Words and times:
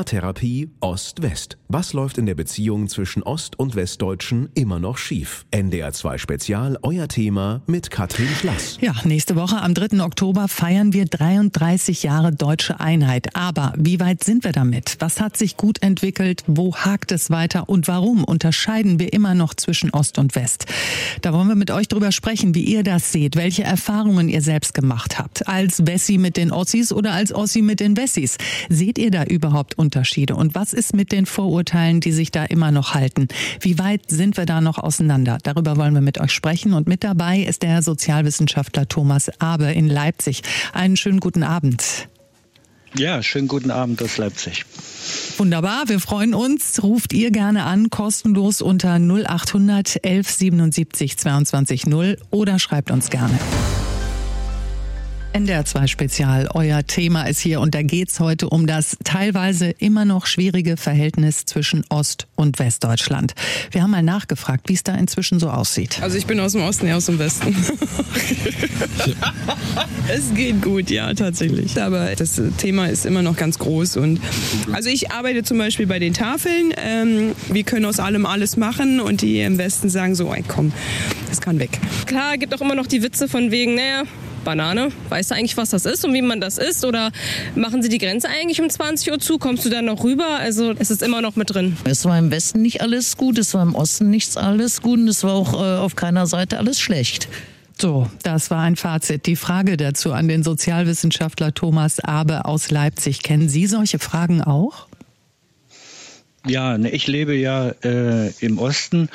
Paartherapie 0.00 0.70
Ost-West. 0.80 1.58
Was 1.68 1.92
läuft 1.92 2.16
in 2.16 2.24
der 2.24 2.34
Beziehung 2.34 2.88
zwischen 2.88 3.22
Ost- 3.22 3.58
und 3.58 3.74
Westdeutschen 3.74 4.48
immer 4.54 4.80
noch 4.80 4.96
schief? 4.96 5.44
NDR 5.50 5.92
2 5.92 6.16
Spezial, 6.16 6.78
euer 6.82 7.06
Thema 7.06 7.60
mit 7.66 7.90
Katrin 7.90 8.26
Flass. 8.26 8.78
Ja, 8.80 8.94
nächste 9.04 9.36
Woche 9.36 9.60
am 9.60 9.74
3. 9.74 10.02
Oktober 10.02 10.48
feiern 10.48 10.94
wir 10.94 11.04
33 11.04 12.02
Jahre 12.02 12.32
deutsche 12.32 12.80
Einheit. 12.80 13.36
Aber 13.36 13.74
wie 13.76 14.00
weit 14.00 14.24
sind 14.24 14.42
wir 14.42 14.52
damit? 14.52 14.96
Was 15.00 15.20
hat 15.20 15.36
sich 15.36 15.58
gut 15.58 15.82
entwickelt? 15.82 16.44
Wo 16.46 16.74
hakt 16.74 17.12
es 17.12 17.28
weiter? 17.28 17.68
Und 17.68 17.86
warum 17.86 18.24
unterscheiden 18.24 18.98
wir 18.98 19.12
immer 19.12 19.34
noch 19.34 19.52
zwischen 19.52 19.90
Ost 19.90 20.18
und 20.18 20.34
West? 20.34 20.64
Da 21.20 21.34
wollen 21.34 21.48
wir 21.48 21.56
mit 21.56 21.70
euch 21.70 21.88
drüber 21.88 22.10
sprechen, 22.10 22.54
wie 22.54 22.64
ihr 22.64 22.84
das 22.84 23.12
seht, 23.12 23.36
welche 23.36 23.64
Erfahrungen 23.64 24.30
ihr 24.30 24.40
selbst 24.40 24.72
gemacht 24.72 25.18
habt. 25.18 25.46
Als 25.46 25.86
Wessi 25.86 26.16
mit 26.16 26.38
den 26.38 26.52
Ossis 26.52 26.90
oder 26.90 27.12
als 27.12 27.34
Ossi 27.34 27.60
mit 27.60 27.80
den 27.80 27.98
Wessis. 27.98 28.38
Seht 28.70 28.98
ihr 28.98 29.10
da 29.10 29.24
überhaupt 29.24 29.78
Unterschiede? 29.90 30.36
Und 30.36 30.54
was 30.54 30.72
ist 30.72 30.94
mit 30.94 31.10
den 31.10 31.26
Vorurteilen, 31.26 31.98
die 32.00 32.12
sich 32.12 32.30
da 32.30 32.44
immer 32.44 32.70
noch 32.70 32.94
halten? 32.94 33.26
Wie 33.58 33.76
weit 33.80 34.02
sind 34.08 34.36
wir 34.36 34.46
da 34.46 34.60
noch 34.60 34.78
auseinander? 34.78 35.38
Darüber 35.42 35.76
wollen 35.76 35.94
wir 35.94 36.00
mit 36.00 36.20
euch 36.20 36.30
sprechen. 36.30 36.74
Und 36.74 36.86
mit 36.86 37.02
dabei 37.02 37.40
ist 37.40 37.64
der 37.64 37.82
Sozialwissenschaftler 37.82 38.86
Thomas 38.86 39.32
Abe 39.40 39.72
in 39.72 39.88
Leipzig. 39.88 40.42
Einen 40.72 40.96
schönen 40.96 41.18
guten 41.18 41.42
Abend. 41.42 42.08
Ja, 42.96 43.20
schönen 43.20 43.48
guten 43.48 43.72
Abend 43.72 44.00
aus 44.00 44.16
Leipzig. 44.16 44.64
Wunderbar, 45.38 45.88
wir 45.88 45.98
freuen 45.98 46.34
uns. 46.34 46.80
Ruft 46.84 47.12
ihr 47.12 47.32
gerne 47.32 47.64
an, 47.64 47.90
kostenlos 47.90 48.62
unter 48.62 48.94
0800 48.94 50.04
11 50.04 50.30
77 50.30 51.18
22 51.18 51.86
0 51.86 52.16
oder 52.30 52.60
schreibt 52.60 52.92
uns 52.92 53.10
gerne. 53.10 53.36
NDR 55.32 55.64
2 55.64 55.86
Spezial, 55.86 56.48
euer 56.54 56.84
Thema 56.84 57.22
ist 57.22 57.38
hier 57.38 57.60
und 57.60 57.72
da 57.72 57.82
geht's 57.82 58.18
heute 58.18 58.48
um 58.48 58.66
das 58.66 58.96
teilweise 59.04 59.70
immer 59.70 60.04
noch 60.04 60.26
schwierige 60.26 60.76
Verhältnis 60.76 61.44
zwischen 61.44 61.84
Ost- 61.88 62.26
und 62.34 62.58
Westdeutschland. 62.58 63.34
Wir 63.70 63.82
haben 63.82 63.92
mal 63.92 64.02
nachgefragt, 64.02 64.68
wie 64.68 64.72
es 64.72 64.82
da 64.82 64.96
inzwischen 64.96 65.38
so 65.38 65.48
aussieht. 65.48 66.02
Also 66.02 66.18
ich 66.18 66.26
bin 66.26 66.40
aus 66.40 66.52
dem 66.52 66.62
Osten, 66.62 66.88
ja 66.88 66.96
aus 66.96 67.06
dem 67.06 67.20
Westen. 67.20 67.54
es 70.08 70.34
geht 70.34 70.62
gut, 70.62 70.90
ja, 70.90 71.14
tatsächlich. 71.14 71.80
Aber 71.80 72.16
das 72.16 72.42
Thema 72.58 72.86
ist 72.86 73.06
immer 73.06 73.22
noch 73.22 73.36
ganz 73.36 73.60
groß 73.60 73.98
und 73.98 74.20
also 74.72 74.88
ich 74.88 75.12
arbeite 75.12 75.44
zum 75.44 75.58
Beispiel 75.58 75.86
bei 75.86 76.00
den 76.00 76.12
Tafeln. 76.12 76.74
Ähm, 76.76 77.36
wir 77.48 77.62
können 77.62 77.84
aus 77.84 78.00
allem 78.00 78.26
alles 78.26 78.56
machen 78.56 79.00
und 79.00 79.22
die 79.22 79.40
im 79.40 79.58
Westen 79.58 79.90
sagen 79.90 80.16
so, 80.16 80.34
ey 80.34 80.42
komm, 80.46 80.72
das 81.28 81.40
kann 81.40 81.60
weg. 81.60 81.78
Klar, 82.06 82.36
gibt 82.36 82.52
auch 82.52 82.60
immer 82.60 82.74
noch 82.74 82.88
die 82.88 83.04
Witze 83.04 83.28
von 83.28 83.52
wegen, 83.52 83.76
naja, 83.76 84.02
Banane. 84.44 84.90
Weißt 85.08 85.30
du 85.30 85.34
eigentlich, 85.34 85.56
was 85.56 85.70
das 85.70 85.86
ist 85.86 86.04
und 86.04 86.14
wie 86.14 86.22
man 86.22 86.40
das 86.40 86.58
isst? 86.58 86.84
Oder 86.84 87.10
machen 87.54 87.82
sie 87.82 87.88
die 87.88 87.98
Grenze 87.98 88.28
eigentlich 88.28 88.60
um 88.60 88.68
20 88.68 89.12
Uhr 89.12 89.18
zu? 89.18 89.38
Kommst 89.38 89.64
du 89.64 89.70
dann 89.70 89.84
noch 89.84 90.04
rüber? 90.04 90.38
Also 90.38 90.72
es 90.78 90.90
ist 90.90 91.02
immer 91.02 91.20
noch 91.22 91.36
mit 91.36 91.54
drin. 91.54 91.76
Es 91.84 92.04
war 92.04 92.18
im 92.18 92.30
Westen 92.30 92.62
nicht 92.62 92.80
alles 92.80 93.16
gut, 93.16 93.38
es 93.38 93.54
war 93.54 93.62
im 93.62 93.74
Osten 93.74 94.10
nichts 94.10 94.36
alles 94.36 94.82
gut 94.82 94.98
und 94.98 95.08
es 95.08 95.24
war 95.24 95.32
auch 95.32 95.54
äh, 95.54 95.78
auf 95.78 95.96
keiner 95.96 96.26
Seite 96.26 96.58
alles 96.58 96.80
schlecht. 96.80 97.28
So, 97.80 98.10
das 98.22 98.50
war 98.50 98.60
ein 98.60 98.76
Fazit. 98.76 99.24
Die 99.24 99.36
Frage 99.36 99.78
dazu 99.78 100.12
an 100.12 100.28
den 100.28 100.42
Sozialwissenschaftler 100.42 101.54
Thomas 101.54 101.98
Abe 101.98 102.44
aus 102.44 102.70
Leipzig. 102.70 103.22
Kennen 103.22 103.48
Sie 103.48 103.66
solche 103.66 103.98
Fragen 103.98 104.42
auch? 104.42 104.86
Ja, 106.46 106.76
ne, 106.76 106.90
ich 106.90 107.06
lebe 107.06 107.34
ja 107.34 107.70
äh, 107.82 108.30
im 108.40 108.58
Osten 108.58 109.08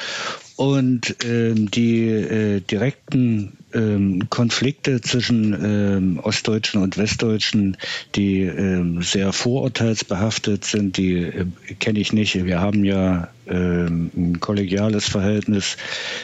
und 0.55 1.15
ähm, 1.25 1.69
die 1.69 2.07
äh, 2.07 2.61
direkten 2.61 3.53
ähm, 3.75 4.27
Konflikte 4.29 5.01
zwischen 5.01 5.53
ähm, 5.53 6.19
Ostdeutschen 6.19 6.81
und 6.81 6.97
Westdeutschen, 6.97 7.77
die 8.15 8.41
ähm, 8.41 9.01
sehr 9.01 9.33
vorurteilsbehaftet 9.33 10.65
sind, 10.65 10.97
die 10.97 11.17
äh, 11.17 11.45
kenne 11.79 11.99
ich 11.99 12.13
nicht. 12.13 12.45
Wir 12.45 12.61
haben 12.61 12.83
ja 12.85 13.29
ähm, 13.47 14.09
ein 14.15 14.39
kollegiales 14.39 15.07
Verhältnis 15.07 15.77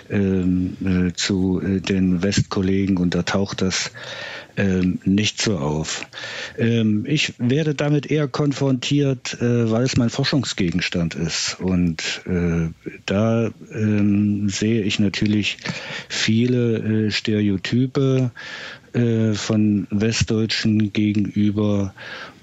ähm, 0.10 0.78
äh, 0.84 1.14
zu 1.14 1.62
äh, 1.62 1.80
den 1.80 2.24
Westkollegen 2.24 2.98
und 2.98 3.14
da 3.14 3.24
taucht 3.24 3.62
das 3.62 3.92
ähm, 4.58 5.00
nicht 5.06 5.42
so 5.42 5.58
auf. 5.58 6.06
Ähm, 6.58 7.06
ich 7.08 7.34
werde 7.38 7.76
damit 7.76 8.10
eher 8.10 8.28
konfrontiert, 8.28 9.42
äh, 9.42 9.72
weil 9.72 9.84
es 9.84 9.98
mein 9.98 10.10
Forschungsgegenstand 10.10 11.16
ist. 11.16 11.58
Und 11.60 12.22
äh, 12.26 12.70
da 13.06 13.52
ähm, 13.74 14.50
sehe 14.50 14.82
ich 14.84 15.00
natürlich 15.00 15.58
viele 16.10 17.08
äh, 17.08 17.12
Stereotype 17.12 18.32
äh, 18.94 19.34
von 19.34 19.88
Westdeutschen 19.90 20.92
gegenüber 20.92 21.94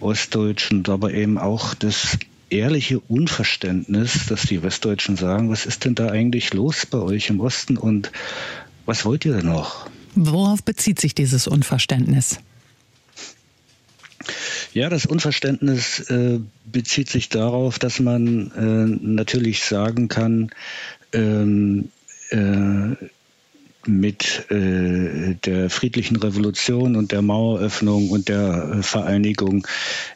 Ostdeutschen, 0.00 0.84
aber 0.86 1.12
eben 1.12 1.38
auch 1.38 1.74
das 1.74 2.18
ehrliche 2.50 3.00
Unverständnis, 3.00 4.26
dass 4.26 4.42
die 4.42 4.62
Westdeutschen 4.62 5.16
sagen, 5.16 5.50
was 5.50 5.66
ist 5.66 5.84
denn 5.84 5.94
da 5.94 6.08
eigentlich 6.08 6.54
los 6.54 6.86
bei 6.86 6.98
euch 6.98 7.28
im 7.28 7.40
Osten 7.40 7.76
und 7.76 8.10
was 8.86 9.04
wollt 9.04 9.26
ihr 9.26 9.34
denn 9.34 9.46
noch? 9.46 9.90
Worauf 10.14 10.62
bezieht 10.62 11.00
sich 11.00 11.14
dieses 11.14 11.46
Unverständnis? 11.46 12.38
Ja, 14.74 14.88
das 14.88 15.06
Unverständnis 15.06 16.00
äh, 16.10 16.40
bezieht 16.64 17.08
sich 17.08 17.28
darauf, 17.28 17.78
dass 17.78 18.00
man 18.00 18.50
äh, 18.52 19.06
natürlich 19.06 19.64
sagen 19.64 20.08
kann, 20.08 20.50
ähm, 21.12 21.90
äh, 22.30 22.94
mit 23.86 24.50
äh, 24.50 25.34
der 25.34 25.70
friedlichen 25.70 26.16
Revolution 26.16 26.96
und 26.96 27.12
der 27.12 27.22
Maueröffnung 27.22 28.10
und 28.10 28.28
der 28.28 28.72
äh, 28.78 28.82
Vereinigung 28.82 29.66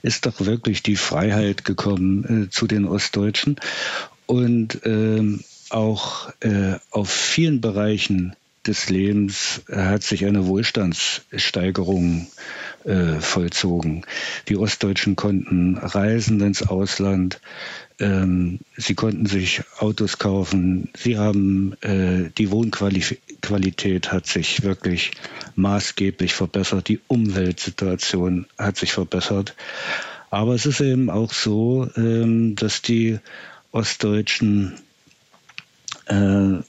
ist 0.02 0.26
doch 0.26 0.41
wirklich 0.44 0.82
die 0.82 0.97
Freiheit 0.97 1.64
gekommen 1.64 2.47
äh, 2.47 2.50
zu 2.50 2.66
den 2.66 2.84
Ostdeutschen. 2.84 3.56
Und 4.26 4.81
ähm, 4.84 5.42
auch 5.70 6.31
äh, 6.41 6.75
auf 6.91 7.10
vielen 7.10 7.60
Bereichen 7.60 8.36
des 8.67 8.89
Lebens 8.89 9.62
hat 9.71 10.03
sich 10.03 10.25
eine 10.25 10.47
Wohlstandssteigerung 10.47 12.28
äh, 12.84 13.21
vollzogen. 13.21 14.05
Die 14.49 14.56
Ostdeutschen 14.56 15.17
konnten 15.17 15.77
reisen 15.77 16.41
ins 16.41 16.62
Ausland, 16.62 17.41
ähm, 17.99 18.61
sie 18.77 18.95
konnten 18.95 19.27
sich 19.27 19.62
Autos 19.78 20.19
kaufen, 20.19 20.91
sie 20.97 21.19
haben 21.19 21.75
äh, 21.83 22.31
die 22.37 22.50
Wohnqualität 22.50 24.12
hat 24.12 24.27
sich 24.27 24.62
wirklich 24.62 25.12
maßgeblich 25.55 26.34
verbessert, 26.34 26.89
die 26.89 27.00
Umweltsituation 27.06 28.47
hat 28.59 28.77
sich 28.77 28.93
verbessert. 28.93 29.55
Aber 30.31 30.55
es 30.55 30.67
ist 30.67 30.81
eben 30.81 31.11
auch 31.11 31.33
so, 31.33 31.89
ähm, 31.97 32.56
dass 32.56 32.81
die 32.81 33.19
Ostdeutschen 33.71 34.81
äh, 36.06 36.62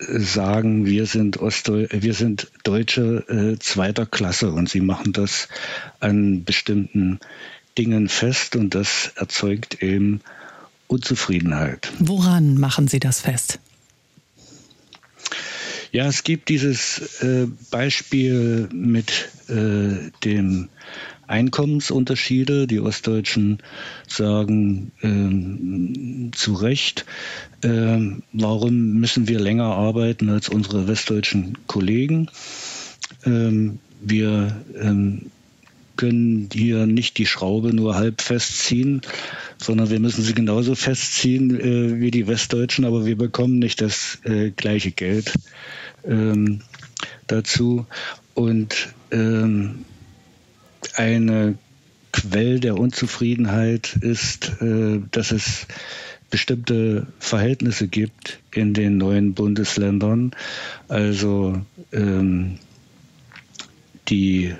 sagen, 0.00 0.86
wir 0.86 1.06
sind 1.06 1.38
Ostdeu 1.38 1.86
wir 1.90 2.14
sind 2.14 2.50
Deutsche 2.64 3.24
äh, 3.28 3.58
zweiter 3.58 4.06
Klasse 4.06 4.50
und 4.50 4.68
sie 4.68 4.80
machen 4.80 5.12
das 5.12 5.48
an 6.00 6.44
bestimmten 6.44 7.20
Dingen 7.76 8.08
fest 8.08 8.56
und 8.56 8.74
das 8.74 9.12
erzeugt 9.16 9.82
eben 9.82 10.20
Unzufriedenheit. 10.86 11.92
Woran 11.98 12.54
machen 12.58 12.88
Sie 12.88 12.98
das 12.98 13.20
fest? 13.20 13.60
Ja, 15.92 16.06
es 16.06 16.22
gibt 16.22 16.48
dieses 16.48 17.20
äh, 17.22 17.46
Beispiel 17.70 18.68
mit 18.72 19.28
äh, 19.48 20.10
dem 20.24 20.68
Einkommensunterschiede. 21.30 22.66
Die 22.66 22.80
Ostdeutschen 22.80 23.58
sagen 24.06 24.92
ähm, 25.02 26.30
zu 26.34 26.54
Recht, 26.54 27.06
ähm, 27.62 28.22
warum 28.32 28.94
müssen 28.94 29.28
wir 29.28 29.40
länger 29.40 29.66
arbeiten 29.66 30.28
als 30.28 30.48
unsere 30.48 30.88
westdeutschen 30.88 31.58
Kollegen? 31.66 32.28
Ähm, 33.24 33.78
wir 34.00 34.60
ähm, 34.80 35.30
können 35.96 36.48
hier 36.50 36.86
nicht 36.86 37.18
die 37.18 37.26
Schraube 37.26 37.74
nur 37.74 37.94
halb 37.94 38.22
festziehen, 38.22 39.02
sondern 39.58 39.90
wir 39.90 40.00
müssen 40.00 40.24
sie 40.24 40.32
genauso 40.32 40.74
festziehen 40.74 41.60
äh, 41.60 42.00
wie 42.00 42.10
die 42.10 42.26
Westdeutschen, 42.26 42.86
aber 42.86 43.04
wir 43.04 43.18
bekommen 43.18 43.58
nicht 43.58 43.82
das 43.82 44.18
äh, 44.24 44.50
gleiche 44.50 44.92
Geld 44.92 45.34
ähm, 46.06 46.62
dazu. 47.26 47.86
Und 48.32 48.94
ähm, 49.10 49.84
eine 50.96 51.56
Quell 52.12 52.60
der 52.60 52.78
Unzufriedenheit 52.78 53.96
ist, 54.00 54.60
äh, 54.60 55.00
dass 55.10 55.30
es 55.30 55.66
bestimmte 56.30 57.06
Verhältnisse 57.18 57.88
gibt 57.88 58.40
in 58.52 58.74
den 58.74 58.96
neuen 58.96 59.34
Bundesländern. 59.34 60.32
Also 60.88 61.60
ähm, 61.92 62.58
die 64.08 64.54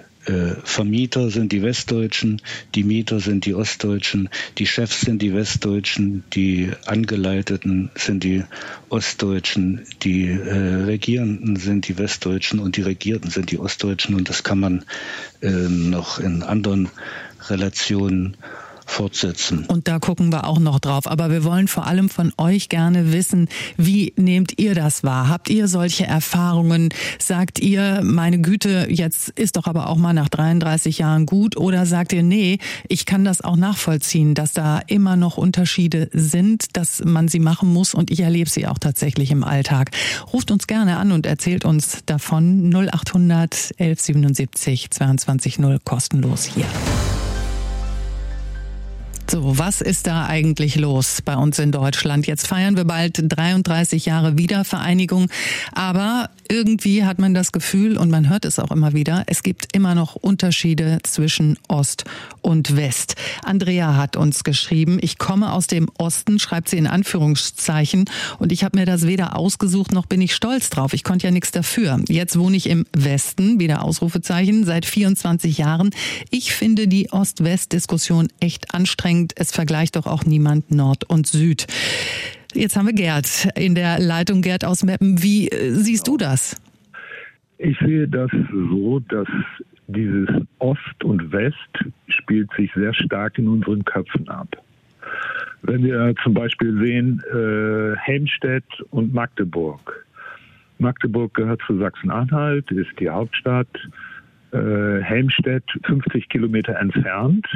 Vermieter 0.64 1.30
sind 1.30 1.52
die 1.52 1.62
Westdeutschen, 1.62 2.42
die 2.74 2.84
Mieter 2.84 3.20
sind 3.20 3.46
die 3.46 3.54
Ostdeutschen, 3.54 4.28
die 4.58 4.66
Chefs 4.66 5.00
sind 5.02 5.22
die 5.22 5.34
Westdeutschen, 5.34 6.24
die 6.32 6.70
Angeleiteten 6.86 7.90
sind 7.94 8.24
die 8.24 8.44
Ostdeutschen, 8.88 9.86
die 10.02 10.28
äh, 10.28 10.84
Regierenden 10.84 11.56
sind 11.56 11.88
die 11.88 11.98
Westdeutschen 11.98 12.58
und 12.58 12.76
die 12.76 12.82
Regierten 12.82 13.30
sind 13.30 13.50
die 13.50 13.58
Ostdeutschen. 13.58 14.14
Und 14.14 14.28
das 14.28 14.42
kann 14.42 14.60
man 14.60 14.84
äh, 15.40 15.50
noch 15.50 16.18
in 16.18 16.42
anderen 16.42 16.88
Relationen 17.48 18.36
fortsetzen. 18.90 19.64
Und 19.66 19.88
da 19.88 19.98
gucken 19.98 20.32
wir 20.32 20.46
auch 20.46 20.58
noch 20.58 20.80
drauf. 20.80 21.06
Aber 21.06 21.30
wir 21.30 21.44
wollen 21.44 21.68
vor 21.68 21.86
allem 21.86 22.08
von 22.08 22.32
euch 22.36 22.68
gerne 22.68 23.12
wissen, 23.12 23.48
wie 23.76 24.12
nehmt 24.16 24.58
ihr 24.58 24.74
das 24.74 25.04
wahr? 25.04 25.28
Habt 25.28 25.48
ihr 25.48 25.68
solche 25.68 26.06
Erfahrungen? 26.06 26.90
Sagt 27.18 27.60
ihr, 27.60 28.00
meine 28.02 28.40
Güte, 28.40 28.88
jetzt 28.90 29.30
ist 29.30 29.56
doch 29.56 29.66
aber 29.66 29.88
auch 29.88 29.96
mal 29.96 30.12
nach 30.12 30.28
33 30.28 30.98
Jahren 30.98 31.26
gut? 31.26 31.56
Oder 31.56 31.86
sagt 31.86 32.12
ihr, 32.12 32.22
nee, 32.22 32.58
ich 32.88 33.06
kann 33.06 33.24
das 33.24 33.42
auch 33.42 33.56
nachvollziehen, 33.56 34.34
dass 34.34 34.52
da 34.52 34.80
immer 34.86 35.16
noch 35.16 35.36
Unterschiede 35.36 36.08
sind, 36.12 36.76
dass 36.76 37.02
man 37.04 37.28
sie 37.28 37.40
machen 37.40 37.72
muss 37.72 37.94
und 37.94 38.10
ich 38.10 38.20
erlebe 38.20 38.50
sie 38.50 38.66
auch 38.66 38.78
tatsächlich 38.78 39.30
im 39.30 39.44
Alltag. 39.44 39.90
Ruft 40.32 40.50
uns 40.50 40.66
gerne 40.66 40.96
an 40.96 41.12
und 41.12 41.26
erzählt 41.26 41.64
uns 41.64 41.98
davon 42.06 42.70
0800 42.70 43.72
1177 43.78 44.90
22 44.90 45.58
0 45.58 45.78
kostenlos 45.84 46.44
hier. 46.44 46.66
So, 49.28 49.58
was 49.58 49.80
ist 49.80 50.06
da 50.06 50.26
eigentlich 50.26 50.76
los 50.76 51.22
bei 51.22 51.36
uns 51.36 51.58
in 51.58 51.72
Deutschland? 51.72 52.26
Jetzt 52.26 52.46
feiern 52.46 52.76
wir 52.76 52.84
bald 52.84 53.20
33 53.22 54.06
Jahre 54.06 54.36
Wiedervereinigung, 54.36 55.28
aber 55.72 56.30
irgendwie 56.50 57.04
hat 57.04 57.18
man 57.18 57.32
das 57.32 57.52
Gefühl, 57.52 57.96
und 57.96 58.10
man 58.10 58.28
hört 58.28 58.44
es 58.44 58.58
auch 58.58 58.70
immer 58.70 58.92
wieder, 58.92 59.22
es 59.26 59.42
gibt 59.42 59.74
immer 59.74 59.94
noch 59.94 60.16
Unterschiede 60.16 60.98
zwischen 61.04 61.56
Ost 61.68 62.04
und 62.42 62.76
West. 62.76 63.14
Andrea 63.44 63.96
hat 63.96 64.16
uns 64.16 64.42
geschrieben, 64.42 64.98
ich 65.00 65.18
komme 65.18 65.52
aus 65.52 65.68
dem 65.68 65.88
Osten, 65.98 66.40
schreibt 66.40 66.68
sie 66.68 66.76
in 66.76 66.88
Anführungszeichen, 66.88 68.04
und 68.38 68.50
ich 68.50 68.64
habe 68.64 68.78
mir 68.78 68.84
das 68.84 69.06
weder 69.06 69.36
ausgesucht, 69.36 69.92
noch 69.92 70.06
bin 70.06 70.20
ich 70.20 70.34
stolz 70.34 70.70
drauf. 70.70 70.92
Ich 70.92 71.04
konnte 71.04 71.26
ja 71.26 71.30
nichts 71.30 71.52
dafür. 71.52 72.02
Jetzt 72.08 72.38
wohne 72.38 72.56
ich 72.56 72.68
im 72.68 72.84
Westen, 72.92 73.60
wieder 73.60 73.84
Ausrufezeichen, 73.84 74.64
seit 74.64 74.86
24 74.86 75.58
Jahren. 75.58 75.90
Ich 76.30 76.52
finde 76.52 76.88
die 76.88 77.12
Ost-West-Diskussion 77.12 78.28
echt 78.40 78.74
anstrengend. 78.74 79.34
Es 79.36 79.52
vergleicht 79.52 79.94
doch 79.94 80.06
auch 80.06 80.24
niemand 80.24 80.72
Nord 80.72 81.04
und 81.04 81.28
Süd. 81.28 81.66
Jetzt 82.54 82.76
haben 82.76 82.86
wir 82.86 82.94
Gerd 82.94 83.48
in 83.56 83.74
der 83.74 83.98
Leitung. 83.98 84.42
Gerd 84.42 84.64
aus 84.64 84.84
Meppen. 84.84 85.22
Wie 85.22 85.48
äh, 85.48 85.70
siehst 85.70 86.08
du 86.08 86.16
das? 86.16 86.60
Ich 87.58 87.78
sehe 87.78 88.08
das 88.08 88.30
so, 88.50 89.00
dass 89.00 89.28
dieses 89.86 90.28
Ost 90.58 91.04
und 91.04 91.32
West 91.32 91.56
spielt 92.08 92.50
sich 92.56 92.72
sehr 92.74 92.94
stark 92.94 93.38
in 93.38 93.48
unseren 93.48 93.84
Köpfen 93.84 94.28
ab. 94.28 94.48
Wenn 95.62 95.82
wir 95.82 96.14
zum 96.22 96.34
Beispiel 96.34 96.78
sehen, 96.78 97.22
äh, 97.32 97.96
Helmstedt 97.98 98.64
und 98.90 99.12
Magdeburg. 99.12 100.06
Magdeburg 100.78 101.34
gehört 101.34 101.60
zu 101.66 101.78
Sachsen-Anhalt, 101.78 102.70
ist 102.70 102.98
die 102.98 103.10
Hauptstadt. 103.10 103.68
Äh, 104.52 105.00
Helmstedt, 105.02 105.64
50 105.84 106.28
Kilometer 106.28 106.76
entfernt, 106.76 107.46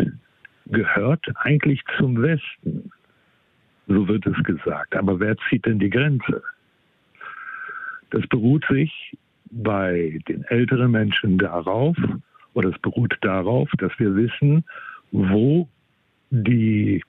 gehört 0.66 1.24
eigentlich 1.36 1.80
zum 1.98 2.20
Westen. 2.20 2.90
So 3.86 4.08
wird 4.08 4.26
es 4.26 4.42
gesagt. 4.44 4.96
Aber 4.96 5.20
wer 5.20 5.36
zieht 5.48 5.66
denn 5.66 5.78
die 5.78 5.90
Grenze? 5.90 6.42
Das 8.10 8.26
beruht 8.28 8.64
sich 8.68 9.16
bei 9.50 10.20
den 10.28 10.44
älteren 10.44 10.90
Menschen 10.90 11.38
darauf, 11.38 11.96
oder 12.54 12.70
es 12.70 12.78
beruht 12.78 13.16
darauf, 13.20 13.68
dass 13.78 13.92
wir 13.98 14.14
wissen, 14.14 14.64
wo 15.12 15.68
die 16.30 17.02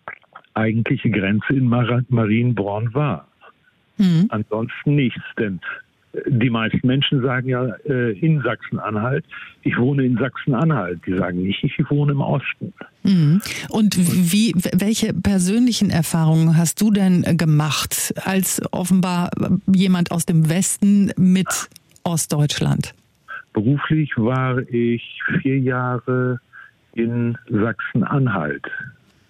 eigentliche 0.54 1.10
Grenze 1.10 1.54
in 1.54 1.68
Mar 1.68 2.04
Marienborn 2.10 2.94
war. 2.94 3.28
Mhm. 3.98 4.28
Ansonsten 4.30 4.96
nichts, 4.96 5.24
denn 5.38 5.60
die 6.28 6.50
meisten 6.50 6.86
Menschen 6.86 7.22
sagen 7.22 7.50
ja 7.50 7.66
äh, 7.86 8.18
in 8.20 8.42
Sachsen-Anhalt, 8.42 9.26
ich 9.64 9.78
wohne 9.78 10.06
in 10.06 10.18
Sachsen-Anhalt. 10.18 11.00
Die 11.06 11.16
sagen 11.16 11.42
nicht, 11.44 11.64
ich 11.64 11.90
wohne 11.90 12.12
im 12.14 12.22
Osten. 12.22 12.74
Mhm. 13.04 13.42
Und 13.70 13.98
wie, 13.98 14.54
welche 14.74 15.14
persönlichen 15.14 15.90
Erfahrungen 15.90 16.58
hast 16.58 16.82
du 16.82 16.92
denn 16.92 17.24
gemacht 17.38 18.14
als 18.24 18.62
offenbar 18.72 19.32
jemand 19.74 20.12
aus 20.12 20.26
dem 20.26 20.50
Westen 20.50 21.12
mit 21.18 21.70
Ostdeutschland? 22.04 22.94
Beruflich 23.54 24.12
war 24.18 24.60
ich 24.70 25.22
vier 25.42 25.60
Jahre 25.60 26.40
in 26.94 27.38
Sachsen-Anhalt, 27.50 28.66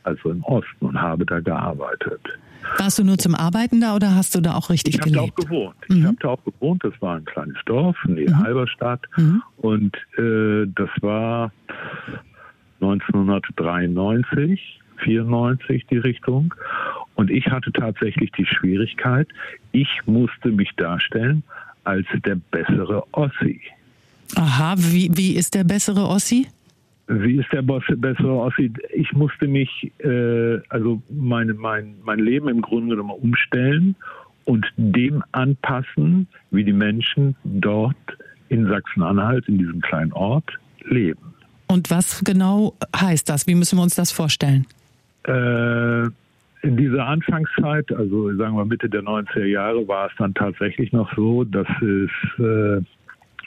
also 0.04 0.30
im 0.30 0.44
Osten, 0.44 0.86
und 0.86 1.00
habe 1.00 1.26
da 1.26 1.40
gearbeitet. 1.40 2.22
Warst 2.78 3.00
du 3.00 3.04
nur 3.04 3.18
zum 3.18 3.36
Arbeiten 3.36 3.82
da 3.82 3.96
oder 3.96 4.16
hast 4.16 4.36
du 4.36 4.42
da 4.42 4.56
auch 4.56 4.70
richtig 4.70 4.96
ich 4.96 5.02
gelebt? 5.02 5.16
Ich 5.16 5.22
habe 5.22 5.32
da 5.32 5.44
auch 5.44 5.50
gewohnt. 5.50 5.76
Mhm. 5.90 5.98
Ich 5.98 6.06
habe 6.06 6.18
da 6.20 6.30
auch 6.30 6.44
gewohnt. 6.44 6.84
Das 6.84 6.94
war 7.00 7.18
ein 7.18 7.26
kleines 7.26 7.58
Dorf 7.66 7.98
in 8.08 8.16
mhm. 8.16 8.40
Halberstadt. 8.40 9.02
Mhm. 9.18 9.44
Und 9.58 9.96
äh, 10.18 10.66
das 10.76 10.90
war 11.02 11.52
1993, 12.82 14.80
94 15.04 15.86
die 15.90 15.98
Richtung. 15.98 16.54
Und 17.16 17.32
ich 17.32 17.48
hatte 17.48 17.72
tatsächlich 17.72 18.32
die 18.34 18.46
Schwierigkeit, 18.46 19.28
ich 19.72 19.88
musste 20.06 20.50
mich 20.50 20.70
darstellen 20.76 21.44
als 21.84 22.06
der 22.26 22.36
bessere 22.52 23.04
Ossi. 23.14 23.62
Aha, 24.36 24.76
wie, 24.78 25.10
wie 25.14 25.36
ist 25.36 25.54
der 25.54 25.64
bessere 25.64 26.08
Ossi? 26.08 26.48
Wie 27.08 27.36
ist 27.36 27.52
der 27.52 27.62
Boss 27.62 27.84
bessere 27.98 28.34
Ossi? 28.34 28.72
Ich 28.94 29.14
musste 29.14 29.48
mich, 29.48 29.92
äh, 30.00 30.60
also 30.70 31.02
meine, 31.10 31.54
mein, 31.54 31.96
mein 32.04 32.20
Leben 32.20 32.48
im 32.50 32.62
Grunde 32.62 32.96
genommen 32.96 33.12
umstellen 33.12 33.96
und 34.46 34.66
dem 34.78 35.24
anpassen, 35.32 36.28
wie 36.52 36.64
die 36.64 36.74
Menschen 36.74 37.36
dort 37.44 37.96
in 38.50 38.68
Sachsen-Anhalt, 38.68 39.48
in 39.48 39.58
diesem 39.58 39.82
kleinen 39.82 40.14
Ort, 40.14 40.50
leben. 40.86 41.20
Und 41.68 41.92
was 41.92 42.24
genau 42.24 42.74
heißt 42.96 43.30
das? 43.30 43.48
Wie 43.48 43.56
müssen 43.56 43.78
wir 43.78 43.84
uns 43.84 43.96
das 43.96 44.12
vorstellen? 44.12 44.66
Äh, 45.28 46.06
in 46.62 46.78
dieser 46.78 47.06
Anfangszeit, 47.06 47.92
also 47.92 48.36
sagen 48.36 48.56
wir 48.56 48.66
Mitte 48.66 48.90
der 48.90 49.02
90er 49.02 49.46
Jahre, 49.46 49.88
war 49.88 50.08
es 50.08 50.14
dann 50.18 50.34
tatsächlich 50.34 50.92
noch 50.92 51.14
so, 51.16 51.44
dass 51.44 51.68
es 51.82 52.40
äh, 52.40 52.82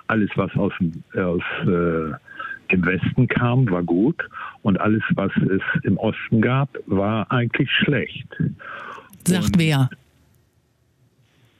alles, 0.09 0.31
was 0.37 0.55
aus, 0.57 0.73
aus 1.15 1.43
äh, 1.67 2.13
dem 2.71 2.85
Westen 2.85 3.29
kam, 3.29 3.71
war 3.71 3.83
gut 3.83 4.23
und 4.63 4.81
alles, 4.81 5.03
was 5.15 5.33
es 5.37 5.63
im 5.85 5.97
Osten 5.99 6.41
gab, 6.41 6.77
war 6.87 7.31
eigentlich 7.31 7.71
schlecht. 7.71 8.29
Sagt 9.27 9.45
und 9.45 9.59
wer? 9.59 9.91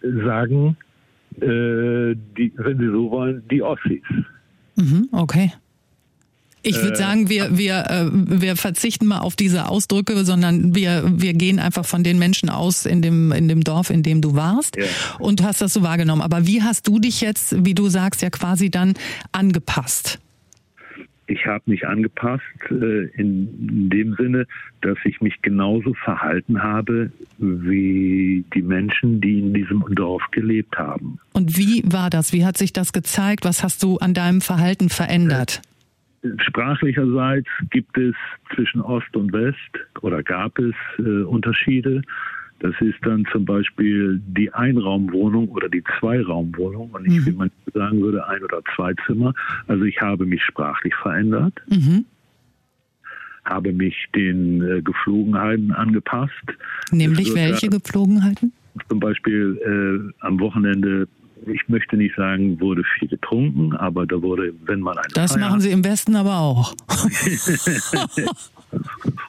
Sagen, 0.01 0.77
äh, 1.37 2.15
die, 2.37 2.53
wenn 2.57 2.79
Sie 2.79 2.87
so 2.87 3.11
wollen, 3.11 3.43
die 3.51 3.63
Ossis. 3.63 4.03
Mhm, 4.77 5.09
okay. 5.13 5.53
Ich 6.63 6.77
würde 6.77 6.95
äh, 6.95 6.97
sagen, 6.97 7.29
wir, 7.29 7.57
wir, 7.57 7.85
äh, 7.89 8.09
wir 8.13 8.57
verzichten 8.57 9.07
mal 9.07 9.21
auf 9.21 9.37
diese 9.37 9.69
Ausdrücke, 9.69 10.25
sondern 10.25 10.75
wir, 10.75 11.05
wir 11.07 11.33
gehen 11.35 11.59
einfach 11.59 11.87
von 11.87 12.03
den 12.03 12.19
Menschen 12.19 12.51
aus 12.51 12.85
in 12.85 13.01
dem, 13.01 13.33
in 13.33 13.49
dem 13.49 13.63
Dorf, 13.63 13.91
in 13.91 14.03
dem 14.03 14.21
du 14.21 14.35
warst 14.35 14.77
ja. 14.77 14.85
und 15.19 15.43
hast 15.43 15.61
das 15.61 15.73
so 15.73 15.83
wahrgenommen. 15.83 16.23
Aber 16.23 16.47
wie 16.47 16.63
hast 16.63 16.87
du 16.89 16.99
dich 16.99 17.21
jetzt, 17.21 17.65
wie 17.65 17.75
du 17.75 17.89
sagst, 17.89 18.23
ja 18.23 18.31
quasi 18.31 18.71
dann 18.71 18.95
angepasst? 19.33 20.19
Ich 21.29 21.47
habe 21.47 21.63
mich 21.67 21.87
angepasst 21.87 22.43
äh, 22.71 23.05
in 23.15 23.89
dem 23.91 24.15
Sinne, 24.15 24.47
dass 24.81 24.97
ich 25.05 25.21
mich 25.21 25.41
genauso 25.43 25.95
verhalten 25.95 26.63
habe 26.63 27.13
wie 27.39 28.45
die 28.55 28.63
Menschen, 28.63 29.21
die 29.21 29.41
in 29.41 29.55
diesem 29.55 29.85
Dorf 29.95 30.23
gelebt 30.33 30.77
haben. 30.79 31.19
Und 31.33 31.57
wie 31.57 31.83
war 31.85 32.11
das? 32.11 32.33
Wie 32.33 32.45
hat 32.45 32.57
sich 32.57 32.73
das 32.73 32.93
gezeigt? 32.93 33.45
Was 33.45 33.63
hast 33.63 33.83
du 33.83 33.99
an 33.99 34.15
deinem 34.15 34.41
Verhalten 34.41 34.89
verändert? 34.89 35.63
Sprachlicherseits 36.41 37.49
gibt 37.71 37.97
es 37.97 38.15
zwischen 38.55 38.81
Ost 38.81 39.15
und 39.15 39.33
West 39.33 39.57
oder 40.01 40.23
gab 40.23 40.59
es 40.59 40.75
äh, 40.99 41.23
Unterschiede. 41.23 42.03
Das 42.61 42.75
ist 42.81 42.99
dann 43.03 43.25
zum 43.31 43.45
Beispiel 43.45 44.21
die 44.27 44.53
Einraumwohnung 44.53 45.49
oder 45.51 45.69
die 45.69 45.83
Zweiraumwohnung 45.99 46.91
und 46.91 47.07
nicht, 47.07 47.21
mhm. 47.21 47.27
wie 47.27 47.37
man 47.37 47.51
sagen 47.73 48.01
würde, 48.01 48.27
ein 48.27 48.43
oder 48.43 48.63
zwei 48.75 48.95
Zimmer. 49.07 49.33
Also 49.69 49.85
ich 49.85 50.01
habe 50.01 50.27
mich 50.27 50.43
sprachlich 50.43 50.95
verändert, 50.97 51.55
mhm. 51.69 52.05
habe 53.45 53.73
mich 53.73 53.95
den 54.15 54.63
äh, 54.63 54.83
Geflogenheiten 54.83 55.71
angepasst. 55.71 56.33
Nämlich 56.91 57.33
welche 57.35 57.69
Gepflogenheiten? 57.69 58.53
Zum 58.89 58.99
Beispiel 58.99 60.13
äh, 60.21 60.25
am 60.25 60.41
Wochenende 60.41 61.07
ich 61.47 61.69
möchte 61.69 61.97
nicht 61.97 62.17
sagen, 62.17 62.61
wurde 62.61 62.83
viel 62.99 63.07
getrunken, 63.07 63.73
aber 63.77 64.07
da 64.07 64.21
wurde, 64.21 64.53
wenn 64.65 64.81
man 64.81 64.99
eine 64.99 65.07
Das 65.15 65.35
Feier 65.35 65.41
machen 65.41 65.61
Sie 65.61 65.71
im 65.71 65.85
Westen 65.85 66.17
aber 66.17 66.37
auch. 66.39 66.75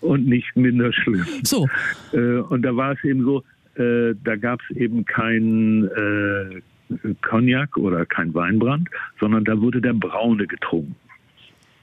und 0.01 0.27
nicht 0.27 0.55
minder 0.55 0.91
schlimm. 0.93 1.25
So. 1.43 1.67
Äh, 2.13 2.39
und 2.39 2.61
da 2.63 2.75
war 2.75 2.93
es 2.93 3.03
eben 3.03 3.23
so, 3.23 3.43
äh, 3.75 4.15
da 4.23 4.35
gab 4.35 4.59
es 4.61 4.75
eben 4.75 5.05
kein 5.05 5.87
äh, 5.87 6.61
Cognac 7.21 7.77
oder 7.77 8.05
kein 8.05 8.33
Weinbrand, 8.33 8.89
sondern 9.19 9.45
da 9.45 9.59
wurde 9.59 9.81
der 9.81 9.93
Braune 9.93 10.47
getrunken. 10.47 10.95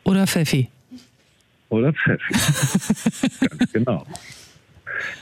Oder 0.05 0.27
Pfeffi. 0.27 0.69
Oder 1.69 1.93
Pfeffi. 1.93 2.33
Ganz 3.49 3.73
genau. 3.73 4.07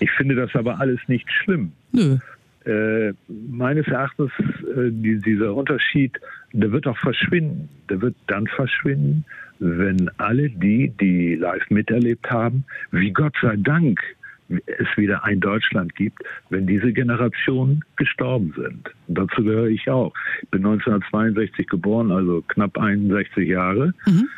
Ich 0.01 0.11
finde 0.13 0.35
das 0.35 0.55
aber 0.55 0.79
alles 0.79 1.01
nicht 1.07 1.31
schlimm. 1.31 1.73
Nö. 1.93 2.19
äh, 2.65 3.13
meines 3.29 3.87
Erachtens 3.87 4.31
äh, 4.39 4.91
die, 4.91 5.19
dieser 5.21 5.55
Unterschied, 5.55 6.19
der 6.53 6.71
wird 6.73 6.87
auch 6.87 6.99
verschwinden. 6.99 7.69
Der 7.89 8.01
wird 8.01 8.15
dann 8.27 8.47
verschwinden, 8.47 9.25
wenn 9.59 10.11
alle 10.19 10.51
die, 10.51 10.93
die 11.01 11.37
live 11.37 11.69
miterlebt 11.71 12.31
haben, 12.31 12.65
wie 12.91 13.13
Gott 13.13 13.35
sei 13.41 13.57
Dank 13.57 14.01
es 14.49 14.87
wieder 14.97 15.25
ein 15.25 15.41
Deutschland 15.41 15.95
gibt, 15.97 16.23
wenn 16.51 16.67
diese 16.67 16.93
Generationen 16.93 17.83
gestorben 17.97 18.53
sind. 18.57 18.91
Und 19.09 19.19
dazu 19.19 19.43
gehöre 19.43 19.69
ich 19.69 19.89
auch. 19.89 20.13
Ich 20.43 20.51
bin 20.51 20.65
1962 20.65 21.67
geboren, 21.67 22.11
also 22.11 22.43
knapp 22.49 22.79
61 22.79 23.49
Jahre. 23.49 23.95
Mhm. 24.07 24.29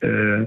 Äh, 0.00 0.46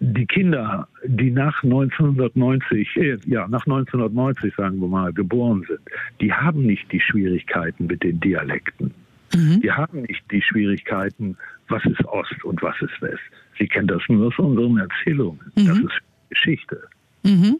die 0.00 0.26
Kinder, 0.26 0.88
die 1.06 1.30
nach 1.30 1.62
1990, 1.62 2.96
äh, 2.96 3.18
ja, 3.26 3.48
nach 3.48 3.64
1990, 3.66 4.54
sagen 4.54 4.80
wir 4.80 4.88
mal, 4.88 5.12
geboren 5.12 5.64
sind, 5.66 5.80
die 6.20 6.32
haben 6.32 6.66
nicht 6.66 6.90
die 6.92 7.00
Schwierigkeiten 7.00 7.86
mit 7.86 8.02
den 8.02 8.20
Dialekten. 8.20 8.92
Mhm. 9.34 9.60
Die 9.60 9.72
haben 9.72 10.02
nicht 10.02 10.22
die 10.30 10.42
Schwierigkeiten, 10.42 11.36
was 11.68 11.84
ist 11.84 12.04
Ost 12.04 12.44
und 12.44 12.62
was 12.62 12.74
ist 12.80 13.00
West. 13.00 13.22
Sie 13.58 13.66
kennen 13.66 13.88
das 13.88 14.02
nur 14.08 14.28
aus 14.28 14.38
unseren 14.38 14.78
Erzählungen. 14.78 15.40
Mhm. 15.56 15.66
Das 15.66 15.78
ist 15.78 16.00
Geschichte. 16.30 16.82
Mhm 17.22 17.56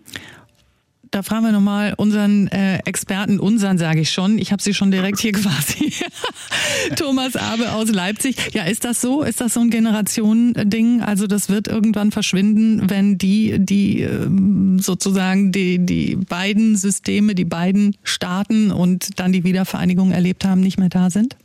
da 1.16 1.22
fragen 1.22 1.46
wir 1.46 1.52
nochmal 1.52 1.94
unseren 1.96 2.46
äh, 2.48 2.78
Experten, 2.84 3.40
unseren 3.40 3.78
sage 3.78 4.00
ich 4.00 4.10
schon, 4.10 4.38
ich 4.38 4.52
habe 4.52 4.62
sie 4.62 4.74
schon 4.74 4.90
direkt 4.90 5.18
hier 5.18 5.32
quasi, 5.32 5.92
Thomas 6.96 7.36
Abe 7.36 7.72
aus 7.72 7.90
Leipzig. 7.90 8.36
Ja, 8.52 8.64
ist 8.64 8.84
das 8.84 9.00
so? 9.00 9.22
Ist 9.22 9.40
das 9.40 9.54
so 9.54 9.60
ein 9.60 9.70
Generationending? 9.70 11.00
Also 11.00 11.26
das 11.26 11.48
wird 11.48 11.68
irgendwann 11.68 12.10
verschwinden, 12.10 12.90
wenn 12.90 13.16
die, 13.16 13.56
die 13.58 14.02
ähm, 14.02 14.78
sozusagen 14.78 15.52
die, 15.52 15.78
die 15.84 16.16
beiden 16.16 16.76
Systeme, 16.76 17.34
die 17.34 17.46
beiden 17.46 17.96
Staaten 18.02 18.70
und 18.70 19.18
dann 19.18 19.32
die 19.32 19.44
Wiedervereinigung 19.44 20.12
erlebt 20.12 20.44
haben, 20.44 20.60
nicht 20.60 20.78
mehr 20.78 20.90
da 20.90 21.08
sind? 21.08 21.36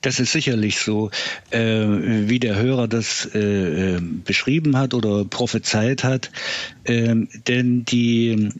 Das 0.00 0.20
ist 0.20 0.32
sicherlich 0.32 0.78
so, 0.78 1.10
äh, 1.50 1.86
wie 1.86 2.38
der 2.38 2.56
Hörer 2.56 2.88
das 2.88 3.28
äh, 3.34 3.96
äh 3.96 4.00
beschrieben 4.00 4.76
hat 4.76 4.94
oder 4.94 5.24
prophezeit 5.24 6.04
hat. 6.04 6.30
Äh, 6.84 7.14
denn 7.46 7.84
die 7.84 8.50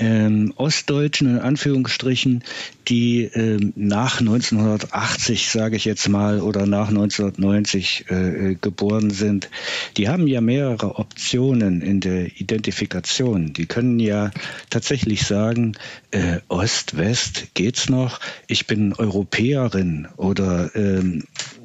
ähm, 0.00 0.54
Ostdeutschen 0.56 1.28
in 1.28 1.38
Anführungsstrichen, 1.38 2.42
die 2.88 3.24
ähm, 3.24 3.72
nach 3.76 4.20
1980, 4.20 5.48
sage 5.48 5.76
ich 5.76 5.84
jetzt 5.84 6.08
mal, 6.08 6.40
oder 6.40 6.66
nach 6.66 6.88
1990 6.88 8.06
äh, 8.08 8.56
geboren 8.60 9.10
sind, 9.10 9.50
die 9.96 10.08
haben 10.08 10.26
ja 10.26 10.40
mehrere 10.40 10.98
Optionen 10.98 11.82
in 11.82 12.00
der 12.00 12.40
Identifikation. 12.40 13.52
Die 13.52 13.66
können 13.66 14.00
ja 14.00 14.30
tatsächlich 14.70 15.26
sagen, 15.26 15.76
äh, 16.10 16.38
Ost, 16.48 16.96
West, 16.96 17.48
geht's 17.54 17.88
noch? 17.88 18.20
Ich 18.48 18.66
bin 18.66 18.94
Europäerin 18.94 20.08
oder 20.16 20.74
ähm, 20.74 21.24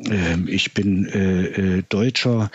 äh, 0.09 0.37
ich 0.47 0.73
bin 0.73 1.07
äh, 1.07 1.77
äh, 1.77 1.83
Deutscher. 1.87 2.51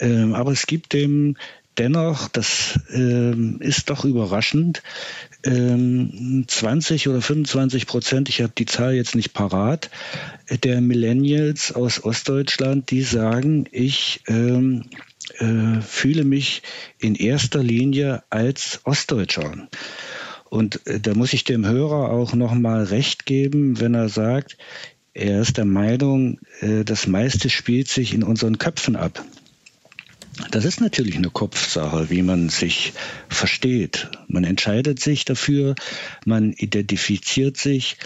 Ähm, 0.00 0.34
aber 0.34 0.52
es 0.52 0.66
gibt 0.66 0.92
dem 0.92 1.36
Dennoch, 1.78 2.28
das 2.28 2.80
ähm, 2.92 3.58
ist 3.60 3.90
doch 3.90 4.04
überraschend, 4.04 4.82
ähm, 5.44 6.44
20 6.46 7.08
oder 7.08 7.20
25 7.20 7.86
Prozent, 7.86 8.28
ich 8.28 8.40
habe 8.40 8.52
die 8.56 8.64
Zahl 8.64 8.94
jetzt 8.94 9.14
nicht 9.14 9.34
parat, 9.34 9.90
der 10.64 10.80
Millennials 10.80 11.72
aus 11.72 12.02
Ostdeutschland, 12.02 12.90
die 12.90 13.02
sagen, 13.02 13.66
ich 13.72 14.22
ähm, 14.26 14.84
äh, 15.38 15.80
fühle 15.82 16.24
mich 16.24 16.62
in 16.98 17.14
erster 17.14 17.62
Linie 17.62 18.22
als 18.30 18.80
Ostdeutscher. 18.84 19.68
Und 20.48 20.86
äh, 20.86 21.00
da 21.00 21.14
muss 21.14 21.32
ich 21.32 21.44
dem 21.44 21.66
Hörer 21.66 22.10
auch 22.10 22.32
nochmal 22.34 22.84
recht 22.84 23.26
geben, 23.26 23.80
wenn 23.80 23.94
er 23.94 24.08
sagt, 24.08 24.56
er 25.12 25.40
ist 25.40 25.56
der 25.56 25.64
Meinung, 25.64 26.40
äh, 26.60 26.84
das 26.84 27.06
meiste 27.06 27.50
spielt 27.50 27.88
sich 27.88 28.14
in 28.14 28.22
unseren 28.22 28.58
Köpfen 28.58 28.96
ab. 28.96 29.24
Das 30.50 30.64
ist 30.64 30.80
natürlich 30.80 31.16
eine 31.16 31.30
Kopfsache, 31.30 32.10
wie 32.10 32.22
man 32.22 32.48
sich 32.48 32.92
versteht. 33.28 34.08
Man 34.28 34.44
entscheidet 34.44 35.00
sich 35.00 35.24
dafür, 35.24 35.74
man 36.24 36.52
identifiziert 36.52 37.56
sich 37.56 37.96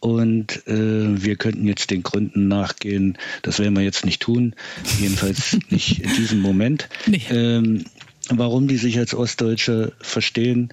und 0.00 0.66
äh, 0.66 1.22
wir 1.22 1.36
könnten 1.36 1.66
jetzt 1.66 1.90
den 1.90 2.02
Gründen 2.02 2.48
nachgehen. 2.48 3.18
Das 3.42 3.58
werden 3.58 3.76
wir 3.76 3.82
jetzt 3.82 4.04
nicht 4.04 4.22
tun, 4.22 4.54
jedenfalls 5.00 5.58
nicht 5.70 6.00
in 6.00 6.14
diesem 6.14 6.40
Moment. 6.40 6.88
Nee. 7.06 7.22
Ähm, 7.30 7.84
warum 8.30 8.68
die 8.68 8.76
sich 8.76 8.98
als 8.98 9.14
Ostdeutsche 9.14 9.92
verstehen. 10.00 10.72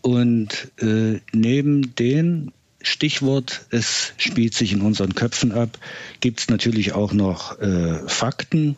Und 0.00 0.70
äh, 0.80 1.20
neben 1.32 1.94
den 1.96 2.52
Stichwort, 2.80 3.66
es 3.70 4.12
spielt 4.16 4.54
sich 4.54 4.72
in 4.72 4.82
unseren 4.82 5.14
Köpfen 5.14 5.52
ab, 5.52 5.78
gibt 6.20 6.40
es 6.40 6.48
natürlich 6.48 6.92
auch 6.92 7.12
noch 7.12 7.58
äh, 7.58 8.06
Fakten. 8.06 8.76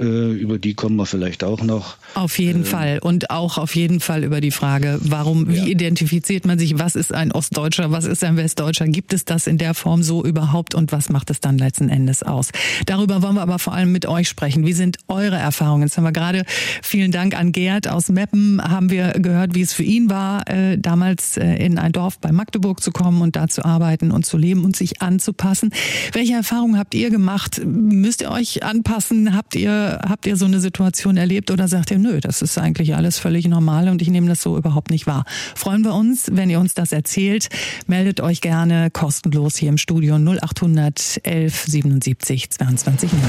Äh, 0.00 0.32
über 0.32 0.58
die 0.58 0.72
kommen 0.72 0.96
wir 0.96 1.04
vielleicht 1.04 1.44
auch 1.44 1.62
noch. 1.62 1.98
Auf 2.14 2.38
jeden 2.38 2.60
ähm, 2.60 2.64
Fall. 2.64 2.98
Und 3.00 3.28
auch 3.28 3.58
auf 3.58 3.76
jeden 3.76 4.00
Fall 4.00 4.24
über 4.24 4.40
die 4.40 4.50
Frage, 4.50 4.98
warum, 5.02 5.48
wie 5.48 5.58
ja. 5.58 5.66
identifiziert 5.66 6.46
man 6.46 6.58
sich, 6.58 6.78
was 6.78 6.96
ist 6.96 7.12
ein 7.12 7.32
Ostdeutscher, 7.32 7.92
was 7.92 8.06
ist 8.06 8.24
ein 8.24 8.38
Westdeutscher, 8.38 8.88
gibt 8.88 9.12
es 9.12 9.26
das 9.26 9.46
in 9.46 9.58
der 9.58 9.74
Form 9.74 10.02
so 10.02 10.24
überhaupt 10.24 10.74
und 10.74 10.90
was 10.90 11.10
macht 11.10 11.28
es 11.28 11.40
dann 11.40 11.58
letzten 11.58 11.90
Endes 11.90 12.22
aus? 12.22 12.48
Darüber 12.86 13.20
wollen 13.20 13.34
wir 13.34 13.42
aber 13.42 13.58
vor 13.58 13.74
allem 13.74 13.92
mit 13.92 14.06
euch 14.06 14.28
sprechen. 14.28 14.64
Wie 14.64 14.72
sind 14.72 14.96
eure 15.06 15.36
Erfahrungen? 15.36 15.82
Jetzt 15.82 15.98
haben 15.98 16.04
wir 16.04 16.12
gerade, 16.12 16.44
vielen 16.82 17.12
Dank 17.12 17.38
an 17.38 17.52
Gerd 17.52 17.86
aus 17.86 18.08
Meppen, 18.08 18.62
haben 18.62 18.88
wir 18.88 19.12
gehört, 19.12 19.54
wie 19.54 19.60
es 19.60 19.74
für 19.74 19.82
ihn 19.82 20.08
war, 20.08 20.48
äh, 20.48 20.78
damals 20.78 21.36
äh, 21.36 21.56
in 21.56 21.76
ein 21.76 21.92
Dorf 21.92 22.18
bei 22.18 22.32
Magdeburg 22.32 22.82
zu 22.82 22.90
kommen 22.90 23.20
und 23.20 23.36
da 23.36 23.48
zu 23.48 23.66
arbeiten 23.66 24.12
und 24.12 24.24
zu 24.24 24.38
leben 24.38 24.64
und 24.64 24.76
sich 24.76 25.02
anzupassen. 25.02 25.74
Welche 26.12 26.32
Erfahrungen 26.32 26.78
habt 26.78 26.94
ihr 26.94 27.10
gemacht? 27.10 27.60
Müsst 27.66 28.22
ihr 28.22 28.30
euch 28.30 28.62
anpassen? 28.62 29.36
Habt 29.36 29.54
ihr 29.56 29.89
habt 30.08 30.26
ihr 30.26 30.36
so 30.36 30.44
eine 30.44 30.60
Situation 30.60 31.16
erlebt 31.16 31.50
oder 31.50 31.68
sagt 31.68 31.90
ihr, 31.90 31.98
nö, 31.98 32.20
das 32.20 32.42
ist 32.42 32.58
eigentlich 32.58 32.94
alles 32.94 33.18
völlig 33.18 33.48
normal 33.48 33.88
und 33.88 34.02
ich 34.02 34.08
nehme 34.08 34.28
das 34.28 34.42
so 34.42 34.56
überhaupt 34.56 34.90
nicht 34.90 35.06
wahr? 35.06 35.24
Freuen 35.54 35.84
wir 35.84 35.94
uns, 35.94 36.28
wenn 36.32 36.50
ihr 36.50 36.60
uns 36.60 36.74
das 36.74 36.92
erzählt. 36.92 37.48
Meldet 37.86 38.20
euch 38.20 38.40
gerne 38.40 38.90
kostenlos 38.90 39.56
hier 39.56 39.68
im 39.68 39.78
Studio 39.78 40.16
0800 40.16 41.20
11 41.22 41.64
77 41.66 42.50
22 42.50 43.12
0. 43.12 43.20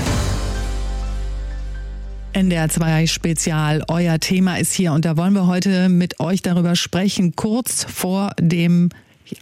NDR 2.33 2.69
2 2.69 3.07
Spezial, 3.07 3.83
euer 3.89 4.17
Thema 4.19 4.55
ist 4.55 4.73
hier 4.73 4.93
und 4.93 5.03
da 5.03 5.17
wollen 5.17 5.33
wir 5.33 5.47
heute 5.47 5.89
mit 5.89 6.21
euch 6.21 6.41
darüber 6.41 6.77
sprechen, 6.77 7.35
kurz 7.35 7.83
vor 7.83 8.31
dem 8.39 8.89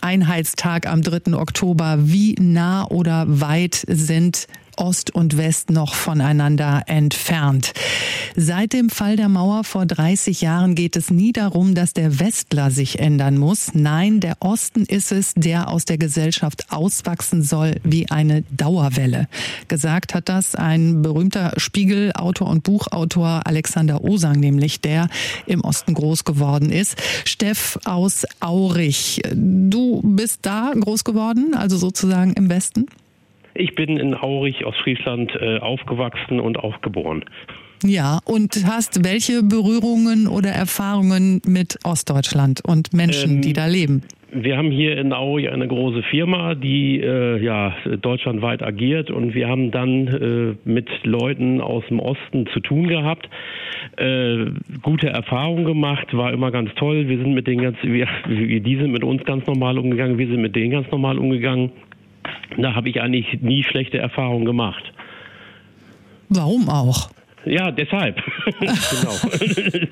Einheitstag 0.02 0.88
am 0.88 1.02
3. 1.02 1.34
Oktober. 1.34 1.98
Wie 2.02 2.36
nah 2.40 2.86
oder 2.86 3.26
weit 3.28 3.84
sind 3.88 4.48
Ost 4.80 5.14
und 5.14 5.38
West 5.38 5.70
noch 5.70 5.94
voneinander 5.94 6.84
entfernt. 6.88 7.74
Seit 8.36 8.74
dem 8.74 8.90
Fall 8.90 9.16
der 9.16 9.28
Mauer 9.28 9.64
vor 9.64 9.86
30 9.86 10.42
Jahren 10.42 10.76
geht 10.76 10.96
es 10.96 11.12
nie 11.12 11.34
darum, 11.34 11.76
dass 11.76 11.94
der 11.94 12.20
Westler 12.20 12.72
sich 12.72 13.00
ändern 13.00 13.38
muss. 13.38 13.74
Nein, 13.74 14.20
der 14.20 14.38
Osten 14.40 14.84
ist 14.84 15.12
es, 15.12 15.34
der 15.36 15.70
aus 15.70 15.86
der 15.86 15.98
Gesellschaft 15.98 16.72
auswachsen 16.72 17.44
soll 17.44 17.76
wie 17.84 18.10
eine 18.10 18.44
Dauerwelle. 18.52 19.28
Gesagt 19.68 20.14
hat 20.14 20.30
das 20.30 20.56
ein 20.56 21.02
berühmter 21.02 21.54
Spiegelautor 21.58 22.48
und 22.48 22.64
Buchautor 22.64 23.42
Alexander 23.46 24.04
Osang, 24.04 24.40
nämlich 24.40 24.80
der 24.82 25.10
im 25.46 25.62
Osten 25.62 25.94
groß 25.94 26.24
geworden 26.24 26.72
ist. 26.72 26.96
Steff 27.26 27.78
aus 27.84 28.26
Aurich. 28.40 29.22
Du 29.34 30.02
bist 30.04 30.40
da 30.44 30.72
groß 30.80 31.04
geworden, 31.04 31.54
also 31.56 31.78
sozusagen 31.78 32.34
im 32.34 32.50
Westen? 32.50 32.86
Ich 33.60 33.75
bin 33.75 33.98
in 33.98 34.16
Aurich 34.16 34.63
aus 34.63 34.75
Friesland 34.78 35.36
äh, 35.36 35.60
aufgewachsen 35.60 36.39
und 36.39 36.58
auch 36.60 36.80
geboren. 36.82 37.25
Ja, 37.84 38.20
und 38.24 38.66
hast 38.66 39.04
welche 39.04 39.44
Berührungen 39.44 40.28
oder 40.28 40.50
Erfahrungen 40.50 41.42
mit 41.46 41.78
Ostdeutschland 41.84 42.62
und 42.66 42.94
Menschen, 42.94 43.36
ähm, 43.36 43.42
die 43.42 43.51
da 43.51 43.66
leben? 43.66 44.04
Wir 44.32 44.58
haben 44.58 44.72
hier 44.72 44.98
in 44.98 45.12
Aurich 45.12 45.50
eine 45.50 45.68
große 45.68 46.04
Firma, 46.04 46.56
die 46.56 47.01
äh, 47.01 47.44
ja 47.44 47.75
deutschlandweit 48.01 48.63
agiert 48.63 49.12
und 49.12 49.34
wir 49.34 49.50
haben 49.50 49.72
dann 49.72 50.08
äh, 50.08 50.70
mit 50.70 50.88
Leuten 51.04 51.60
aus 51.60 51.84
dem 51.89 52.00
Osten 52.00 52.48
zu 52.54 52.62
tun 52.62 52.88
gehabt, 52.88 53.28
äh, 53.98 54.46
gute 54.82 55.10
Erfahrungen 55.10 55.66
gemacht, 55.66 56.16
war 56.16 56.32
immer 56.32 56.51
ganz 56.51 56.70
toll. 56.75 57.10
Wir 57.10 57.18
sind 57.18 57.34
mit 57.34 57.48
denen 57.48 57.62
ganz, 57.62 57.78
wir, 57.82 58.08
die 58.28 58.75
sind 58.78 58.92
mit 58.92 59.04
uns 59.04 59.24
ganz 59.25 59.46
normal 59.48 59.78
umgegangen, 59.78 60.18
wir 60.18 60.28
sind 60.28 60.42
mit 60.42 60.56
denen 60.56 60.72
ganz 60.72 60.89
normal 60.92 61.18
umgegangen. 61.18 61.72
Da 62.58 62.76
habe 62.76 62.90
ich 62.90 63.02
eigentlich 63.02 63.42
nie 63.42 63.64
schlechte 63.64 63.98
Erfahrungen 63.98 64.46
gemacht. 64.46 64.84
Warum 66.30 66.70
auch? 66.70 67.10
Ja, 67.46 67.72
deshalb. 67.72 68.22
genau. 68.60 69.16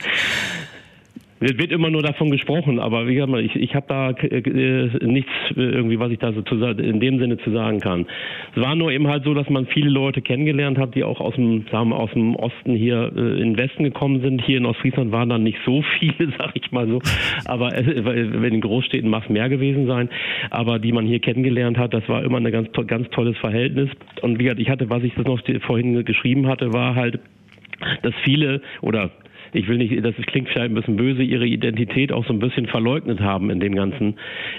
Es 1.40 1.58
wird 1.58 1.72
immer 1.72 1.92
nur 1.92 2.02
davon 2.02 2.32
gesprochen, 2.32 2.80
aber 2.80 3.08
wie 3.08 3.14
gesagt, 3.14 3.32
ich, 3.38 3.56
ich 3.56 3.76
habe 3.76 3.86
da 3.88 4.10
äh, 4.10 4.90
nichts 5.06 5.32
äh, 5.56 5.62
irgendwie, 5.62 6.00
was 6.00 6.12
ich 6.12 6.18
da 6.18 6.34
so 6.34 6.42
zu, 6.42 6.56
in 6.56 7.00
dem 7.00 7.20
Sinne 7.20 7.38
zu 7.38 7.52
sagen 7.52 7.80
kann. 7.80 8.08
Es 8.56 8.62
war 8.62 8.76
nur 8.76 8.92
eben 8.92 9.08
halt 9.08 9.24
so, 9.24 9.36
dass 9.36 9.48
man 9.48 9.68
viele 9.68 9.90
Leute 9.90 10.22
kennengelernt 10.22 10.80
hat, 10.80 10.96
die 10.96 11.04
auch 11.04 11.20
aus 11.20 11.36
dem, 11.36 11.66
sagen 11.72 11.90
wir, 11.90 11.98
aus 11.98 12.12
dem 12.12 12.36
Osten 12.36 12.76
hier 12.76 13.12
äh, 13.16 13.42
in 13.42 13.54
den 13.54 13.58
Westen 13.58 13.84
gekommen 13.84 14.22
sind. 14.22 14.44
Hier 14.44 14.58
in 14.58 14.66
Ostfriesland 14.66 15.12
waren 15.12 15.30
dann 15.30 15.44
nicht 15.44 15.60
so 15.64 15.84
viele, 16.00 16.34
sag 16.40 16.56
ich 16.56 16.72
mal 16.72 16.88
so. 16.88 17.02
Aber 17.46 17.76
äh, 17.76 17.82
in 17.82 18.42
den 18.42 18.62
Großstädten 18.62 19.10
mag 19.10 19.24
es 19.24 19.30
mehr 19.30 19.48
gewesen 19.50 19.86
sein. 19.86 20.10
Aber 20.50 20.80
die 20.80 20.92
man 20.92 21.06
hier 21.06 21.20
kennengelernt 21.20 21.78
hat, 21.78 21.94
das 21.94 22.08
war 22.10 22.24
immer 22.24 22.38
ein 22.38 22.52
ganz, 22.52 22.70
ganz 22.88 23.10
tolles 23.12 23.38
Verhältnis. 23.38 23.90
Und 24.22 24.40
wie 24.40 24.46
gesagt, 24.46 24.60
ich 24.60 24.70
hatte, 24.70 24.90
was 24.90 25.04
ich 25.04 25.14
das 25.14 25.26
noch 25.26 25.40
vorhin 25.62 26.04
geschrieben 26.04 26.48
hatte, 26.48 26.74
war 26.74 26.96
halt, 26.96 27.20
dass 28.02 28.14
viele 28.24 28.62
oder 28.82 29.12
ich 29.54 29.68
will 29.68 29.78
nicht, 29.78 30.04
das 30.04 30.16
klingt 30.28 30.50
vielleicht 30.50 30.72
ein 30.72 30.76
bisschen 30.76 30.98
böse, 30.98 31.24
ihre 31.24 31.46
Identität 31.46 32.12
auch 32.12 32.26
so 32.26 32.34
ein 32.34 32.40
bisschen 32.40 32.68
verleugnet 32.68 33.20
haben 33.20 33.50
in 33.50 33.60
dem 33.60 33.76
Ganzen. 33.76 34.16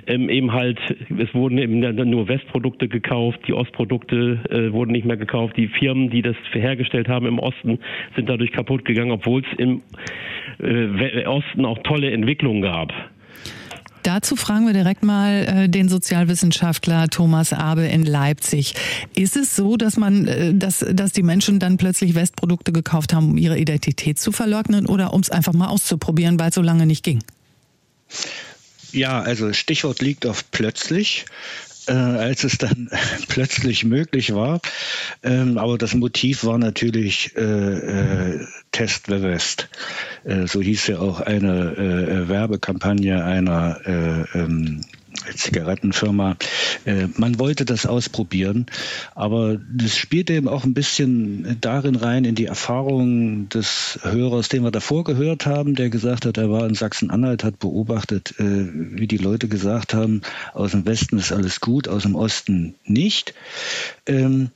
Ähm, 0.06 0.28
eben 0.28 0.52
halt, 0.52 0.78
es 1.16 1.34
wurden 1.34 1.58
eben 1.58 1.80
nur 2.10 2.28
Westprodukte 2.28 2.88
gekauft, 2.88 3.40
die 3.46 3.52
Ostprodukte 3.52 4.40
äh, 4.50 4.72
wurden 4.72 4.92
nicht 4.92 5.04
mehr 5.04 5.16
gekauft, 5.16 5.56
die 5.56 5.68
Firmen, 5.68 6.10
die 6.10 6.22
das 6.22 6.36
hergestellt 6.52 7.08
haben 7.08 7.26
im 7.26 7.38
Osten, 7.38 7.78
sind 8.16 8.28
dadurch 8.28 8.52
kaputt 8.52 8.84
gegangen, 8.84 9.12
obwohl 9.12 9.42
es 9.42 9.58
im 9.58 9.82
äh, 10.60 11.26
Osten 11.26 11.64
auch 11.64 11.78
tolle 11.78 12.10
Entwicklungen 12.10 12.62
gab. 12.62 12.92
Dazu 14.08 14.36
fragen 14.36 14.64
wir 14.64 14.72
direkt 14.72 15.02
mal 15.02 15.44
äh, 15.44 15.68
den 15.68 15.90
Sozialwissenschaftler 15.90 17.08
Thomas 17.08 17.52
Abe 17.52 17.88
in 17.88 18.06
Leipzig. 18.06 18.72
Ist 19.14 19.36
es 19.36 19.54
so, 19.54 19.76
dass 19.76 19.98
man, 19.98 20.26
äh, 20.26 20.54
dass, 20.54 20.82
dass 20.90 21.12
die 21.12 21.22
Menschen 21.22 21.58
dann 21.58 21.76
plötzlich 21.76 22.14
Westprodukte 22.14 22.72
gekauft 22.72 23.12
haben, 23.12 23.32
um 23.32 23.36
ihre 23.36 23.58
Identität 23.58 24.18
zu 24.18 24.32
verleugnen 24.32 24.86
oder 24.86 25.12
um 25.12 25.20
es 25.20 25.28
einfach 25.28 25.52
mal 25.52 25.66
auszuprobieren, 25.66 26.40
weil 26.40 26.48
es 26.48 26.54
so 26.54 26.62
lange 26.62 26.86
nicht 26.86 27.04
ging? 27.04 27.22
Ja, 28.92 29.20
also 29.20 29.52
Stichwort 29.52 30.00
liegt 30.00 30.24
auf 30.24 30.50
plötzlich 30.52 31.26
äh, 31.88 31.92
als 31.92 32.44
es 32.44 32.58
dann 32.58 32.90
plötzlich 33.28 33.84
möglich 33.84 34.34
war. 34.34 34.60
Ähm, 35.22 35.58
aber 35.58 35.78
das 35.78 35.94
Motiv 35.94 36.44
war 36.44 36.58
natürlich 36.58 37.36
äh, 37.36 37.40
äh, 37.42 38.46
Test 38.72 39.06
the 39.06 39.22
West. 39.22 39.68
Äh, 40.24 40.46
so 40.46 40.60
hieß 40.60 40.86
ja 40.88 40.98
auch 40.98 41.20
eine 41.20 41.76
äh, 41.76 42.28
Werbekampagne 42.28 43.24
einer 43.24 43.80
äh, 43.86 44.38
ähm, 44.38 44.82
Zigarettenfirma. 45.34 46.36
Äh, 46.84 47.08
man 47.16 47.38
wollte 47.38 47.64
das 47.64 47.86
ausprobieren, 47.86 48.66
aber 49.14 49.58
das 49.72 49.96
spielte 49.96 50.34
eben 50.34 50.48
auch 50.48 50.64
ein 50.64 50.74
bisschen 50.74 51.58
darin 51.60 51.96
rein, 51.96 52.24
in 52.24 52.34
die 52.34 52.46
Erfahrung 52.46 53.48
des 53.48 53.98
Hörers, 54.02 54.48
den 54.48 54.64
wir 54.64 54.70
davor 54.70 55.04
gehört 55.04 55.46
haben, 55.46 55.74
der 55.74 55.90
gesagt 55.90 56.26
hat, 56.26 56.38
er 56.38 56.50
war 56.50 56.66
in 56.66 56.74
Sachsen-Anhalt, 56.74 57.44
hat 57.44 57.58
beobachtet, 57.58 58.34
äh, 58.38 58.44
wie 58.44 59.06
die 59.06 59.18
Leute 59.18 59.48
gesagt 59.48 59.94
haben, 59.94 60.22
aus 60.54 60.72
dem 60.72 60.86
Westen 60.86 61.18
ist 61.18 61.32
alles 61.32 61.60
gut, 61.60 61.88
aus 61.88 62.02
dem 62.02 62.14
Osten 62.14 62.74
nicht. 62.84 63.34
Ähm, 64.06 64.50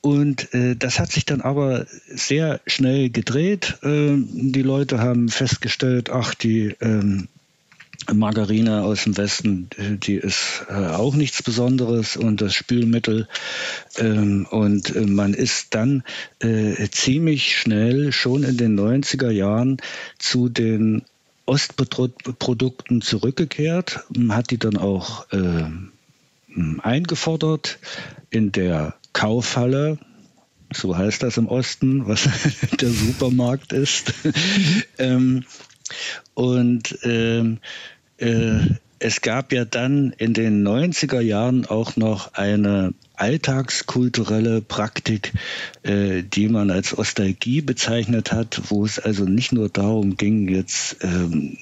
und 0.00 0.54
äh, 0.54 0.76
das 0.76 0.98
hat 0.98 1.12
sich 1.12 1.26
dann 1.26 1.42
aber 1.42 1.86
sehr 2.08 2.60
schnell 2.66 3.10
gedreht. 3.10 3.78
Äh, 3.82 4.16
die 4.16 4.62
Leute 4.62 4.98
haben 4.98 5.28
festgestellt, 5.28 6.10
ach, 6.10 6.34
die 6.34 6.74
ähm, 6.80 7.28
Margarine 8.12 8.82
aus 8.82 9.04
dem 9.04 9.16
Westen, 9.16 9.68
die 9.78 10.14
ist 10.14 10.64
äh, 10.68 10.72
auch 10.72 11.14
nichts 11.14 11.42
Besonderes 11.42 12.16
und 12.16 12.40
das 12.40 12.54
Spülmittel. 12.54 13.28
Ähm, 13.98 14.46
und 14.50 14.94
äh, 14.96 15.02
man 15.02 15.34
ist 15.34 15.74
dann 15.74 16.02
äh, 16.40 16.88
ziemlich 16.90 17.56
schnell 17.56 18.12
schon 18.12 18.42
in 18.42 18.56
den 18.56 18.78
90er 18.78 19.30
Jahren 19.30 19.78
zu 20.18 20.48
den 20.48 21.02
Ostprodukten 21.46 23.02
zurückgekehrt, 23.02 24.04
hat 24.28 24.50
die 24.52 24.58
dann 24.58 24.76
auch 24.76 25.26
eingefordert 26.82 27.80
in 28.30 28.52
der 28.52 28.94
Kaufhalle, 29.12 29.98
so 30.72 30.96
heißt 30.96 31.24
das 31.24 31.38
im 31.38 31.48
Osten, 31.48 32.06
was 32.06 32.28
der 32.80 32.90
Supermarkt 32.90 33.72
ist. 33.72 34.12
ähm, 34.98 35.44
und 36.34 36.98
ähm, 37.02 37.58
äh, 38.18 38.60
es 39.02 39.22
gab 39.22 39.50
ja 39.52 39.64
dann 39.64 40.12
in 40.18 40.34
den 40.34 40.62
90er 40.66 41.20
Jahren 41.20 41.64
auch 41.64 41.96
noch 41.96 42.34
eine 42.34 42.92
alltagskulturelle 43.16 44.60
Praktik, 44.60 45.32
äh, 45.82 46.22
die 46.22 46.48
man 46.48 46.70
als 46.70 46.96
Ostalgie 46.96 47.62
bezeichnet 47.62 48.30
hat, 48.30 48.60
wo 48.68 48.84
es 48.84 48.98
also 48.98 49.24
nicht 49.24 49.52
nur 49.52 49.70
darum 49.70 50.18
ging, 50.18 50.48
jetzt 50.48 50.98
ähm, 51.02 51.56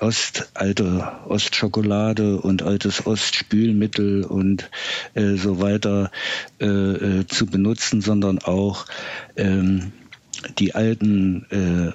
Ost, 0.00 0.50
alte 0.54 1.12
Ostschokolade 1.28 2.40
und 2.40 2.62
altes 2.62 3.06
Ostspülmittel 3.06 4.24
und 4.24 4.70
äh, 5.14 5.36
so 5.36 5.60
weiter 5.60 6.10
äh, 6.60 6.66
äh 6.66 7.26
zu 7.28 7.46
benutzen, 7.46 8.00
sondern 8.00 8.40
auch 8.40 8.86
ähm, 9.36 9.92
die 10.58 10.74
alten 10.74 11.46
äh, 11.50 11.92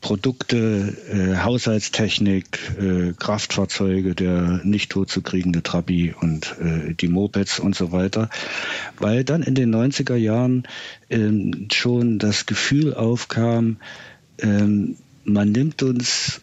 Produkte, 0.00 0.96
äh, 1.10 1.36
Haushaltstechnik, 1.38 2.58
äh, 2.80 3.12
Kraftfahrzeuge, 3.18 4.14
der 4.14 4.60
nicht 4.64 4.90
totzukriegende 4.90 5.62
Trabi 5.62 6.14
und 6.18 6.54
äh, 6.60 6.94
die 6.94 7.08
Mopeds 7.08 7.58
und 7.58 7.74
so 7.74 7.92
weiter, 7.92 8.30
weil 8.98 9.24
dann 9.24 9.42
in 9.42 9.54
den 9.54 9.74
90er 9.74 10.16
Jahren 10.16 10.64
ähm, 11.10 11.68
schon 11.72 12.18
das 12.18 12.46
Gefühl 12.46 12.94
aufkam, 12.94 13.78
ähm, 14.38 14.96
man 15.24 15.52
nimmt 15.52 15.82
uns 15.82 16.42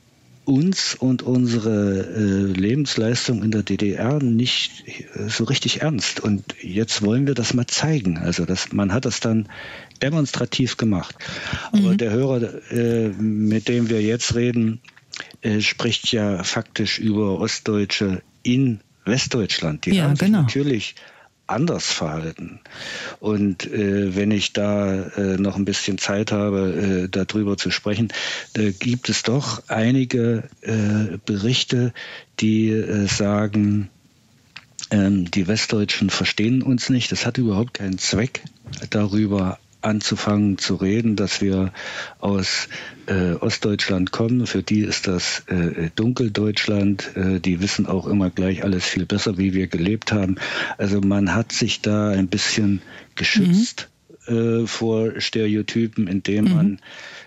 uns 0.50 0.96
und 0.96 1.22
unsere 1.22 2.08
äh, 2.08 2.60
Lebensleistung 2.60 3.44
in 3.44 3.52
der 3.52 3.62
DDR 3.62 4.18
nicht 4.22 4.84
äh, 4.88 5.30
so 5.30 5.44
richtig 5.44 5.82
ernst. 5.82 6.20
Und 6.22 6.44
jetzt 6.60 7.04
wollen 7.04 7.28
wir 7.28 7.36
das 7.36 7.54
mal 7.54 7.68
zeigen. 7.68 8.18
Also 8.18 8.46
das, 8.46 8.74
man 8.74 8.92
hat 8.92 9.06
das 9.06 9.20
dann 9.20 9.48
demonstrativ 10.02 10.78
gemacht. 10.78 11.16
Mhm. 11.72 11.80
Aber 11.80 11.96
der 11.96 12.12
Hörer, 12.12 12.72
äh, 12.72 13.10
mit 13.10 13.68
dem 13.68 13.90
wir 13.90 14.02
jetzt 14.02 14.36
reden, 14.36 14.82
äh, 15.42 15.62
spricht 15.62 16.12
ja 16.12 16.44
faktisch 16.44 17.00
über 17.00 17.40
Ostdeutsche 17.40 18.22
in 18.44 18.80
Westdeutschland. 19.06 19.86
Die 19.86 19.92
ja, 19.92 20.04
haben 20.04 20.16
sich 20.16 20.28
genau. 20.28 20.42
natürlich 20.42 20.96
anders 21.50 21.92
verhalten. 21.92 22.60
Und 23.20 23.66
äh, 23.66 24.16
wenn 24.16 24.32
ich 24.32 24.54
da 24.54 24.94
äh, 24.94 25.38
noch 25.38 25.56
ein 25.56 25.66
bisschen 25.66 25.98
Zeit 25.98 26.32
habe, 26.32 27.06
äh, 27.06 27.10
darüber 27.10 27.58
zu 27.58 27.72
sprechen, 27.72 28.10
da 28.54 28.70
gibt 28.70 29.10
es 29.10 29.24
doch 29.24 29.64
einige 29.68 30.44
äh, 30.62 31.18
Berichte, 31.26 31.94
die 32.40 32.70
äh, 32.70 33.08
sagen, 33.08 33.90
ähm, 34.92 35.30
die 35.32 35.48
Westdeutschen 35.48 36.10
verstehen 36.10 36.62
uns 36.62 36.90
nicht. 36.90 37.12
Das 37.12 37.26
hat 37.26 37.38
überhaupt 37.38 37.76
keinen 37.76 37.98
Zweck, 37.98 38.44
darüber 38.90 39.60
anzufangen 39.82 40.58
zu 40.58 40.76
reden, 40.76 41.16
dass 41.16 41.42
wir 41.42 41.72
aus 42.20 42.68
äh, 43.08 43.34
Ostdeutschland 43.34 44.12
kommen. 44.12 44.46
Für 44.46 44.64
die 44.64 44.82
ist 44.82 45.08
das 45.08 45.44
äh, 45.48 45.90
Dunkeldeutschland. 45.96 47.16
Äh, 47.16 47.40
die 47.40 47.62
wissen 47.62 47.86
auch 47.86 48.08
immer 48.08 48.30
gleich 48.30 48.64
alles 48.64 48.86
viel 48.86 49.06
besser, 49.06 49.38
wie 49.38 49.54
wir 49.54 49.68
gelebt 49.68 50.12
haben. 50.12 50.36
Also 50.78 51.02
man 51.02 51.34
hat 51.34 51.52
sich 51.52 51.82
da 51.82 52.10
ein 52.10 52.28
bisschen 52.28 52.82
geschützt 53.16 53.90
mhm. 54.28 54.64
äh, 54.64 54.68
vor 54.68 55.20
Stereotypen, 55.20 56.08
indem 56.08 56.46
mhm. 56.46 56.54
man 56.54 56.80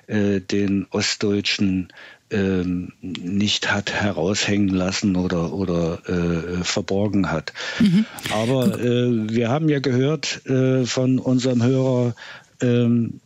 äh, 0.06 0.40
den 0.40 0.86
Ostdeutschen 0.90 1.88
ähm, 2.32 2.92
nicht 3.00 3.72
hat 3.72 3.92
heraushängen 3.92 4.68
lassen 4.68 5.16
oder, 5.16 5.52
oder 5.52 6.00
äh, 6.08 6.64
verborgen 6.64 7.30
hat. 7.30 7.52
Mhm. 7.78 8.06
Aber 8.32 8.78
äh, 8.80 9.28
wir 9.28 9.50
haben 9.50 9.68
ja 9.68 9.80
gehört 9.80 10.44
äh, 10.46 10.84
von 10.86 11.18
unserem 11.18 11.62
Hörer, 11.62 12.14
ähm, 12.62 13.20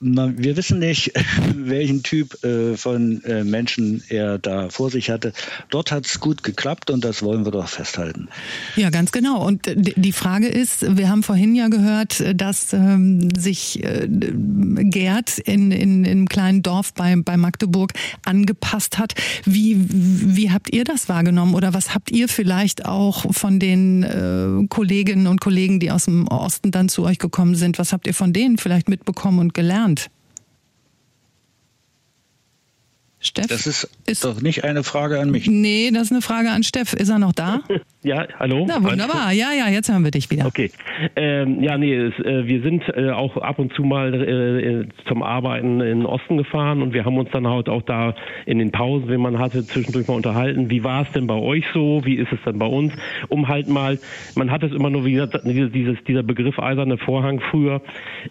wir 0.00 0.56
wissen 0.56 0.78
nicht, 0.80 1.12
welchen 1.54 2.02
Typ 2.02 2.42
äh, 2.44 2.76
von 2.76 3.22
äh, 3.24 3.44
Menschen 3.44 4.02
er 4.08 4.38
da 4.38 4.68
vor 4.68 4.90
sich 4.90 5.10
hatte. 5.10 5.32
Dort 5.70 5.92
hat 5.92 6.06
es 6.06 6.20
gut 6.20 6.42
geklappt 6.42 6.90
und 6.90 7.04
das 7.04 7.22
wollen 7.22 7.44
wir 7.44 7.52
doch 7.52 7.68
festhalten. 7.68 8.28
Ja, 8.76 8.90
ganz 8.90 9.12
genau. 9.12 9.44
Und 9.44 9.62
die 9.74 10.12
Frage 10.12 10.48
ist, 10.48 10.96
wir 10.96 11.08
haben 11.08 11.22
vorhin 11.22 11.54
ja 11.54 11.68
gehört, 11.68 12.22
dass 12.34 12.72
ähm, 12.72 13.28
sich 13.36 13.82
äh, 13.82 14.08
Gerd 14.08 15.38
in, 15.38 15.70
in, 15.70 16.04
in 16.04 16.10
einem 16.10 16.28
kleinen 16.28 16.62
Dorf 16.62 16.92
bei, 16.92 17.14
bei 17.16 17.36
Magdeburg 17.36 17.92
angepasst 18.24 18.98
hat. 18.98 19.14
Wie, 19.44 19.76
wie 19.88 20.50
habt 20.50 20.72
ihr 20.74 20.84
das 20.84 21.08
wahrgenommen 21.08 21.54
oder 21.54 21.72
was 21.72 21.94
habt 21.94 22.10
ihr 22.10 22.28
vielleicht 22.28 22.84
auch 22.84 23.32
von 23.32 23.58
den 23.58 24.66
Kolleginnen 24.68 25.26
und 25.26 25.40
Kollegen, 25.40 25.80
die 25.80 25.90
aus 25.90 26.06
dem 26.06 26.26
Osten 26.28 26.70
dann 26.70 26.88
zu 26.88 27.02
euch 27.04 27.18
gekommen 27.18 27.54
sind, 27.54 27.78
was 27.78 27.92
habt 27.92 28.06
ihr 28.06 28.14
von 28.14 28.32
denen 28.32 28.58
vielleicht 28.58 28.88
mitbekommen 28.88 29.38
und 29.38 29.54
gelernt? 29.54 29.83
Steff? 33.20 33.46
Das 33.46 33.66
ist, 33.66 33.88
ist 34.06 34.24
doch 34.24 34.40
nicht 34.42 34.64
eine 34.64 34.84
Frage 34.84 35.18
an 35.18 35.30
mich. 35.30 35.46
Nee, 35.46 35.90
das 35.90 36.04
ist 36.04 36.12
eine 36.12 36.22
Frage 36.22 36.50
an 36.50 36.62
Steff. 36.62 36.92
Ist 36.92 37.08
er 37.08 37.18
noch 37.18 37.32
da? 37.32 37.62
Ja, 38.04 38.26
hallo? 38.38 38.66
Na, 38.68 38.82
wunderbar. 38.84 39.32
Ja, 39.32 39.52
ja, 39.58 39.72
jetzt 39.72 39.90
hören 39.90 40.04
wir 40.04 40.10
dich 40.10 40.30
wieder. 40.30 40.44
Okay. 40.44 40.70
Ähm, 41.16 41.62
ja, 41.62 41.78
nee, 41.78 41.94
es, 41.94 42.12
äh, 42.18 42.46
wir 42.46 42.60
sind 42.60 42.82
äh, 42.94 43.10
auch 43.10 43.38
ab 43.38 43.58
und 43.58 43.72
zu 43.72 43.82
mal 43.82 44.12
äh, 44.12 44.86
zum 45.08 45.22
Arbeiten 45.22 45.80
in 45.80 46.00
den 46.00 46.06
Osten 46.06 46.36
gefahren 46.36 46.82
und 46.82 46.92
wir 46.92 47.06
haben 47.06 47.16
uns 47.16 47.30
dann 47.30 47.48
halt 47.48 47.70
auch 47.70 47.80
da 47.80 48.14
in 48.44 48.58
den 48.58 48.72
Pausen, 48.72 49.08
wenn 49.08 49.22
man 49.22 49.38
hatte, 49.38 49.64
zwischendurch 49.64 50.06
mal 50.06 50.16
unterhalten. 50.16 50.68
Wie 50.68 50.84
war 50.84 51.04
es 51.04 51.12
denn 51.12 51.26
bei 51.26 51.34
euch 51.34 51.64
so? 51.72 52.02
Wie 52.04 52.16
ist 52.16 52.30
es 52.30 52.38
denn 52.44 52.58
bei 52.58 52.66
uns? 52.66 52.92
Um 53.28 53.48
halt 53.48 53.68
mal, 53.68 53.98
man 54.34 54.50
hat 54.50 54.62
es 54.62 54.72
immer 54.72 54.90
nur 54.90 55.06
wieder 55.06 55.26
dieses, 55.26 55.96
dieser 56.04 56.22
Begriff 56.22 56.58
eiserne 56.58 56.98
Vorhang 56.98 57.40
früher, 57.40 57.80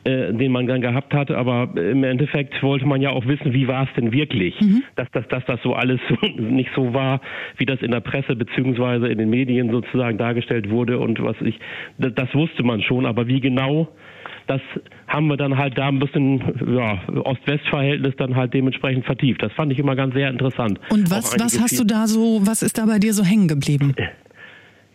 äh, 0.04 0.34
den 0.34 0.52
man 0.52 0.68
dann 0.68 0.82
gehabt 0.82 1.16
hat, 1.16 1.32
aber 1.32 1.70
im 1.76 2.04
Endeffekt 2.04 2.62
wollte 2.62 2.86
man 2.86 3.02
ja 3.02 3.10
auch 3.10 3.26
wissen, 3.26 3.54
wie 3.54 3.68
war 3.68 3.86
es 3.86 3.90
denn 3.96 4.12
wirklich? 4.12 4.62
Mhm. 4.62 4.84
Dass, 4.96 5.10
dass, 5.10 5.28
dass 5.30 5.44
das 5.46 5.60
so 5.64 5.74
alles 5.74 6.00
nicht 6.38 6.70
so 6.76 6.94
war, 6.94 7.22
wie 7.58 7.66
das 7.66 7.82
in 7.82 7.90
der 7.90 8.02
Presse 8.02 8.36
beziehungsweise 8.36 9.08
in 9.08 9.18
den 9.18 9.32
Medien 9.32 9.63
sozusagen 9.72 10.18
dargestellt 10.18 10.70
wurde 10.70 11.00
und 11.00 11.22
was 11.24 11.36
ich, 11.42 11.60
das, 11.98 12.14
das 12.16 12.34
wusste 12.34 12.64
man 12.64 12.82
schon, 12.82 13.06
aber 13.06 13.28
wie 13.28 13.40
genau 13.40 13.90
das 14.48 14.62
haben 15.08 15.28
wir 15.28 15.38
dann 15.38 15.58
halt 15.58 15.78
da 15.78 15.88
ein 15.88 16.00
bisschen 16.00 16.42
ja, 16.76 17.00
Ost-West-Verhältnis 17.08 18.14
dann 18.18 18.36
halt 18.36 18.54
dementsprechend 18.54 19.06
vertieft. 19.06 19.42
Das 19.42 19.54
fand 19.54 19.72
ich 19.72 19.80
immer 19.80 19.96
ganz 19.96 20.14
sehr 20.14 20.30
interessant. 20.30 20.80
Und 20.90 21.10
was, 21.10 21.40
was 21.40 21.62
hast 21.62 21.80
du 21.80 21.86
da 21.86 22.08
so, 22.08 22.42
was 22.44 22.62
ist 22.62 22.78
da 22.78 22.86
bei 22.86 23.00
dir 23.00 23.14
so 23.14 23.24
hängen 23.24 23.48
geblieben? 23.48 23.96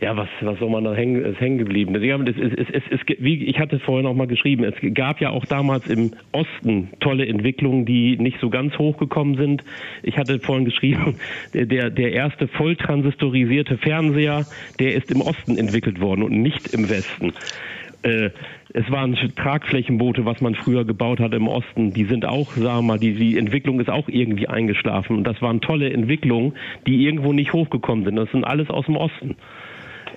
Ja, 0.00 0.16
was, 0.16 0.28
was 0.40 0.58
soll 0.61 0.70
man 0.70 0.84
da 0.84 0.94
hängen, 0.94 1.24
ist 1.24 1.40
hängen 1.40 1.58
geblieben? 1.58 1.94
Es, 1.96 2.37
es, 2.37 2.52
es, 2.52 2.66
es, 2.70 2.82
es, 2.90 3.00
wie 3.18 3.44
ich 3.44 3.58
hatte 3.58 3.80
vorhin 3.80 4.06
auch 4.06 4.14
mal 4.14 4.28
geschrieben, 4.28 4.62
es 4.62 4.74
gab 4.94 5.20
ja 5.20 5.30
auch 5.30 5.44
damals 5.44 5.88
im 5.88 6.12
Osten 6.30 6.90
tolle 7.00 7.26
Entwicklungen, 7.26 7.84
die 7.84 8.16
nicht 8.16 8.38
so 8.40 8.48
ganz 8.48 8.78
hochgekommen 8.78 9.37
sind. 9.37 9.64
Ich 10.04 10.16
hatte 10.16 10.38
vorhin 10.38 10.64
geschrieben, 10.64 11.16
der, 11.52 11.90
der 11.90 12.12
erste 12.12 12.46
volltransistorisierte 12.46 13.76
Fernseher, 13.78 14.46
der 14.78 14.94
ist 14.94 15.11
im 15.11 15.20
Osten 15.20 15.58
entwickelt 15.58 16.00
worden 16.00 16.22
und 16.22 16.42
nicht 16.42 16.68
im 16.68 16.88
Westen. 16.88 17.32
Äh, 18.02 18.30
es 18.72 18.88
waren 18.90 19.16
Tragflächenboote, 19.34 20.24
was 20.24 20.40
man 20.40 20.54
früher 20.54 20.84
gebaut 20.84 21.18
hat 21.18 21.34
im 21.34 21.48
Osten. 21.48 21.92
Die 21.92 22.04
sind 22.04 22.24
auch, 22.24 22.52
sagen 22.52 22.78
wir 22.78 22.82
mal, 22.82 22.98
die, 22.98 23.14
die 23.14 23.38
Entwicklung 23.38 23.80
ist 23.80 23.90
auch 23.90 24.08
irgendwie 24.08 24.46
eingeschlafen. 24.46 25.16
Und 25.16 25.24
das 25.24 25.40
waren 25.42 25.61
tolle 25.61 25.90
Entwicklungen, 25.90 26.52
die 26.87 27.04
irgendwo 27.04 27.32
nicht 27.32 27.52
hochgekommen 27.52 28.04
sind. 28.04 28.16
Das 28.16 28.30
sind 28.30 28.44
alles 28.44 28.70
aus 28.70 28.87
dem 28.87 28.96
Osten. 28.96 29.37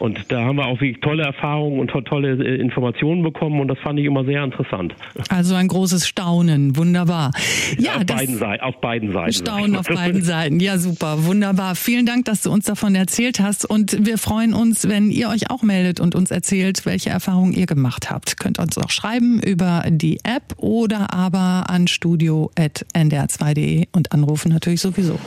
Und 0.01 0.19
da 0.29 0.41
haben 0.41 0.55
wir 0.55 0.65
auch 0.65 0.81
wirklich 0.81 0.99
tolle 1.01 1.21
Erfahrungen 1.21 1.79
und 1.79 1.91
tolle 2.07 2.31
äh, 2.31 2.59
Informationen 2.59 3.21
bekommen 3.21 3.61
und 3.61 3.67
das 3.67 3.77
fand 3.77 3.99
ich 3.99 4.05
immer 4.05 4.25
sehr 4.25 4.43
interessant. 4.43 4.95
Also 5.29 5.53
ein 5.53 5.67
großes 5.67 6.07
Staunen, 6.07 6.75
wunderbar. 6.75 7.29
Ja, 7.77 7.97
auf, 7.97 8.05
beiden 8.07 8.35
Seiten, 8.39 8.63
auf 8.63 8.81
beiden 8.81 9.11
Seiten. 9.11 9.33
Staunen 9.33 9.75
auf 9.75 9.85
beiden 9.85 10.23
Seiten, 10.23 10.59
ja 10.59 10.79
super, 10.79 11.25
wunderbar. 11.25 11.75
Vielen 11.75 12.07
Dank, 12.07 12.25
dass 12.25 12.41
du 12.41 12.51
uns 12.51 12.65
davon 12.65 12.95
erzählt 12.95 13.39
hast 13.39 13.63
und 13.63 14.03
wir 14.03 14.17
freuen 14.17 14.55
uns, 14.55 14.89
wenn 14.89 15.11
ihr 15.11 15.29
euch 15.29 15.51
auch 15.51 15.61
meldet 15.61 15.99
und 15.99 16.15
uns 16.15 16.31
erzählt, 16.31 16.83
welche 16.87 17.11
Erfahrungen 17.11 17.53
ihr 17.53 17.67
gemacht 17.67 18.09
habt. 18.09 18.39
Könnt 18.39 18.57
uns 18.57 18.79
auch 18.79 18.89
schreiben 18.89 19.39
über 19.39 19.83
die 19.87 20.17
App 20.23 20.55
oder 20.57 21.13
aber 21.13 21.69
an 21.69 21.87
studio.ndr2.de 21.87 23.85
und 23.91 24.11
anrufen 24.13 24.51
natürlich 24.51 24.81
sowieso. 24.81 25.19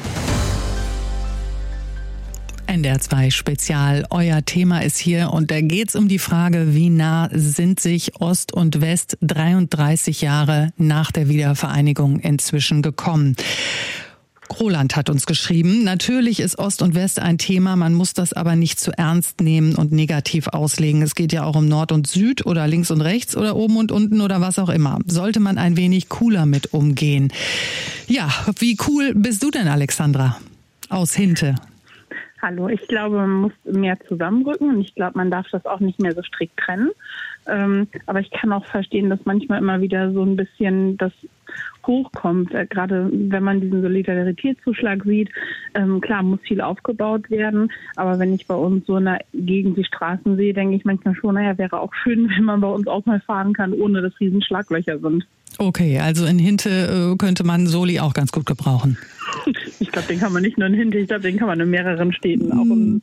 NDR2 2.74 3.30
Spezial. 3.30 4.04
Euer 4.10 4.44
Thema 4.44 4.80
ist 4.82 4.98
hier 4.98 5.30
und 5.30 5.52
da 5.52 5.60
geht 5.60 5.90
es 5.90 5.94
um 5.94 6.08
die 6.08 6.18
Frage, 6.18 6.74
wie 6.74 6.90
nah 6.90 7.28
sind 7.32 7.78
sich 7.78 8.20
Ost 8.20 8.52
und 8.52 8.80
West 8.80 9.16
33 9.20 10.22
Jahre 10.22 10.72
nach 10.76 11.12
der 11.12 11.28
Wiedervereinigung 11.28 12.18
inzwischen 12.18 12.82
gekommen. 12.82 13.36
Roland 14.58 14.96
hat 14.96 15.08
uns 15.08 15.24
geschrieben, 15.24 15.84
natürlich 15.84 16.40
ist 16.40 16.58
Ost 16.58 16.82
und 16.82 16.96
West 16.96 17.20
ein 17.20 17.38
Thema, 17.38 17.76
man 17.76 17.94
muss 17.94 18.12
das 18.12 18.32
aber 18.32 18.56
nicht 18.56 18.80
zu 18.80 18.90
ernst 18.90 19.40
nehmen 19.40 19.76
und 19.76 19.92
negativ 19.92 20.48
auslegen. 20.48 21.00
Es 21.02 21.14
geht 21.14 21.32
ja 21.32 21.44
auch 21.44 21.54
um 21.54 21.68
Nord 21.68 21.92
und 21.92 22.08
Süd 22.08 22.44
oder 22.44 22.66
links 22.66 22.90
und 22.90 23.02
rechts 23.02 23.36
oder 23.36 23.54
oben 23.54 23.76
und 23.76 23.92
unten 23.92 24.20
oder 24.20 24.40
was 24.40 24.58
auch 24.58 24.68
immer. 24.68 24.98
Sollte 25.06 25.38
man 25.38 25.58
ein 25.58 25.76
wenig 25.76 26.08
cooler 26.08 26.44
mit 26.44 26.72
umgehen. 26.74 27.32
Ja, 28.08 28.30
wie 28.58 28.76
cool 28.88 29.14
bist 29.14 29.44
du 29.44 29.52
denn, 29.52 29.68
Alexandra? 29.68 30.38
Aus 30.88 31.14
Hinte. 31.14 31.54
Hallo, 32.46 32.68
ich 32.68 32.86
glaube, 32.88 33.16
man 33.16 33.30
muss 33.30 33.52
mehr 33.64 33.98
zusammenrücken 34.06 34.68
und 34.68 34.80
ich 34.82 34.94
glaube, 34.94 35.16
man 35.16 35.30
darf 35.30 35.46
das 35.50 35.64
auch 35.64 35.80
nicht 35.80 35.98
mehr 35.98 36.12
so 36.12 36.22
strikt 36.22 36.58
trennen. 36.58 36.90
Ähm, 37.46 37.88
aber 38.04 38.20
ich 38.20 38.30
kann 38.30 38.52
auch 38.52 38.66
verstehen, 38.66 39.08
dass 39.08 39.24
manchmal 39.24 39.60
immer 39.60 39.80
wieder 39.80 40.12
so 40.12 40.22
ein 40.22 40.36
bisschen 40.36 40.98
das 40.98 41.12
hochkommt, 41.86 42.52
äh, 42.52 42.66
gerade 42.66 43.08
wenn 43.10 43.42
man 43.42 43.62
diesen 43.62 43.80
Solidaritätszuschlag 43.80 45.04
sieht. 45.04 45.30
Ähm, 45.74 46.02
klar, 46.02 46.22
muss 46.22 46.40
viel 46.42 46.60
aufgebaut 46.60 47.30
werden, 47.30 47.72
aber 47.96 48.18
wenn 48.18 48.34
ich 48.34 48.46
bei 48.46 48.56
uns 48.56 48.84
so 48.84 48.98
in 48.98 49.06
der 49.06 49.20
Gegend 49.32 49.78
die 49.78 49.84
Straßen 49.84 50.36
sehe, 50.36 50.52
denke 50.52 50.76
ich 50.76 50.84
manchmal 50.84 51.14
schon, 51.14 51.36
naja, 51.36 51.56
wäre 51.56 51.80
auch 51.80 51.94
schön, 51.94 52.28
wenn 52.36 52.44
man 52.44 52.60
bei 52.60 52.68
uns 52.68 52.86
auch 52.86 53.06
mal 53.06 53.20
fahren 53.20 53.54
kann, 53.54 53.72
ohne 53.72 54.02
dass 54.02 54.20
riesen 54.20 54.42
Schlaglöcher 54.42 54.98
sind. 54.98 55.24
Okay, 55.58 55.98
also 55.98 56.26
in 56.26 56.38
Hinte 56.38 57.12
äh, 57.12 57.16
könnte 57.16 57.44
man 57.44 57.66
Soli 57.66 58.00
auch 58.00 58.14
ganz 58.14 58.32
gut 58.32 58.46
gebrauchen. 58.46 58.98
Ich 59.80 59.90
glaube, 59.90 60.08
den 60.08 60.20
kann 60.20 60.32
man 60.32 60.42
nicht 60.42 60.58
nur 60.58 60.66
in 60.68 60.74
Hinte, 60.74 60.98
ich 60.98 61.08
glaube, 61.08 61.22
den 61.22 61.38
kann 61.38 61.48
man 61.48 61.60
in 61.60 61.70
mehreren 61.70 62.12
Städten 62.12 62.52
auch 62.52 62.64
im, 62.64 63.00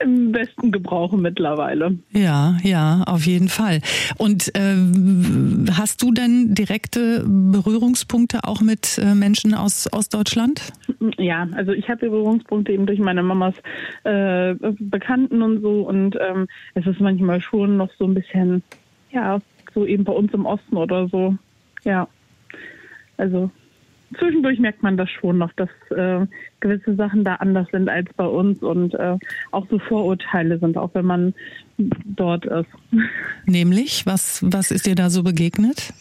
im 0.00 0.32
besten 0.32 0.70
gebrauchen 0.72 1.22
mittlerweile. 1.22 1.98
Ja, 2.12 2.56
ja, 2.62 3.04
auf 3.06 3.26
jeden 3.26 3.48
Fall. 3.48 3.80
Und 4.16 4.54
äh, 4.54 4.76
hast 5.72 6.02
du 6.02 6.12
denn 6.12 6.54
direkte 6.54 7.24
Berührungspunkte 7.26 8.44
auch 8.44 8.60
mit 8.60 8.98
äh, 8.98 9.14
Menschen 9.14 9.54
aus 9.54 9.88
Ostdeutschland? 9.92 10.72
Ja, 11.18 11.48
also 11.52 11.72
ich 11.72 11.88
habe 11.88 12.08
Berührungspunkte 12.08 12.72
eben 12.72 12.86
durch 12.86 12.98
meine 12.98 13.22
Mamas 13.22 13.54
äh, 14.04 14.54
Bekannten 14.78 15.42
und 15.42 15.60
so 15.62 15.82
und 15.82 16.16
ähm, 16.20 16.46
es 16.74 16.86
ist 16.86 17.00
manchmal 17.00 17.40
schon 17.40 17.76
noch 17.76 17.90
so 17.98 18.04
ein 18.04 18.14
bisschen, 18.14 18.62
ja, 19.10 19.38
so 19.74 19.86
eben 19.86 20.04
bei 20.04 20.12
uns 20.12 20.32
im 20.32 20.46
Osten 20.46 20.76
oder 20.76 21.08
so 21.08 21.36
ja. 21.84 22.08
Also 23.16 23.50
zwischendurch 24.16 24.58
merkt 24.58 24.82
man 24.82 24.96
das 24.96 25.10
schon 25.10 25.38
noch, 25.38 25.52
dass 25.54 25.68
äh, 25.90 26.26
gewisse 26.60 26.94
Sachen 26.94 27.24
da 27.24 27.36
anders 27.36 27.68
sind 27.70 27.88
als 27.88 28.08
bei 28.16 28.26
uns 28.26 28.62
und 28.62 28.94
äh, 28.94 29.16
auch 29.50 29.66
so 29.68 29.78
Vorurteile 29.78 30.58
sind, 30.58 30.76
auch 30.76 30.90
wenn 30.94 31.04
man 31.04 31.34
dort 31.76 32.44
ist. 32.46 32.68
Nämlich, 33.46 34.06
was, 34.06 34.42
was 34.42 34.70
ist 34.70 34.86
dir 34.86 34.94
da 34.94 35.10
so 35.10 35.22
begegnet? 35.22 35.92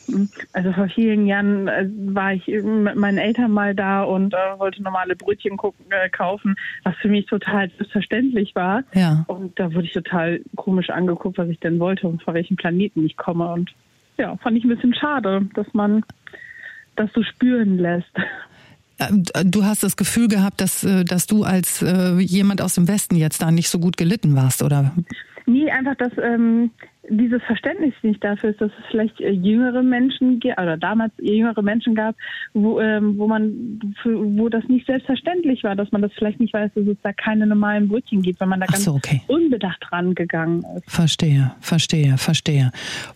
Also 0.53 0.71
vor 0.71 0.87
vielen 0.89 1.27
Jahren 1.27 1.67
äh, 1.67 1.87
war 2.13 2.33
ich 2.33 2.47
mit 2.47 2.95
meinen 2.95 3.17
Eltern 3.17 3.51
mal 3.51 3.75
da 3.75 4.03
und 4.03 4.33
äh, 4.33 4.37
wollte 4.57 4.81
normale 4.81 5.15
Brötchen 5.15 5.57
gucken, 5.57 5.85
äh, 5.89 6.09
kaufen, 6.09 6.55
was 6.83 6.95
für 6.97 7.09
mich 7.09 7.25
total 7.25 7.69
selbstverständlich 7.77 8.55
war. 8.55 8.83
Ja. 8.93 9.25
Und 9.27 9.59
da 9.59 9.73
wurde 9.73 9.85
ich 9.85 9.93
total 9.93 10.41
komisch 10.55 10.89
angeguckt, 10.89 11.37
was 11.37 11.49
ich 11.49 11.59
denn 11.59 11.79
wollte 11.79 12.07
und 12.07 12.23
von 12.23 12.33
welchem 12.33 12.55
Planeten 12.55 13.05
ich 13.05 13.17
komme 13.17 13.51
und 13.51 13.71
ja, 14.17 14.35
fand 14.37 14.57
ich 14.57 14.63
ein 14.63 14.69
bisschen 14.69 14.93
schade, 14.93 15.47
dass 15.53 15.67
man 15.73 16.03
das 16.95 17.09
so 17.13 17.23
spüren 17.23 17.77
lässt. 17.77 18.11
Äh, 18.97 19.45
du 19.45 19.63
hast 19.63 19.83
das 19.83 19.95
Gefühl 19.95 20.27
gehabt, 20.27 20.61
dass, 20.61 20.83
äh, 20.83 21.05
dass 21.05 21.27
du 21.27 21.43
als 21.43 21.81
äh, 21.81 22.17
jemand 22.19 22.61
aus 22.61 22.75
dem 22.75 22.87
Westen 22.87 23.15
jetzt 23.15 23.41
da 23.41 23.51
nicht 23.51 23.69
so 23.69 23.79
gut 23.79 23.97
gelitten 23.97 24.35
warst, 24.35 24.63
oder? 24.63 24.93
Nee, 25.45 25.71
einfach, 25.71 25.95
dass 25.95 26.11
ähm, 26.17 26.71
dieses 27.09 27.41
Verständnis 27.43 27.93
nicht 28.01 28.23
dafür 28.23 28.51
ist, 28.51 28.61
dass 28.61 28.71
es 28.79 28.85
vielleicht 28.91 29.19
äh, 29.21 29.31
jüngere 29.31 29.83
Menschen 29.83 30.39
oder 30.43 30.77
damals 30.77 31.13
jüngere 31.19 31.61
Menschen 31.61 31.95
gab, 31.95 32.15
wo, 32.53 32.79
ähm, 32.79 33.17
wo 33.17 33.27
man, 33.27 33.79
wo 34.03 34.49
das 34.49 34.63
nicht 34.67 34.85
selbstverständlich 34.85 35.63
war, 35.63 35.75
dass 35.75 35.91
man 35.91 36.01
das 36.01 36.11
vielleicht 36.13 36.39
nicht 36.39 36.53
weiß, 36.53 36.71
dass 36.75 36.87
es 36.87 36.97
da 37.03 37.13
keine 37.13 37.47
normalen 37.47 37.87
Brötchen 37.87 38.21
gibt, 38.21 38.39
wenn 38.39 38.49
man 38.49 38.59
da 38.59 38.65
ganz 38.65 38.83
so, 38.83 38.93
okay. 38.93 39.21
unbedacht 39.27 39.91
rangegangen 39.91 40.63
ist. 40.77 40.89
Verstehe, 40.89 41.51
verstehe, 41.59 42.17
verstehe. 42.17 42.71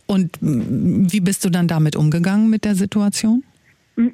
Und 0.08 0.38
wie 0.42 1.22
bist 1.22 1.46
du 1.46 1.50
dann 1.50 1.68
damit 1.68 1.96
umgegangen 1.96 2.50
mit 2.50 2.66
der 2.66 2.76
Situation? 2.76 3.44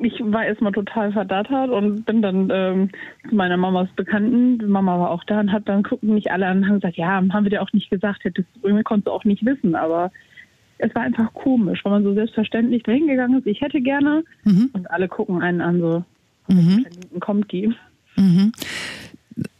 Ich 0.01 0.19
war 0.23 0.45
erstmal 0.45 0.71
total 0.71 1.11
verdattert 1.11 1.69
und 1.69 2.05
bin 2.05 2.21
dann 2.21 2.49
ähm, 2.51 2.89
zu 3.27 3.35
meiner 3.35 3.57
Mamas 3.57 3.89
Bekannten, 3.95 4.59
die 4.59 4.65
Mama 4.65 4.99
war 4.99 5.11
auch 5.11 5.23
da 5.23 5.39
und 5.39 5.51
hat 5.51 5.67
dann 5.67 5.83
gucken 5.83 6.13
mich 6.13 6.31
alle 6.31 6.47
an 6.47 6.59
und 6.59 6.67
haben 6.67 6.75
gesagt, 6.75 6.97
ja, 6.97 7.07
haben 7.07 7.45
wir 7.45 7.49
dir 7.49 7.61
auch 7.61 7.73
nicht 7.73 7.89
gesagt, 7.89 8.23
hättest 8.23 8.47
irgendwie 8.63 8.83
konntest 8.83 9.07
du 9.07 9.11
auch 9.11 9.23
nicht 9.23 9.45
wissen, 9.45 9.75
aber 9.75 10.11
es 10.79 10.93
war 10.93 11.03
einfach 11.03 11.33
komisch, 11.33 11.83
weil 11.83 11.93
man 11.93 12.03
so 12.03 12.13
selbstverständlich 12.13 12.83
dahin 12.83 13.07
gegangen 13.07 13.39
ist, 13.39 13.47
ich 13.47 13.61
hätte 13.61 13.81
gerne 13.81 14.23
mhm. 14.43 14.69
und 14.73 14.91
alle 14.91 15.07
gucken 15.07 15.41
einen 15.41 15.61
an 15.61 15.79
so, 15.79 16.03
mhm. 16.47 16.85
kommt 17.19 17.51
die. 17.51 17.73
Mhm 18.15 18.51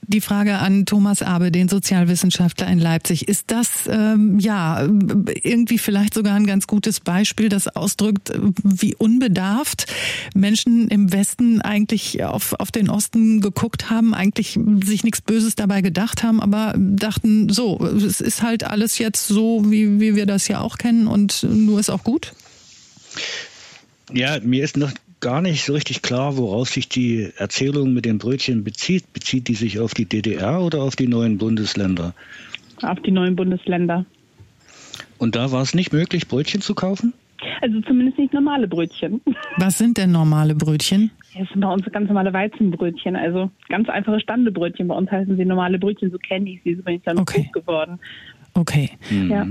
die 0.08 0.22
Frage 0.22 0.58
an 0.58 0.86
Thomas 0.86 1.22
Abe, 1.22 1.52
den 1.52 1.68
Sozialwissenschaftler 1.68 2.68
in 2.68 2.80
Leipzig. 2.80 3.28
Ist 3.28 3.52
das 3.52 3.88
ähm, 3.90 4.40
ja 4.40 4.84
irgendwie 4.84 5.78
vielleicht 5.78 6.14
sogar 6.14 6.36
ein 6.36 6.48
ganz 6.48 6.66
gutes 6.66 7.00
Beispiel, 7.00 7.50
das 7.50 7.68
ausdrückt, 7.68 8.32
wie 8.64 8.96
unbedarft 8.96 9.86
Menschen 10.34 10.88
im 10.88 11.12
Westen 11.12 11.62
eigentlich 11.62 12.24
auf, 12.24 12.54
auf 12.54 12.72
den 12.72 12.90
Osten 12.90 13.42
geguckt 13.42 13.90
haben, 13.90 14.14
eigentlich 14.14 14.58
sich 14.84 15.04
nichts 15.04 15.22
Böses 15.22 15.56
dabei 15.56 15.82
gedacht 15.82 16.24
haben, 16.24 16.42
aber 16.42 16.74
dachten, 16.78 17.50
so, 17.50 17.86
es 17.86 18.22
ist 18.22 18.42
halt 18.42 18.64
alles 18.64 18.98
jetzt 18.98 19.28
so, 19.28 19.70
wie, 19.70 20.00
wie 20.00 20.16
wir 20.16 20.26
das 20.26 20.48
ja 20.48 20.62
auch 20.62 20.78
kennen 20.78 21.08
und 21.08 21.44
nur 21.44 21.80
ist 21.80 21.90
auch 21.90 22.04
gut? 22.04 22.34
Ja, 24.14 24.40
mir 24.42 24.64
ist 24.64 24.78
noch 24.78 24.92
gar 25.20 25.42
nicht 25.42 25.66
so 25.66 25.74
richtig 25.74 26.02
klar, 26.02 26.38
woraus 26.38 26.74
sich 26.74 26.90
die 26.90 27.32
Erzählung 27.38 27.94
mit 27.94 28.06
den 28.06 28.18
Brötchen 28.18 28.64
bezieht. 28.64 29.12
Bezieht 29.14 29.48
die 29.48 29.56
sich 29.56 29.80
auf 29.80 29.94
die 29.94 30.06
DDR 30.06 30.62
oder 30.62 30.82
auf 30.82 30.96
die 30.96 31.08
neuen 31.08 31.38
Bundesländer? 31.38 32.14
auf 32.84 33.00
die 33.02 33.12
neuen 33.12 33.36
Bundesländer. 33.36 34.06
Und 35.18 35.36
da 35.36 35.52
war 35.52 35.62
es 35.62 35.74
nicht 35.74 35.94
möglich, 35.94 36.28
Brötchen 36.28 36.62
zu 36.62 36.76
kaufen? 36.76 37.14
Also 37.62 37.82
zumindest 37.82 38.18
nicht 38.18 38.34
normale 38.34 38.68
Brötchen. 38.68 39.22
Was 39.58 39.78
sind 39.78 39.98
denn 39.98 40.12
normale 40.12 40.56
Brötchen? 40.56 41.12
Das 41.38 41.48
sind 41.50 41.62
bei 41.62 41.72
uns 41.72 41.86
ganz 41.92 42.08
normale 42.08 42.34
Weizenbrötchen, 42.34 43.16
also 43.16 43.52
ganz 43.70 43.90
einfache 43.90 44.20
Standebrötchen. 44.20 44.88
Bei 44.88 44.96
uns 44.96 45.12
heißen 45.12 45.38
sie 45.38 45.46
normale 45.46 45.78
Brötchen, 45.78 46.12
so 46.12 46.18
kenne 46.18 46.50
ich 46.50 46.62
sie, 46.64 46.76
so 46.76 46.84
bin 46.84 46.96
ich 46.96 47.04
dann 47.04 47.20
okay. 47.20 47.44
groß 47.44 47.64
geworden. 47.64 48.00
Okay. 48.54 48.92
Mhm. 49.10 49.32
Ja 49.32 49.48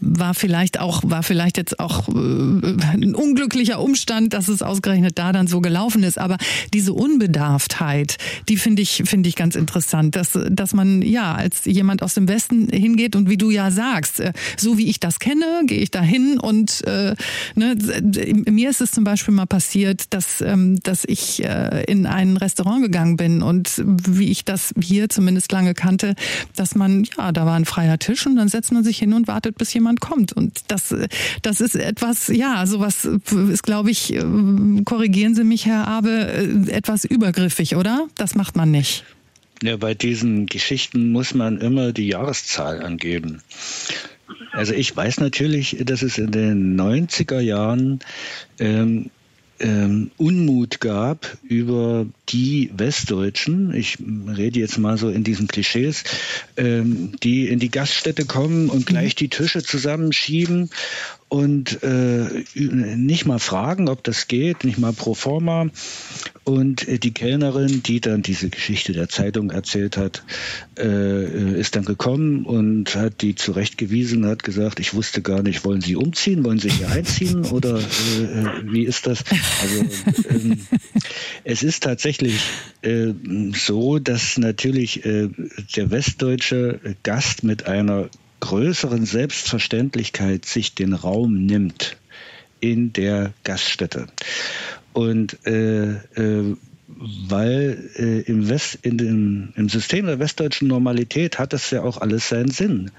war 0.00 0.34
vielleicht 0.34 0.80
auch 0.80 1.02
war 1.04 1.22
vielleicht 1.22 1.56
jetzt 1.56 1.78
auch 1.78 2.08
äh, 2.08 2.12
ein 2.12 3.14
unglücklicher 3.14 3.80
Umstand, 3.80 4.32
dass 4.32 4.48
es 4.48 4.62
ausgerechnet 4.62 5.18
da 5.18 5.32
dann 5.32 5.46
so 5.46 5.60
gelaufen 5.60 6.02
ist. 6.02 6.18
Aber 6.18 6.38
diese 6.74 6.92
Unbedarftheit, 6.92 8.16
die 8.48 8.56
finde 8.56 8.82
ich 8.82 9.02
finde 9.06 9.28
ich 9.28 9.36
ganz 9.36 9.54
interessant, 9.54 10.16
dass 10.16 10.38
dass 10.50 10.74
man 10.74 11.02
ja 11.02 11.34
als 11.34 11.64
jemand 11.66 12.02
aus 12.02 12.14
dem 12.14 12.28
Westen 12.28 12.68
hingeht 12.68 13.14
und 13.14 13.30
wie 13.30 13.36
du 13.36 13.50
ja 13.50 13.70
sagst, 13.70 14.20
äh, 14.20 14.32
so 14.56 14.76
wie 14.76 14.88
ich 14.88 14.98
das 14.98 15.20
kenne, 15.20 15.62
gehe 15.66 15.78
ich 15.78 15.90
da 15.90 16.02
hin 16.02 16.38
und 16.40 16.84
äh, 16.86 17.14
ne, 17.54 17.76
mir 18.46 18.70
ist 18.70 18.80
es 18.80 18.90
zum 18.90 19.04
Beispiel 19.04 19.34
mal 19.34 19.46
passiert, 19.46 20.12
dass 20.12 20.40
ähm, 20.40 20.80
dass 20.82 21.04
ich 21.04 21.44
äh, 21.44 21.84
in 21.84 22.06
ein 22.06 22.36
Restaurant 22.36 22.82
gegangen 22.82 23.16
bin 23.16 23.42
und 23.42 23.80
wie 23.86 24.30
ich 24.30 24.44
das 24.44 24.74
hier 24.80 25.08
zumindest 25.08 25.52
lange 25.52 25.74
kannte, 25.74 26.14
dass 26.56 26.74
man 26.74 27.04
ja 27.16 27.30
da 27.30 27.46
war 27.46 27.54
ein 27.54 27.66
freier 27.66 27.98
Tisch 27.98 28.26
und 28.26 28.34
dann 28.34 28.48
setzt 28.48 28.72
man 28.72 28.82
sich 28.82 28.98
hin 28.98 29.12
und 29.12 29.28
wartet 29.28 29.59
bis 29.60 29.72
jemand 29.74 30.00
kommt. 30.00 30.32
Und 30.32 30.62
das, 30.68 30.94
das 31.42 31.60
ist 31.60 31.76
etwas, 31.76 32.28
ja, 32.28 32.66
sowas 32.66 33.04
ist, 33.04 33.62
glaube 33.62 33.90
ich, 33.90 34.14
ähm, 34.14 34.82
korrigieren 34.84 35.34
Sie 35.34 35.44
mich, 35.44 35.66
Herr 35.66 35.86
Abe, 35.86 36.10
äh, 36.10 36.70
etwas 36.72 37.04
übergriffig, 37.04 37.76
oder? 37.76 38.08
Das 38.16 38.34
macht 38.34 38.56
man 38.56 38.70
nicht. 38.70 39.04
Ja, 39.62 39.76
bei 39.76 39.92
diesen 39.94 40.46
Geschichten 40.46 41.12
muss 41.12 41.34
man 41.34 41.60
immer 41.60 41.92
die 41.92 42.08
Jahreszahl 42.08 42.82
angeben. 42.82 43.42
Also 44.52 44.72
ich 44.72 44.96
weiß 44.96 45.20
natürlich, 45.20 45.76
dass 45.84 46.00
es 46.00 46.16
in 46.16 46.30
den 46.30 46.80
90er 46.80 47.40
Jahren 47.40 48.00
ähm, 48.58 49.10
ähm, 49.60 50.10
Unmut 50.16 50.80
gab 50.80 51.38
über 51.42 52.06
die 52.28 52.70
Westdeutschen, 52.74 53.74
ich 53.74 53.98
rede 54.36 54.58
jetzt 54.58 54.78
mal 54.78 54.96
so 54.96 55.08
in 55.08 55.24
diesen 55.24 55.48
Klischees, 55.48 56.04
ähm, 56.56 57.12
die 57.22 57.48
in 57.48 57.58
die 57.58 57.70
Gaststätte 57.70 58.24
kommen 58.24 58.68
und 58.68 58.86
gleich 58.86 59.14
die 59.14 59.28
Tische 59.28 59.62
zusammenschieben 59.62 60.70
und 61.30 61.84
äh, 61.84 62.44
nicht 62.56 63.24
mal 63.24 63.38
fragen, 63.38 63.88
ob 63.88 64.02
das 64.02 64.26
geht, 64.26 64.64
nicht 64.64 64.78
mal 64.78 64.92
pro 64.92 65.14
forma. 65.14 65.68
Und 66.42 66.88
äh, 66.88 66.98
die 66.98 67.12
Kellnerin, 67.12 67.84
die 67.84 68.00
dann 68.00 68.22
diese 68.22 68.50
Geschichte 68.50 68.92
der 68.92 69.08
Zeitung 69.08 69.52
erzählt 69.52 69.96
hat, 69.96 70.24
äh, 70.76 71.58
ist 71.58 71.76
dann 71.76 71.84
gekommen 71.84 72.44
und 72.44 72.96
hat 72.96 73.22
die 73.22 73.36
zurechtgewiesen, 73.36 74.26
hat 74.26 74.42
gesagt, 74.42 74.80
ich 74.80 74.92
wusste 74.92 75.22
gar 75.22 75.42
nicht, 75.42 75.64
wollen 75.64 75.80
Sie 75.80 75.94
umziehen, 75.94 76.44
wollen 76.44 76.58
Sie 76.58 76.68
hier 76.68 76.90
einziehen 76.90 77.44
oder 77.44 77.78
äh, 77.78 78.22
äh 78.22 78.46
wie 78.64 78.82
ist 78.82 79.06
das? 79.06 79.22
Also 79.62 79.84
ähm, 80.30 80.58
es 81.44 81.62
ist 81.62 81.84
tatsächlich 81.84 82.40
äh, 82.82 83.14
so, 83.54 84.00
dass 84.00 84.36
natürlich 84.36 85.02
der 85.02 85.90
westdeutsche 85.90 86.80
Gast 87.04 87.44
mit 87.44 87.66
einer 87.66 88.10
größeren 88.40 89.06
Selbstverständlichkeit 89.06 90.44
sich 90.44 90.74
den 90.74 90.92
Raum 90.94 91.46
nimmt 91.46 91.96
in 92.60 92.92
der 92.92 93.32
Gaststätte. 93.44 94.06
Und 94.92 95.46
äh, 95.46 95.92
äh, 95.92 96.56
weil 97.28 97.90
äh, 97.96 98.20
im, 98.22 98.48
West, 98.48 98.78
in 98.82 98.98
dem, 98.98 99.52
im 99.56 99.68
System 99.68 100.06
der 100.06 100.18
westdeutschen 100.18 100.68
Normalität 100.68 101.38
hat 101.38 101.52
das 101.52 101.70
ja 101.70 101.82
auch 101.82 101.98
alles 101.98 102.28
seinen 102.28 102.50
Sinn 102.50 102.90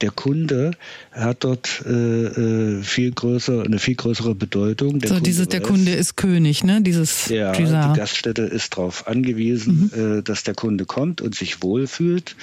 der 0.00 0.10
Kunde 0.10 0.72
hat 1.12 1.44
dort 1.44 1.82
äh, 1.86 1.90
äh, 1.90 2.82
viel 2.82 3.12
größer, 3.12 3.62
eine 3.62 3.78
viel 3.78 3.94
größere 3.94 4.34
Bedeutung. 4.34 4.98
Der 4.98 5.08
so, 5.08 5.14
Kunde 5.14 5.30
dieses, 5.30 5.48
der 5.48 5.60
Kunde 5.60 5.92
ist 5.92 6.16
König, 6.16 6.64
ne? 6.64 6.82
Dieses 6.82 7.28
ja, 7.28 7.52
die 7.52 7.64
Gaststätte 7.64 8.42
ist 8.42 8.76
darauf 8.76 9.06
angewiesen, 9.06 9.90
mhm. 9.94 10.18
äh, 10.18 10.22
dass 10.22 10.42
der 10.42 10.54
Kunde 10.54 10.84
kommt 10.84 11.20
und 11.20 11.34
sich 11.34 11.62
wohlfühlt 11.62 12.36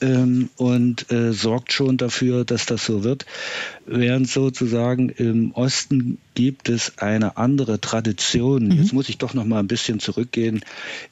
ähm, 0.00 0.50
und 0.56 1.10
äh, 1.10 1.32
sorgt 1.32 1.72
schon 1.72 1.96
dafür, 1.96 2.44
dass 2.44 2.66
das 2.66 2.84
so 2.84 3.04
wird. 3.04 3.26
Während 3.86 4.28
sozusagen 4.28 5.08
im 5.08 5.52
Osten 5.52 6.18
gibt 6.34 6.68
es 6.68 6.98
eine 6.98 7.36
andere 7.36 7.80
Tradition. 7.80 8.68
Mhm. 8.68 8.72
Jetzt 8.72 8.92
muss 8.92 9.08
ich 9.08 9.18
doch 9.18 9.34
noch 9.34 9.44
mal 9.44 9.58
ein 9.58 9.68
bisschen 9.68 10.00
zurückgehen. 10.00 10.60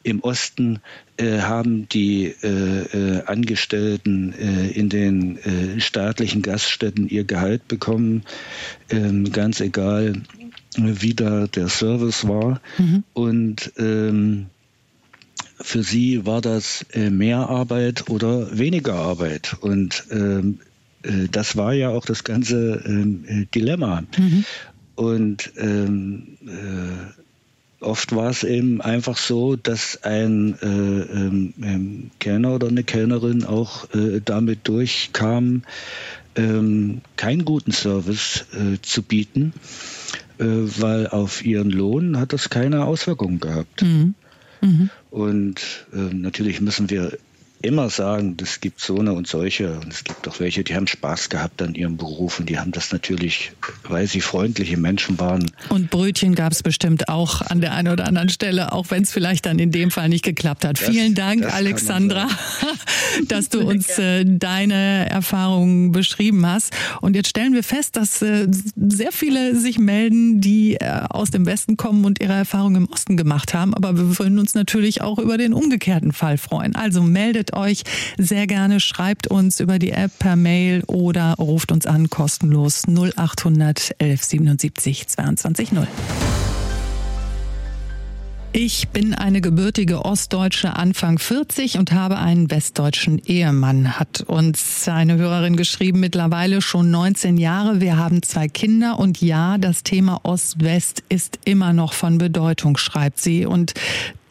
Im 0.02 0.20
Osten 0.20 0.80
äh, 1.16 1.40
haben 1.40 1.88
die 1.88 2.34
äh, 2.42 3.18
äh 3.18 3.22
Angestellten 3.24 4.32
äh, 4.32 4.68
in 4.68 4.88
den 4.88 5.38
äh, 5.38 5.80
staatlichen 5.80 6.42
Gaststätten 6.42 7.08
ihr 7.08 7.24
Gehalt 7.24 7.66
bekommen, 7.68 8.22
ähm, 8.90 9.32
ganz 9.32 9.60
egal, 9.60 10.22
wie 10.76 11.14
da 11.14 11.46
der 11.46 11.68
Service 11.68 12.28
war. 12.28 12.60
Mhm. 12.78 13.04
Und 13.14 13.72
ähm, 13.78 14.46
für 15.60 15.82
sie 15.82 16.26
war 16.26 16.40
das 16.40 16.84
äh, 16.92 17.10
mehr 17.10 17.48
Arbeit 17.48 18.08
oder 18.08 18.56
weniger 18.58 18.94
Arbeit. 18.94 19.56
Und 19.60 20.04
ähm, 20.10 20.60
das 21.30 21.56
war 21.56 21.72
ja 21.72 21.90
auch 21.90 22.04
das 22.04 22.24
ganze 22.24 22.82
ähm, 22.84 23.46
Dilemma. 23.54 24.02
Mhm. 24.18 24.44
Und 24.96 25.52
ähm, 25.56 26.38
äh, 26.46 27.84
oft 27.84 28.14
war 28.14 28.30
es 28.30 28.42
eben 28.42 28.80
einfach 28.80 29.16
so, 29.16 29.56
dass 29.56 30.02
ein 30.02 30.56
äh, 30.60 30.66
ähm, 30.66 31.54
ähm, 31.62 32.10
Kellner 32.18 32.54
oder 32.54 32.68
eine 32.68 32.82
Kellnerin 32.82 33.44
auch 33.44 33.92
äh, 33.94 34.20
damit 34.24 34.66
durchkam, 34.66 35.62
ähm, 36.34 37.02
keinen 37.16 37.44
guten 37.44 37.72
Service 37.72 38.46
äh, 38.52 38.80
zu 38.82 39.02
bieten, 39.02 39.52
äh, 40.38 40.44
weil 40.44 41.06
auf 41.08 41.44
ihren 41.44 41.70
Lohn 41.70 42.18
hat 42.18 42.32
das 42.32 42.50
keine 42.50 42.84
Auswirkungen 42.84 43.38
gehabt. 43.38 43.82
Mhm. 43.82 44.14
Mhm. 44.66 44.90
Und 45.10 45.86
äh, 45.92 46.12
natürlich 46.12 46.60
müssen 46.60 46.90
wir 46.90 47.16
immer 47.62 47.90
sagen, 47.90 48.36
es 48.42 48.60
gibt 48.60 48.80
so 48.80 48.98
eine 48.98 49.12
und 49.12 49.26
solche. 49.26 49.72
Und 49.72 49.92
es 49.92 50.04
gibt 50.04 50.28
auch 50.28 50.40
welche, 50.40 50.62
die 50.62 50.74
haben 50.74 50.86
Spaß 50.86 51.28
gehabt 51.28 51.62
an 51.62 51.74
ihrem 51.74 51.96
Beruf 51.96 52.38
und 52.38 52.48
die 52.48 52.58
haben 52.58 52.72
das 52.72 52.92
natürlich, 52.92 53.52
weil 53.88 54.06
sie 54.06 54.20
freundliche 54.20 54.76
Menschen 54.76 55.18
waren. 55.18 55.50
Und 55.68 55.90
Brötchen 55.90 56.34
gab 56.34 56.52
es 56.52 56.62
bestimmt 56.62 57.08
auch 57.08 57.40
an 57.40 57.60
der 57.60 57.72
einen 57.72 57.88
oder 57.88 58.06
anderen 58.06 58.28
Stelle, 58.28 58.72
auch 58.72 58.90
wenn 58.90 59.02
es 59.02 59.12
vielleicht 59.12 59.46
dann 59.46 59.58
in 59.58 59.70
dem 59.70 59.90
Fall 59.90 60.08
nicht 60.08 60.24
geklappt 60.24 60.64
hat. 60.64 60.80
Das, 60.80 60.88
Vielen 60.88 61.14
Dank, 61.14 61.52
Alexandra, 61.52 62.28
dass 63.28 63.48
du 63.48 63.60
uns 63.60 63.98
äh, 63.98 64.24
deine 64.26 65.08
Erfahrungen 65.10 65.92
beschrieben 65.92 66.46
hast. 66.46 66.72
Und 67.00 67.16
jetzt 67.16 67.28
stellen 67.28 67.54
wir 67.54 67.64
fest, 67.64 67.96
dass 67.96 68.22
äh, 68.22 68.46
sehr 68.76 69.12
viele 69.12 69.56
sich 69.56 69.78
melden, 69.78 70.40
die 70.40 70.74
äh, 70.74 71.00
aus 71.08 71.30
dem 71.30 71.46
Westen 71.46 71.76
kommen 71.76 72.04
und 72.04 72.20
ihre 72.20 72.34
Erfahrungen 72.34 72.84
im 72.84 72.88
Osten 72.92 73.16
gemacht 73.16 73.54
haben. 73.54 73.74
Aber 73.74 73.96
wir 73.96 74.18
wollen 74.18 74.38
uns 74.38 74.54
natürlich 74.54 75.00
auch 75.02 75.18
über 75.18 75.38
den 75.38 75.52
umgekehrten 75.52 76.12
Fall 76.12 76.38
freuen. 76.38 76.74
Also 76.76 77.02
meldet 77.02 77.45
euch 77.52 77.82
sehr 78.18 78.46
gerne, 78.46 78.80
schreibt 78.80 79.26
uns 79.28 79.60
über 79.60 79.78
die 79.78 79.92
App 79.92 80.18
per 80.18 80.36
Mail 80.36 80.82
oder 80.86 81.34
ruft 81.38 81.72
uns 81.72 81.86
an 81.86 82.10
kostenlos 82.10 82.84
0800 82.88 83.94
11 83.98 84.24
77 84.24 85.08
22 85.08 85.72
0. 85.72 85.86
Ich 88.58 88.88
bin 88.88 89.12
eine 89.12 89.42
gebürtige 89.42 90.06
Ostdeutsche 90.06 90.76
Anfang 90.76 91.18
40 91.18 91.76
und 91.76 91.92
habe 91.92 92.16
einen 92.16 92.50
westdeutschen 92.50 93.18
Ehemann, 93.18 93.98
hat 93.98 94.22
uns 94.22 94.88
eine 94.88 95.18
Hörerin 95.18 95.56
geschrieben, 95.56 96.00
mittlerweile 96.00 96.62
schon 96.62 96.90
19 96.90 97.36
Jahre. 97.36 97.82
Wir 97.82 97.98
haben 97.98 98.22
zwei 98.22 98.48
Kinder 98.48 98.98
und 98.98 99.20
ja, 99.20 99.58
das 99.58 99.82
Thema 99.82 100.20
Ost-West 100.22 101.02
ist 101.10 101.38
immer 101.44 101.74
noch 101.74 101.92
von 101.92 102.16
Bedeutung, 102.16 102.78
schreibt 102.78 103.18
sie. 103.20 103.44
Und 103.44 103.74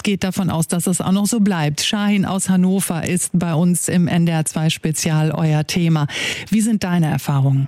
geht 0.05 0.23
davon 0.23 0.49
aus, 0.49 0.67
dass 0.67 0.87
es 0.87 1.01
auch 1.01 1.11
noch 1.11 1.25
so 1.25 1.39
bleibt. 1.41 1.81
Shahin 1.81 2.25
aus 2.25 2.47
Hannover 2.47 3.03
ist 3.03 3.37
bei 3.37 3.53
uns 3.53 3.89
im 3.89 4.07
NDR 4.07 4.45
2 4.45 4.69
Spezial 4.69 5.31
euer 5.31 5.65
Thema. 5.65 6.05
Wie 6.49 6.61
sind 6.61 6.83
deine 6.83 7.07
Erfahrungen? 7.07 7.67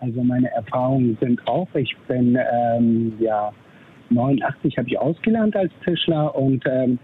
Also 0.00 0.22
meine 0.22 0.50
Erfahrungen 0.50 1.16
sind 1.20 1.46
auch, 1.46 1.68
ich 1.74 1.96
bin 2.08 2.36
ähm, 2.36 3.14
ja 3.18 3.52
89 4.10 4.76
habe 4.76 4.88
ich 4.88 4.98
ausgelernt 4.98 5.56
als 5.56 5.72
Tischler 5.84 6.34
und 6.34 6.62
ähm, 6.66 6.98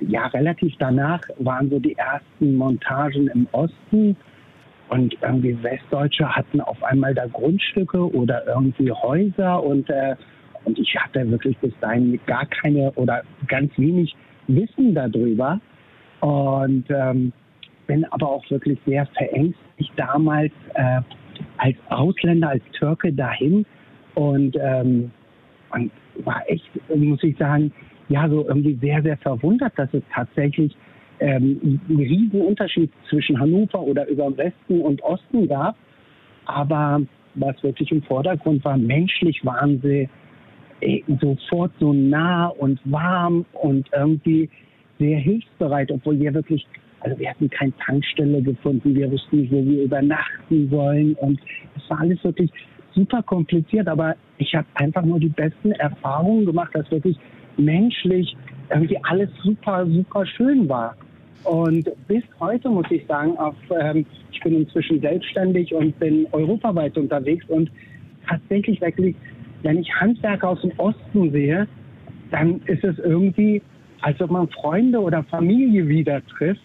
ja 0.00 0.26
relativ 0.28 0.74
danach 0.78 1.20
waren 1.38 1.68
so 1.70 1.78
die 1.78 1.96
ersten 1.96 2.54
Montagen 2.54 3.28
im 3.28 3.48
Osten 3.52 4.16
und 4.90 5.16
irgendwie 5.22 5.60
Westdeutsche 5.62 6.28
hatten 6.28 6.60
auf 6.60 6.82
einmal 6.82 7.14
da 7.14 7.26
Grundstücke 7.26 8.14
oder 8.14 8.46
irgendwie 8.46 8.92
Häuser 8.92 9.62
und 9.62 9.88
äh, 9.90 10.16
und 10.64 10.78
ich 10.78 10.94
hatte 10.96 11.28
wirklich 11.30 11.56
bis 11.58 11.72
dahin 11.80 12.18
gar 12.26 12.46
keine 12.46 12.92
oder 12.92 13.22
ganz 13.48 13.76
wenig 13.76 14.14
Wissen 14.48 14.94
darüber. 14.94 15.60
Und 16.20 16.84
ähm, 16.88 17.32
bin 17.86 18.04
aber 18.06 18.28
auch 18.28 18.48
wirklich 18.50 18.78
sehr 18.86 19.06
verängstigt 19.06 19.92
damals 19.96 20.52
äh, 20.74 21.00
als 21.58 21.76
Ausländer, 21.88 22.50
als 22.50 22.62
Türke 22.78 23.12
dahin. 23.12 23.66
Und, 24.14 24.56
ähm, 24.60 25.10
und 25.72 25.90
war 26.24 26.42
echt, 26.46 26.68
muss 26.94 27.22
ich 27.22 27.36
sagen, 27.38 27.72
ja, 28.08 28.28
so 28.28 28.46
irgendwie 28.46 28.78
sehr, 28.80 29.02
sehr 29.02 29.16
verwundert, 29.16 29.72
dass 29.76 29.92
es 29.92 30.02
tatsächlich 30.14 30.76
ähm, 31.20 31.80
einen 31.88 31.98
riesen 31.98 32.42
Unterschied 32.42 32.90
zwischen 33.08 33.40
Hannover 33.40 33.80
oder 33.80 34.06
über 34.08 34.36
Westen 34.36 34.80
und 34.80 35.02
Osten 35.02 35.48
gab. 35.48 35.76
Aber 36.44 37.00
was 37.34 37.62
wirklich 37.62 37.90
im 37.90 38.02
Vordergrund 38.02 38.64
war, 38.64 38.76
menschlich 38.76 39.44
waren 39.44 39.80
sie 39.82 40.08
sofort 41.20 41.72
so 41.78 41.92
nah 41.92 42.46
und 42.48 42.80
warm 42.84 43.44
und 43.52 43.88
irgendwie 43.96 44.48
sehr 44.98 45.18
hilfsbereit, 45.18 45.90
obwohl 45.90 46.18
wir 46.20 46.32
wirklich, 46.34 46.66
also 47.00 47.18
wir 47.18 47.30
hatten 47.30 47.50
keine 47.50 47.72
Tankstelle 47.78 48.42
gefunden, 48.42 48.94
wir 48.94 49.10
wussten 49.10 49.40
nicht, 49.40 49.52
wo 49.52 49.64
wir 49.64 49.84
übernachten 49.84 50.68
sollen 50.70 51.14
und 51.14 51.40
es 51.76 51.90
war 51.90 52.00
alles 52.00 52.22
wirklich 52.24 52.50
super 52.94 53.22
kompliziert, 53.22 53.88
aber 53.88 54.16
ich 54.38 54.54
habe 54.54 54.66
einfach 54.74 55.02
nur 55.04 55.18
die 55.18 55.28
besten 55.28 55.72
Erfahrungen 55.72 56.46
gemacht, 56.46 56.70
dass 56.74 56.90
wirklich 56.90 57.16
menschlich 57.56 58.36
irgendwie 58.70 58.98
alles 59.04 59.30
super, 59.42 59.86
super 59.86 60.26
schön 60.26 60.68
war. 60.68 60.96
Und 61.44 61.90
bis 62.06 62.22
heute 62.38 62.68
muss 62.68 62.86
ich 62.90 63.04
sagen, 63.06 63.36
auf, 63.36 63.54
ähm, 63.80 64.06
ich 64.30 64.40
bin 64.40 64.54
inzwischen 64.54 65.00
selbstständig 65.00 65.74
und 65.74 65.98
bin 65.98 66.26
europaweit 66.32 66.96
unterwegs 66.96 67.44
und 67.48 67.70
tatsächlich 68.28 68.80
wirklich, 68.80 69.16
wenn 69.62 69.78
ich 69.78 69.92
Handwerker 69.94 70.50
aus 70.50 70.60
dem 70.60 70.72
Osten 70.78 71.30
sehe, 71.30 71.66
dann 72.30 72.60
ist 72.66 72.84
es 72.84 72.98
irgendwie, 72.98 73.62
als 74.00 74.20
ob 74.20 74.30
man 74.30 74.48
Freunde 74.48 75.00
oder 75.00 75.22
Familie 75.24 75.86
wieder 75.86 76.24
trifft. 76.26 76.60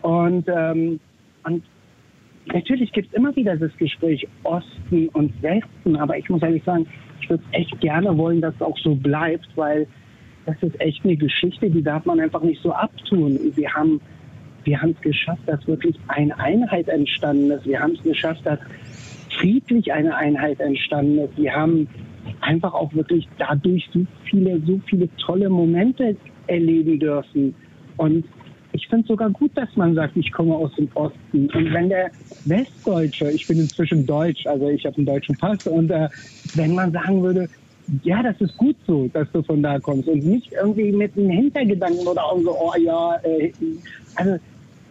Und, 0.00 0.46
ähm, 0.48 1.00
und 1.44 1.62
natürlich 2.46 2.92
gibt 2.92 3.08
es 3.08 3.14
immer 3.14 3.34
wieder 3.36 3.56
das 3.56 3.76
Gespräch 3.76 4.26
Osten 4.42 5.08
und 5.08 5.32
Westen, 5.42 5.96
aber 5.96 6.16
ich 6.16 6.28
muss 6.28 6.42
ehrlich 6.42 6.64
sagen, 6.64 6.86
ich 7.20 7.30
würde 7.30 7.44
echt 7.52 7.80
gerne 7.80 8.16
wollen, 8.16 8.40
dass 8.40 8.54
es 8.54 8.62
auch 8.62 8.78
so 8.78 8.94
bleibt, 8.94 9.48
weil 9.54 9.86
das 10.46 10.56
ist 10.60 10.80
echt 10.80 11.04
eine 11.04 11.16
Geschichte, 11.16 11.70
die 11.70 11.82
darf 11.82 12.04
man 12.04 12.18
einfach 12.18 12.42
nicht 12.42 12.60
so 12.62 12.72
abtun. 12.72 13.38
Wir 13.54 13.72
haben 13.72 14.00
wir 14.64 14.80
es 14.82 15.00
geschafft, 15.00 15.42
dass 15.46 15.66
wirklich 15.66 15.96
eine 16.08 16.38
Einheit 16.38 16.88
entstanden 16.88 17.50
ist. 17.50 17.66
Wir 17.66 17.80
haben 17.80 17.92
es 17.92 18.02
geschafft, 18.02 18.42
dass 18.44 18.58
friedlich 19.38 19.92
eine 19.92 20.14
Einheit 20.14 20.60
entstanden 20.60 21.18
ist. 21.18 21.36
Wir 21.36 21.52
haben 21.52 21.88
einfach 22.42 22.74
auch 22.74 22.92
wirklich 22.94 23.28
dadurch 23.38 23.88
so 23.92 24.04
viele, 24.24 24.60
so 24.66 24.80
viele 24.86 25.08
tolle 25.16 25.48
Momente 25.48 26.16
erleben 26.46 26.98
dürfen. 26.98 27.54
Und 27.96 28.24
ich 28.72 28.86
finde 28.88 29.02
es 29.02 29.08
sogar 29.08 29.30
gut, 29.30 29.50
dass 29.54 29.68
man 29.76 29.94
sagt, 29.94 30.16
ich 30.16 30.32
komme 30.32 30.54
aus 30.54 30.74
dem 30.76 30.88
Osten. 30.94 31.48
Und 31.50 31.72
wenn 31.72 31.88
der 31.88 32.10
Westdeutsche, 32.44 33.30
ich 33.30 33.46
bin 33.46 33.60
inzwischen 33.60 34.06
Deutsch, 34.06 34.46
also 34.46 34.68
ich 34.68 34.84
habe 34.84 34.96
einen 34.96 35.06
deutschen 35.06 35.36
Pass, 35.36 35.58
und 35.66 35.90
äh, 35.90 36.08
wenn 36.54 36.74
man 36.74 36.92
sagen 36.92 37.22
würde, 37.22 37.48
ja, 38.02 38.22
das 38.22 38.40
ist 38.40 38.56
gut 38.56 38.76
so, 38.86 39.08
dass 39.12 39.30
du 39.32 39.42
von 39.42 39.62
da 39.62 39.78
kommst 39.78 40.08
und 40.08 40.24
nicht 40.24 40.52
irgendwie 40.52 40.92
mit 40.92 41.16
einem 41.16 41.30
Hintergedanken 41.30 42.06
oder 42.06 42.24
auch 42.24 42.40
so, 42.40 42.56
oh 42.58 42.72
ja, 42.82 43.16
äh, 43.24 43.52
also 44.14 44.36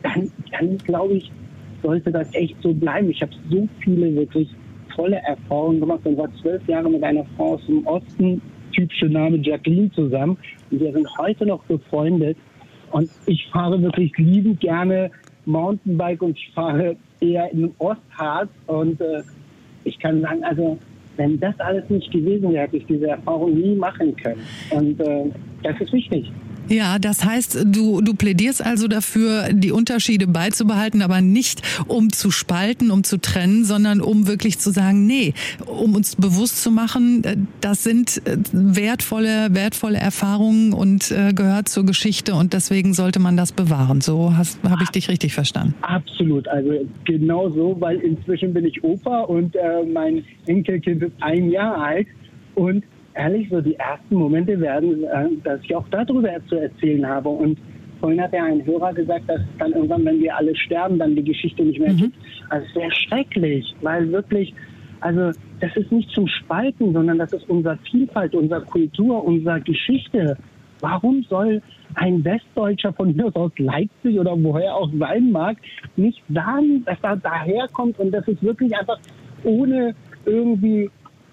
dann, 0.03 0.31
dann 0.51 0.77
glaube 0.79 1.15
ich, 1.15 1.31
sollte 1.81 2.11
das 2.11 2.27
echt 2.33 2.55
so 2.61 2.73
bleiben. 2.73 3.09
Ich 3.09 3.21
habe 3.21 3.31
so 3.49 3.67
viele 3.79 4.13
wirklich 4.15 4.47
tolle 4.95 5.17
Erfahrungen 5.17 5.79
gemacht 5.79 6.01
und 6.03 6.17
war 6.17 6.29
zwölf 6.41 6.65
Jahre 6.67 6.89
mit 6.89 7.03
einer 7.03 7.25
Frau 7.35 7.53
aus 7.53 7.65
dem 7.67 7.85
Osten, 7.85 8.41
typische 8.73 9.07
Name 9.07 9.37
Jacqueline 9.37 9.91
zusammen. 9.91 10.37
Und 10.69 10.79
wir 10.79 10.91
sind 10.91 11.07
heute 11.17 11.45
noch 11.45 11.63
befreundet. 11.63 12.37
Und 12.91 13.09
ich 13.25 13.47
fahre 13.51 13.81
wirklich 13.81 14.11
liebend 14.17 14.59
gerne 14.59 15.11
Mountainbike 15.45 16.21
und 16.21 16.37
ich 16.37 16.51
fahre 16.53 16.95
eher 17.19 17.49
den 17.49 17.73
Ostharz. 17.79 18.49
Und 18.67 18.99
äh, 19.01 19.23
ich 19.83 19.97
kann 19.99 20.21
sagen, 20.21 20.43
also 20.43 20.77
wenn 21.17 21.39
das 21.39 21.59
alles 21.59 21.89
nicht 21.89 22.11
gewesen 22.11 22.51
wäre, 22.51 22.63
hätte 22.63 22.77
ich 22.77 22.85
diese 22.85 23.07
Erfahrung 23.07 23.53
nie 23.53 23.75
machen 23.75 24.15
können. 24.15 24.41
Und 24.71 24.99
äh, 24.99 25.25
das 25.63 25.79
ist 25.79 25.93
wichtig. 25.93 26.31
Ja, 26.71 26.99
das 26.99 27.25
heißt, 27.25 27.65
du, 27.65 27.99
du 27.99 28.13
plädierst 28.13 28.65
also 28.65 28.87
dafür, 28.87 29.49
die 29.51 29.71
Unterschiede 29.71 30.25
beizubehalten, 30.25 31.01
aber 31.01 31.19
nicht 31.19 31.61
um 31.87 32.13
zu 32.13 32.31
spalten, 32.31 32.91
um 32.91 33.03
zu 33.03 33.17
trennen, 33.17 33.65
sondern 33.65 33.99
um 33.99 34.25
wirklich 34.25 34.57
zu 34.57 34.71
sagen, 34.71 35.05
nee, 35.05 35.33
um 35.65 35.95
uns 35.95 36.15
bewusst 36.15 36.63
zu 36.63 36.71
machen, 36.71 37.25
äh, 37.25 37.35
das 37.59 37.83
sind 37.83 38.25
äh, 38.25 38.37
wertvolle, 38.53 39.53
wertvolle 39.53 39.97
Erfahrungen 39.97 40.71
und 40.71 41.11
äh, 41.11 41.33
gehört 41.33 41.67
zur 41.67 41.85
Geschichte 41.85 42.35
und 42.35 42.53
deswegen 42.53 42.93
sollte 42.93 43.19
man 43.19 43.35
das 43.35 43.51
bewahren. 43.51 43.99
So 43.99 44.33
habe 44.33 44.83
ich 44.83 44.89
dich 44.91 45.09
richtig 45.09 45.33
verstanden. 45.33 45.73
Absolut, 45.81 46.47
also 46.47 46.71
genau 47.03 47.49
so, 47.49 47.75
weil 47.81 47.97
inzwischen 47.97 48.53
bin 48.53 48.63
ich 48.63 48.81
Opa 48.81 49.23
und 49.23 49.57
äh, 49.57 49.83
mein 49.91 50.23
Enkelkind 50.45 51.03
ist 51.03 51.13
ein 51.19 51.49
Jahr 51.51 51.77
alt 51.77 52.07
und 52.55 52.85
ehrlich, 53.13 53.49
so 53.49 53.61
die 53.61 53.75
ersten 53.75 54.15
Momente 54.15 54.59
werden, 54.59 55.03
äh, 55.03 55.27
dass 55.43 55.61
ich 55.63 55.75
auch 55.75 55.87
darüber 55.89 56.29
zu 56.47 56.55
erzählen 56.55 57.05
habe. 57.05 57.29
Und 57.29 57.59
vorhin 57.99 58.21
hat 58.21 58.33
ja 58.33 58.43
ein 58.43 58.65
Hörer 58.65 58.93
gesagt, 58.93 59.29
dass 59.29 59.41
dann 59.59 59.73
irgendwann, 59.73 60.05
wenn 60.05 60.21
wir 60.21 60.35
alle 60.35 60.55
sterben, 60.55 60.99
dann 60.99 61.15
die 61.15 61.23
Geschichte 61.23 61.63
nicht 61.63 61.79
mehr 61.79 61.93
mhm. 61.93 61.97
gibt. 61.97 62.17
Also 62.49 62.65
sehr 62.73 62.91
schrecklich, 62.91 63.73
weil 63.81 64.11
wirklich, 64.11 64.53
also 64.99 65.37
das 65.59 65.75
ist 65.75 65.91
nicht 65.91 66.09
zum 66.11 66.27
Spalten, 66.27 66.93
sondern 66.93 67.17
das 67.17 67.33
ist 67.33 67.49
unsere 67.49 67.77
Vielfalt, 67.89 68.35
unsere 68.35 68.61
Kultur, 68.61 69.23
unsere 69.23 69.61
Geschichte. 69.61 70.37
Warum 70.79 71.23
soll 71.29 71.61
ein 71.95 72.23
Westdeutscher 72.23 72.93
von 72.93 73.15
mir 73.15 73.35
aus 73.35 73.51
Leipzig 73.57 74.19
oder 74.19 74.35
woher 74.41 74.75
auch 74.75 74.89
sein 74.97 75.31
mag, 75.31 75.57
nicht 75.95 76.21
sagen, 76.29 76.83
dass 76.85 76.97
er 77.01 77.17
daherkommt 77.17 77.99
und 77.99 78.11
das 78.11 78.27
ist 78.27 78.41
wirklich 78.41 78.75
einfach 78.75 78.97
ohne 79.43 79.93
irgendwie, 80.25 80.89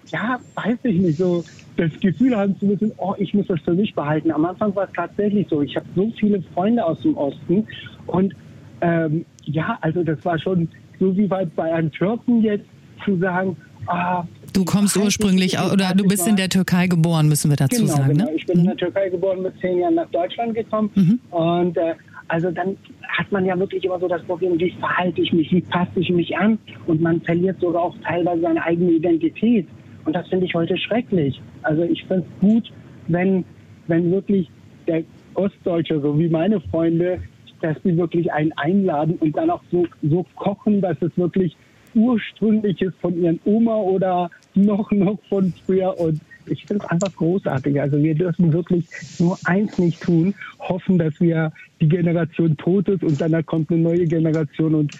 ja, 0.07 0.39
weiß 0.55 0.79
ich 0.83 0.99
nicht, 0.99 1.17
so 1.17 1.43
das 1.79 1.99
Gefühl 1.99 2.35
haben 2.35 2.57
zu 2.59 2.65
müssen, 2.65 2.91
oh, 2.97 3.15
ich 3.17 3.33
muss 3.33 3.47
das 3.47 3.59
für 3.61 3.73
mich 3.73 3.93
behalten. 3.93 4.31
Am 4.31 4.45
Anfang 4.45 4.75
war 4.75 4.85
es 4.85 4.93
tatsächlich 4.93 5.47
so. 5.49 5.61
Ich 5.61 5.75
habe 5.75 5.85
so 5.95 6.11
viele 6.19 6.41
Freunde 6.53 6.85
aus 6.85 7.01
dem 7.01 7.15
Osten 7.15 7.65
und 8.07 8.35
ähm, 8.81 9.25
ja, 9.45 9.77
also 9.81 10.03
das 10.03 10.23
war 10.25 10.37
schon 10.39 10.67
so 10.99 11.15
wie 11.15 11.27
bei 11.27 11.73
einem 11.73 11.91
Türken 11.91 12.41
jetzt 12.43 12.65
zu 13.05 13.17
sagen, 13.17 13.55
ah, 13.87 14.25
Du 14.53 14.65
kommst 14.65 14.97
ursprünglich 14.97 15.57
oder 15.59 15.93
du 15.95 16.05
bist 16.07 16.27
in 16.27 16.35
der 16.35 16.49
Türkei 16.49 16.87
geboren, 16.87 17.29
müssen 17.29 17.49
wir 17.51 17.55
dazu 17.55 17.83
genau, 17.83 17.95
sagen. 17.95 18.17
Genau. 18.17 18.25
Ne? 18.25 18.35
Ich 18.35 18.45
bin 18.45 18.59
in 18.59 18.65
der 18.65 18.77
Türkei 18.77 19.09
geboren, 19.09 19.43
mit 19.43 19.53
zehn 19.61 19.77
Jahren 19.77 19.95
nach 19.95 20.09
Deutschland 20.09 20.55
gekommen. 20.55 20.89
Mhm. 20.95 21.19
Und 21.29 21.77
äh, 21.77 21.93
also 22.27 22.51
dann 22.51 22.77
hat 23.07 23.31
man 23.31 23.45
ja 23.45 23.57
wirklich 23.57 23.83
immer 23.83 23.99
so 23.99 24.07
das 24.07 24.23
Problem, 24.23 24.59
wie 24.59 24.71
verhalte 24.79 25.21
ich 25.21 25.33
mich, 25.33 25.51
wie 25.51 25.61
passe 25.61 25.91
ich 25.99 26.09
mich 26.09 26.35
an? 26.37 26.57
Und 26.87 27.01
man 27.01 27.21
verliert 27.21 27.59
sogar 27.59 27.83
auch 27.83 27.95
teilweise 28.03 28.41
seine 28.41 28.63
eigene 28.63 28.91
Identität. 28.91 29.67
Und 30.05 30.15
das 30.15 30.27
finde 30.27 30.45
ich 30.45 30.53
heute 30.53 30.77
schrecklich. 30.77 31.41
Also 31.63 31.83
ich 31.83 32.03
finde 32.05 32.25
es 32.25 32.41
gut, 32.41 32.71
wenn, 33.07 33.43
wenn 33.87 34.11
wirklich 34.11 34.49
der 34.87 35.03
Ostdeutsche, 35.35 35.99
so 36.01 36.17
wie 36.17 36.29
meine 36.29 36.59
Freunde, 36.61 37.19
dass 37.61 37.77
die 37.83 37.97
wirklich 37.97 38.31
einen 38.31 38.51
einladen 38.53 39.15
und 39.19 39.35
dann 39.35 39.49
auch 39.49 39.61
so, 39.71 39.85
so 40.01 40.25
kochen, 40.35 40.81
dass 40.81 41.01
es 41.01 41.11
wirklich 41.17 41.55
ursprünglich 41.95 42.81
ist 42.81 42.95
von 42.99 43.21
ihren 43.21 43.39
Oma 43.45 43.75
oder 43.75 44.29
noch, 44.55 44.91
noch 44.91 45.19
von 45.27 45.53
früher. 45.65 45.99
Und 45.99 46.21
ich 46.45 46.65
finde 46.65 46.83
es 46.83 46.91
einfach 46.91 47.15
großartig. 47.15 47.79
Also 47.79 48.01
wir 48.01 48.15
dürfen 48.15 48.53
wirklich 48.53 48.85
nur 49.19 49.37
eins 49.45 49.77
nicht 49.77 50.01
tun, 50.01 50.33
hoffen, 50.59 50.97
dass 50.97 51.19
wir 51.19 51.51
die 51.81 51.89
Generation 51.89 52.55
tot 52.57 52.87
ist 52.89 53.03
und 53.03 53.19
dann 53.19 53.45
kommt 53.45 53.71
eine 53.71 53.81
neue 53.81 54.05
Generation 54.05 54.75
und 54.75 54.97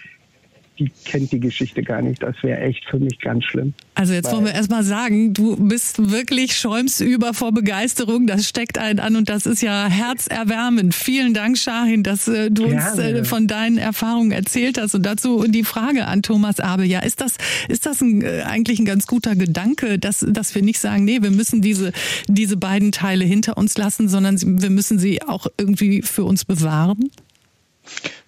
die 0.80 0.92
kennt 1.06 1.32
die 1.32 1.40
Geschichte 1.40 1.84
gar 1.84 2.02
nicht. 2.02 2.24
Das 2.24 2.36
wäre 2.42 2.60
echt 2.62 2.86
für 2.86 3.00
mich 3.00 3.20
ganz 3.20 3.44
schlimm. 3.46 3.74
Also 3.96 4.14
jetzt 4.14 4.32
wollen 4.32 4.46
wir 4.46 4.54
erstmal 4.54 4.84
sagen, 4.84 5.34
du 5.34 5.58
bist 5.58 6.12
wirklich 6.12 6.56
schäumsüber 6.56 7.34
vor 7.34 7.52
Begeisterung. 7.52 8.28
Das 8.28 8.48
steckt 8.48 8.78
einen 8.78 9.00
an 9.00 9.16
und 9.18 9.30
das 9.30 9.46
ist 9.46 9.62
ja 9.62 9.88
herzerwärmend. 9.88 10.96
Vielen 10.96 11.34
Dank, 11.34 11.58
Shahin, 11.58 12.04
dass 12.04 12.28
äh, 12.28 12.50
du 12.50 12.70
Gerne. 12.70 12.92
uns 12.92 13.00
äh, 13.00 13.24
von 13.26 13.48
deinen 13.48 13.78
Erfahrungen 13.78 14.32
erzählt 14.32 14.80
hast. 14.80 14.96
Und 14.96 15.06
dazu 15.06 15.46
die 15.48 15.64
Frage 15.64 16.06
an 16.06 16.24
Thomas 16.24 16.60
Abel. 16.60 16.86
Ja, 16.86 17.02
ist 17.02 17.20
das, 17.20 17.34
ist 17.68 17.86
das 17.86 18.02
ein, 18.02 18.22
äh, 18.22 18.44
eigentlich 18.46 18.80
ein 18.80 18.86
ganz 18.86 19.06
guter 19.06 19.36
Gedanke, 19.36 20.00
dass, 20.00 20.26
dass 20.28 20.56
wir 20.56 20.62
nicht 20.62 20.80
sagen, 20.80 21.04
nee, 21.04 21.22
wir 21.22 21.32
müssen 21.32 21.62
diese, 21.62 21.92
diese 22.28 22.56
beiden 22.56 22.92
Teile 22.92 23.26
hinter 23.26 23.58
uns 23.58 23.78
lassen, 23.78 24.08
sondern 24.08 24.38
wir 24.42 24.70
müssen 24.70 24.98
sie 24.98 25.22
auch 25.24 25.48
irgendwie 25.58 26.02
für 26.02 26.24
uns 26.24 26.46
bewahren? 26.46 27.10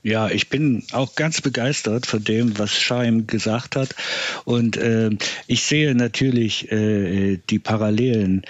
Ja, 0.03 0.29
ich 0.29 0.49
bin 0.49 0.83
auch 0.93 1.15
ganz 1.15 1.41
begeistert 1.41 2.07
von 2.07 2.23
dem, 2.23 2.57
was 2.57 2.79
Scheim 2.79 3.27
gesagt 3.27 3.75
hat. 3.75 3.95
Und 4.45 4.77
äh, 4.77 5.11
ich 5.47 5.63
sehe 5.63 5.93
natürlich 5.93 6.71
äh, 6.71 7.37
die 7.49 7.59
Parallelen. 7.59 8.43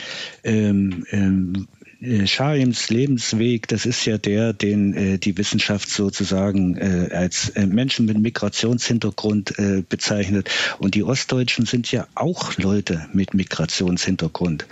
Ähm, 0.44 1.06
ähm, 1.12 1.68
äh, 2.02 2.26
Schaims 2.26 2.90
Lebensweg, 2.90 3.68
das 3.68 3.86
ist 3.86 4.06
ja 4.06 4.18
der, 4.18 4.54
den 4.54 4.94
äh, 4.94 5.18
die 5.18 5.38
Wissenschaft 5.38 5.90
sozusagen 5.90 6.78
äh, 6.78 7.10
als 7.14 7.54
Menschen 7.56 8.06
mit 8.06 8.18
Migrationshintergrund 8.18 9.54
bezeichnet. 9.90 10.50
Und 10.80 10.96
die 10.96 11.04
Ostdeutschen 11.04 11.66
sind 11.66 11.92
ja 11.92 12.08
auch 12.16 12.58
Leute 12.58 13.08
mit 13.14 13.34
Migrationshintergrund. 13.34 14.66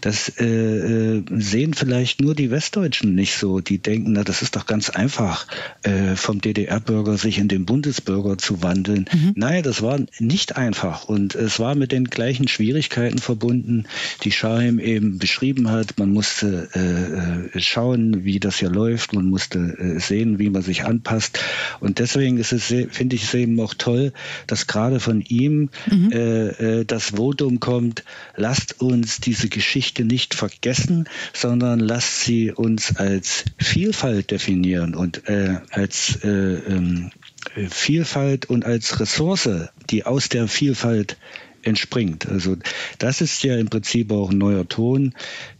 Das 0.00 0.26
sehen 0.26 1.74
vielleicht 1.74 2.20
nur 2.20 2.34
die 2.34 2.50
Westdeutschen 2.50 3.14
nicht 3.14 3.36
so. 3.36 3.60
Die 3.60 3.78
denken, 3.78 4.12
na, 4.12 4.24
das 4.24 4.42
ist 4.42 4.56
doch 4.56 4.66
ganz 4.66 4.90
einfach, 4.90 5.46
vom 6.14 6.40
DDR-Bürger 6.40 7.16
sich 7.16 7.38
in 7.38 7.48
den 7.48 7.66
Bundesbürger 7.66 8.38
zu 8.38 8.62
wandeln. 8.62 9.08
Mhm. 9.12 9.32
Nein, 9.36 9.62
das 9.62 9.82
war 9.82 10.00
nicht 10.18 10.56
einfach. 10.56 11.04
Und 11.04 11.34
es 11.34 11.58
war 11.58 11.74
mit 11.74 11.92
den 11.92 12.04
gleichen 12.04 12.48
Schwierigkeiten 12.48 13.18
verbunden, 13.18 13.84
die 14.22 14.32
Schaim 14.32 14.78
eben 14.78 15.18
beschrieben 15.18 15.70
hat. 15.70 15.98
Man 15.98 16.12
musste 16.12 16.65
musste 16.74 17.50
äh, 17.54 17.60
schauen, 17.60 18.24
wie 18.24 18.40
das 18.40 18.58
hier 18.58 18.70
läuft, 18.70 19.12
man 19.12 19.26
musste 19.26 19.58
äh, 19.58 20.00
sehen, 20.00 20.38
wie 20.38 20.50
man 20.50 20.62
sich 20.62 20.84
anpasst. 20.84 21.40
Und 21.80 21.98
deswegen 21.98 22.38
ist 22.38 22.52
es, 22.52 22.66
finde 22.90 23.16
ich 23.16 23.24
es 23.24 23.34
eben 23.34 23.58
auch 23.60 23.74
toll, 23.74 24.12
dass 24.46 24.66
gerade 24.66 25.00
von 25.00 25.20
ihm 25.20 25.70
mhm. 25.90 26.12
äh, 26.12 26.46
äh, 26.80 26.84
das 26.84 27.16
Votum 27.16 27.60
kommt, 27.60 28.04
lasst 28.36 28.80
uns 28.80 29.20
diese 29.20 29.48
Geschichte 29.48 30.04
nicht 30.04 30.34
vergessen, 30.34 31.08
sondern 31.32 31.80
lasst 31.80 32.20
sie 32.20 32.52
uns 32.52 32.96
als 32.96 33.44
Vielfalt 33.58 34.30
definieren 34.30 34.94
und 34.94 35.28
äh, 35.28 35.58
als 35.70 36.18
äh, 36.24 36.28
ähm, 36.28 37.10
Vielfalt 37.70 38.46
und 38.46 38.64
als 38.64 38.98
Ressource, 39.00 39.48
die 39.90 40.04
aus 40.04 40.28
der 40.28 40.48
Vielfalt 40.48 41.16
entspringt. 41.66 42.28
Also 42.28 42.56
das 42.98 43.20
ist 43.20 43.42
ja 43.42 43.56
im 43.56 43.68
Prinzip 43.68 44.12
auch 44.12 44.30
ein 44.30 44.38
neuer 44.38 44.68
Ton, 44.68 45.14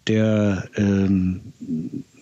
der 0.07 0.68
ähm, 0.76 1.40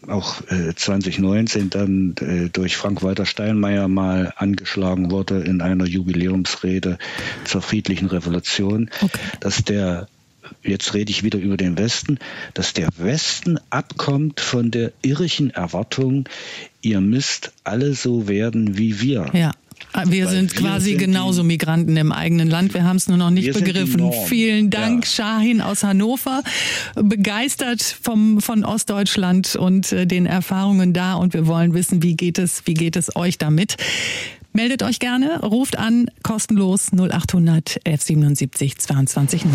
auch 0.08 0.42
äh, 0.48 0.74
2019 0.74 1.70
dann 1.70 2.14
äh, 2.20 2.48
durch 2.50 2.76
Frank-Walter 2.76 3.26
Steinmeier 3.26 3.88
mal 3.88 4.32
angeschlagen 4.36 5.10
wurde 5.10 5.40
in 5.42 5.60
einer 5.60 5.86
Jubiläumsrede 5.86 6.98
zur 7.44 7.62
friedlichen 7.62 8.06
Revolution, 8.06 8.90
okay. 9.00 9.18
dass 9.40 9.64
der 9.64 10.08
jetzt 10.62 10.94
rede 10.94 11.10
ich 11.10 11.22
wieder 11.22 11.38
über 11.38 11.56
den 11.56 11.78
Westen, 11.78 12.18
dass 12.54 12.72
der 12.72 12.88
Westen 12.96 13.58
abkommt 13.70 14.40
von 14.40 14.70
der 14.70 14.92
irrischen 15.02 15.50
Erwartung, 15.50 16.28
ihr 16.82 17.00
müsst 17.00 17.52
alle 17.64 17.94
so 17.94 18.28
werden 18.28 18.78
wie 18.78 19.00
wir. 19.00 19.30
Ja. 19.32 19.52
Wir 20.06 20.28
sind 20.28 20.52
wir 20.54 20.60
quasi 20.60 20.90
sind 20.90 20.98
genauso 20.98 21.42
die, 21.42 21.48
Migranten 21.48 21.96
im 21.96 22.10
eigenen 22.10 22.48
Land. 22.48 22.74
Wir 22.74 22.84
haben 22.84 22.96
es 22.96 23.08
nur 23.08 23.16
noch 23.16 23.30
nicht 23.30 23.52
begriffen. 23.52 24.12
Vielen 24.26 24.70
Dank, 24.70 25.04
ja. 25.04 25.10
Shahin 25.10 25.60
aus 25.60 25.84
Hannover. 25.84 26.42
Begeistert 26.96 27.82
vom, 27.82 28.40
von 28.40 28.64
Ostdeutschland 28.64 29.54
und 29.54 29.92
äh, 29.92 30.06
den 30.06 30.26
Erfahrungen 30.26 30.92
da. 30.92 31.14
Und 31.14 31.32
wir 31.32 31.46
wollen 31.46 31.74
wissen, 31.74 32.02
wie 32.02 32.16
geht 32.16 32.38
es, 32.38 32.66
wie 32.66 32.74
geht 32.74 32.96
es 32.96 33.14
euch 33.14 33.38
damit? 33.38 33.76
Meldet 34.52 34.84
euch 34.84 35.00
gerne, 35.00 35.40
ruft 35.40 35.76
an, 35.78 36.06
kostenlos 36.22 36.92
0800 36.92 37.80
1177 37.84 38.78
22 38.78 39.44
0. 39.44 39.52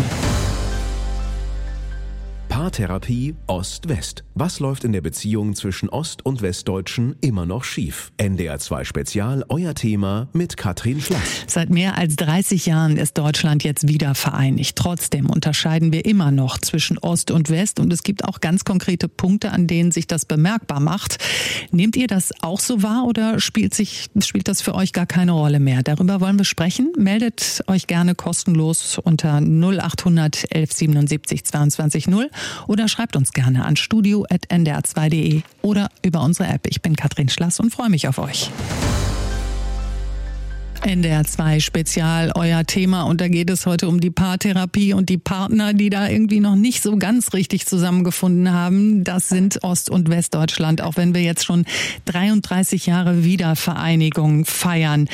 Paartherapie 2.50 3.36
Ost-West. 3.46 4.24
Was 4.34 4.58
läuft 4.58 4.82
in 4.82 4.92
der 4.92 5.02
Beziehung 5.02 5.54
zwischen 5.54 5.88
Ost- 5.88 6.26
und 6.26 6.42
Westdeutschen 6.42 7.14
immer 7.20 7.46
noch 7.46 7.62
schief? 7.62 8.10
NDR 8.16 8.58
2 8.58 8.84
Spezial, 8.84 9.44
euer 9.48 9.74
Thema 9.74 10.28
mit 10.32 10.56
Katrin 10.56 11.00
Schlass. 11.00 11.44
Seit 11.46 11.70
mehr 11.70 11.96
als 11.96 12.16
30 12.16 12.66
Jahren 12.66 12.96
ist 12.96 13.16
Deutschland 13.16 13.62
jetzt 13.62 13.86
wieder 13.86 14.16
vereinigt. 14.16 14.76
Trotzdem 14.76 15.30
unterscheiden 15.30 15.92
wir 15.92 16.04
immer 16.04 16.32
noch 16.32 16.58
zwischen 16.58 16.98
Ost 16.98 17.30
und 17.30 17.50
West 17.50 17.78
und 17.78 17.92
es 17.92 18.02
gibt 18.02 18.24
auch 18.24 18.40
ganz 18.40 18.64
konkrete 18.64 19.06
Punkte, 19.06 19.52
an 19.52 19.68
denen 19.68 19.92
sich 19.92 20.08
das 20.08 20.24
bemerkbar 20.24 20.80
macht. 20.80 21.18
Nehmt 21.70 21.96
ihr 21.96 22.08
das 22.08 22.30
auch 22.42 22.58
so 22.58 22.82
wahr 22.82 23.04
oder 23.06 23.38
spielt 23.38 23.74
sich, 23.74 24.10
spielt 24.20 24.48
das 24.48 24.60
für 24.60 24.74
euch 24.74 24.92
gar 24.92 25.06
keine 25.06 25.32
Rolle 25.32 25.60
mehr? 25.60 25.84
Darüber 25.84 26.20
wollen 26.20 26.36
wir 26.36 26.44
sprechen. 26.44 26.90
Meldet 26.98 27.62
euch 27.68 27.86
gerne 27.86 28.16
kostenlos 28.16 28.98
unter 28.98 29.40
0800 29.40 30.46
1177 30.52 31.44
22 31.44 32.08
0 32.08 32.28
oder 32.66 32.88
schreibt 32.88 33.16
uns 33.16 33.32
gerne 33.32 33.64
an 33.64 33.76
studio.ndr2.de 33.76 35.42
oder 35.62 35.88
über 36.02 36.22
unsere 36.22 36.48
App. 36.48 36.66
Ich 36.66 36.82
bin 36.82 36.96
Katrin 36.96 37.28
Schlass 37.28 37.60
und 37.60 37.72
freue 37.72 37.90
mich 37.90 38.08
auf 38.08 38.18
euch. 38.18 38.50
NDR 40.82 41.24
2 41.24 41.60
Spezial, 41.60 42.32
euer 42.34 42.64
Thema. 42.64 43.02
Und 43.02 43.20
da 43.20 43.28
geht 43.28 43.50
es 43.50 43.66
heute 43.66 43.88
um 43.88 44.00
die 44.00 44.10
Paartherapie 44.10 44.94
und 44.94 45.08
die 45.08 45.18
Partner, 45.18 45.74
die 45.74 45.90
da 45.90 46.08
irgendwie 46.08 46.40
noch 46.40 46.56
nicht 46.56 46.82
so 46.82 46.96
ganz 46.96 47.32
richtig 47.34 47.66
zusammengefunden 47.66 48.52
haben. 48.52 49.04
Das 49.04 49.28
sind 49.28 49.62
Ost- 49.62 49.90
und 49.90 50.08
Westdeutschland, 50.08 50.80
auch 50.80 50.96
wenn 50.96 51.14
wir 51.14 51.22
jetzt 51.22 51.44
schon 51.44 51.64
33 52.06 52.86
Jahre 52.86 53.24
Wiedervereinigung 53.24 54.44
feiern. 54.46 55.08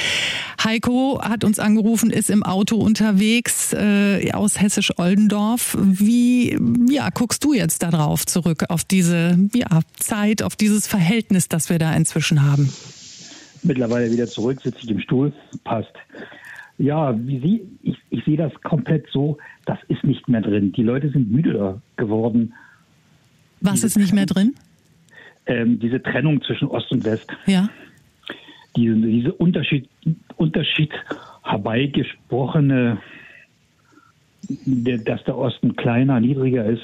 Heiko 0.63 1.21
hat 1.23 1.45
uns 1.45 1.59
angerufen, 1.59 2.11
ist 2.11 2.31
im 2.31 2.43
Auto 2.43 2.77
unterwegs 2.77 3.73
äh, 3.73 4.31
aus 4.33 4.61
Hessisch-Oldendorf. 4.61 5.77
Wie 5.81 6.59
ja, 6.89 7.11
guckst 7.11 7.43
du 7.45 7.55
jetzt 7.55 7.83
darauf 7.83 8.25
zurück, 8.25 8.65
auf 8.69 8.85
diese 8.85 9.39
ja, 9.55 9.81
Zeit, 9.99 10.43
auf 10.43 10.57
dieses 10.57 10.87
Verhältnis, 10.87 11.49
das 11.49 11.69
wir 11.69 11.79
da 11.79 11.93
inzwischen 11.95 12.43
haben? 12.43 12.73
Mittlerweile 13.67 14.11
wieder 14.11 14.27
zurück, 14.27 14.61
sitze 14.63 14.81
ich 14.83 14.91
im 14.91 15.01
Stuhl, 15.01 15.33
passt. 15.65 15.93
Ja, 16.79 17.15
wie 17.19 17.41
Sie, 17.41 17.69
ich, 17.83 17.97
ich 18.11 18.25
sehe 18.25 18.37
das 18.37 18.53
komplett 18.63 19.07
so, 19.11 19.39
das 19.65 19.79
ist 19.89 20.05
nicht 20.05 20.29
mehr 20.29 20.43
drin. 20.43 20.73
Die 20.73 20.83
Leute 20.83 21.09
sind 21.11 21.31
müde 21.31 21.81
geworden. 21.97 22.53
Was 23.61 23.75
diese 23.75 23.87
ist 23.87 23.97
nicht 23.97 24.13
mehr 24.13 24.27
drin? 24.27 24.55
Ähm, 25.47 25.79
diese 25.79 26.03
Trennung 26.03 26.43
zwischen 26.43 26.69
Ost 26.69 26.91
und 26.93 27.05
West. 27.05 27.29
Ja. 27.47 27.69
Diese, 28.77 28.95
diese 28.97 29.33
Unterschied, 29.33 29.89
Unterschied 30.37 30.93
herbeigesprochene, 31.45 32.99
der, 34.49 34.99
dass 34.99 35.25
der 35.25 35.39
Osten 35.39 35.77
kleiner, 35.77 36.21
niedriger 36.21 36.67
ist, 36.67 36.83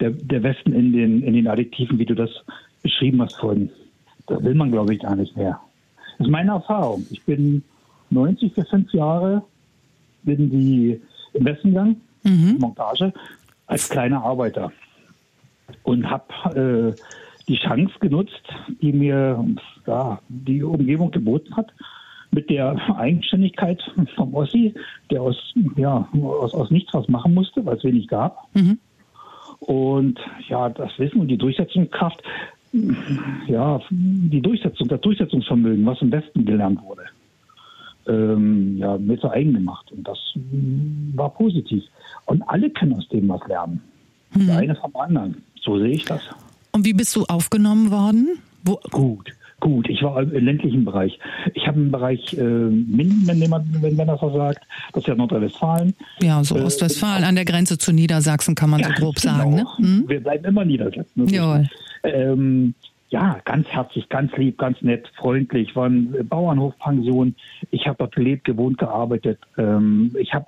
der, 0.00 0.10
der 0.10 0.42
Westen 0.42 0.72
in 0.72 0.92
den, 0.92 1.22
in 1.22 1.34
den 1.34 1.48
Additiven, 1.48 1.98
wie 1.98 2.06
du 2.06 2.14
das 2.14 2.30
beschrieben 2.82 3.20
hast 3.22 3.36
vorhin. 3.36 3.70
Das 4.26 4.42
will 4.42 4.54
man, 4.54 4.70
glaube 4.70 4.94
ich, 4.94 5.00
gar 5.00 5.16
nicht 5.16 5.36
mehr. 5.36 5.60
Das 6.22 6.28
ist 6.28 6.32
meine 6.32 6.52
Erfahrung. 6.52 7.04
Ich 7.10 7.24
bin 7.24 7.64
90 8.10 8.54
für 8.54 8.64
fünf 8.66 8.92
Jahre 8.92 9.42
in 10.24 10.50
die 10.50 11.00
im 11.32 11.44
Westen 11.44 11.70
gegangen, 11.70 12.00
mhm. 12.22 12.58
Montage, 12.60 13.12
als 13.66 13.88
kleiner 13.88 14.22
Arbeiter 14.22 14.70
und 15.82 16.08
habe 16.08 16.94
äh, 16.94 17.02
die 17.48 17.56
Chance 17.56 17.92
genutzt, 17.98 18.40
die 18.80 18.92
mir 18.92 19.44
ja, 19.84 20.20
die 20.28 20.62
Umgebung 20.62 21.10
geboten 21.10 21.56
hat, 21.56 21.72
mit 22.30 22.48
der 22.50 22.76
Eigenständigkeit 22.96 23.82
vom 24.14 24.32
Ossi, 24.32 24.74
der 25.10 25.22
aus, 25.22 25.54
ja, 25.74 26.08
aus, 26.22 26.54
aus 26.54 26.70
nichts 26.70 26.94
was 26.94 27.08
machen 27.08 27.34
musste, 27.34 27.66
weil 27.66 27.78
es 27.78 27.82
wenig 27.82 28.06
gab. 28.06 28.46
Mhm. 28.54 28.78
Und 29.58 30.20
ja, 30.48 30.68
das 30.68 30.96
Wissen 30.98 31.20
und 31.20 31.26
die 31.26 31.38
Durchsetzungskraft 31.38 32.22
ja, 33.48 33.80
die 33.90 34.40
Durchsetzung, 34.40 34.88
das 34.88 35.00
Durchsetzungsvermögen, 35.00 35.84
was 35.84 36.00
im 36.00 36.10
Westen 36.10 36.44
gelernt 36.44 36.80
wurde, 36.82 37.04
ähm, 38.06 38.76
ja, 38.78 38.96
mit 38.98 39.20
zu 39.20 39.30
eigen 39.30 39.52
gemacht. 39.52 39.90
Und 39.92 40.06
das 40.06 40.18
mm, 40.34 41.16
war 41.16 41.30
positiv. 41.30 41.84
Und 42.26 42.42
alle 42.48 42.70
können 42.70 42.94
aus 42.94 43.08
dem 43.08 43.28
was 43.28 43.46
lernen. 43.46 43.80
Mhm. 44.34 44.46
Der 44.46 44.56
eine 44.58 44.74
vom 44.76 44.94
anderen. 44.96 45.42
So 45.60 45.78
sehe 45.78 45.90
ich 45.90 46.04
das. 46.04 46.22
Und 46.72 46.86
wie 46.86 46.94
bist 46.94 47.14
du 47.14 47.24
aufgenommen 47.24 47.90
worden? 47.90 48.38
Wo? 48.64 48.80
Gut. 48.90 49.32
Gut, 49.60 49.88
ich 49.88 50.02
war 50.02 50.20
im 50.20 50.44
ländlichen 50.44 50.84
Bereich. 50.84 51.20
Ich 51.54 51.68
habe 51.68 51.78
im 51.78 51.92
Bereich 51.92 52.36
äh, 52.36 52.42
Minden, 52.42 53.22
wenn, 53.28 53.38
jemand, 53.38 53.80
wenn 53.80 53.94
man 53.94 54.08
das 54.08 54.18
so 54.18 54.32
sagt, 54.36 54.58
das 54.92 55.04
ist 55.04 55.06
ja 55.06 55.14
Nordrhein-Westfalen. 55.14 55.94
Ja, 56.20 56.42
so 56.42 56.56
äh, 56.56 56.62
Ostwestfalen 56.62 57.22
an 57.22 57.36
der 57.36 57.44
Grenze 57.44 57.78
zu 57.78 57.92
Niedersachsen 57.92 58.56
kann 58.56 58.70
man 58.70 58.80
ja, 58.80 58.88
so 58.88 58.94
grob 58.94 59.14
genau. 59.14 59.36
sagen. 59.36 59.54
Ne? 59.54 59.66
Hm? 59.76 60.04
Wir 60.08 60.20
bleiben 60.20 60.44
immer 60.46 60.64
Niedersachsen. 60.64 61.28
Jawohl. 61.28 61.68
Ähm, 62.02 62.74
ja, 63.12 63.38
ganz 63.44 63.68
herzlich, 63.68 64.08
ganz 64.08 64.34
lieb, 64.36 64.56
ganz 64.56 64.80
nett, 64.80 65.06
freundlich, 65.16 65.76
war 65.76 65.86
eine 65.86 66.24
Bauernhofpension. 66.24 67.34
Ich 67.70 67.86
habe 67.86 67.98
dort 67.98 68.14
gelebt, 68.14 68.44
gewohnt, 68.44 68.78
gearbeitet. 68.78 69.38
Ähm, 69.58 70.16
ich 70.18 70.32
habe 70.32 70.46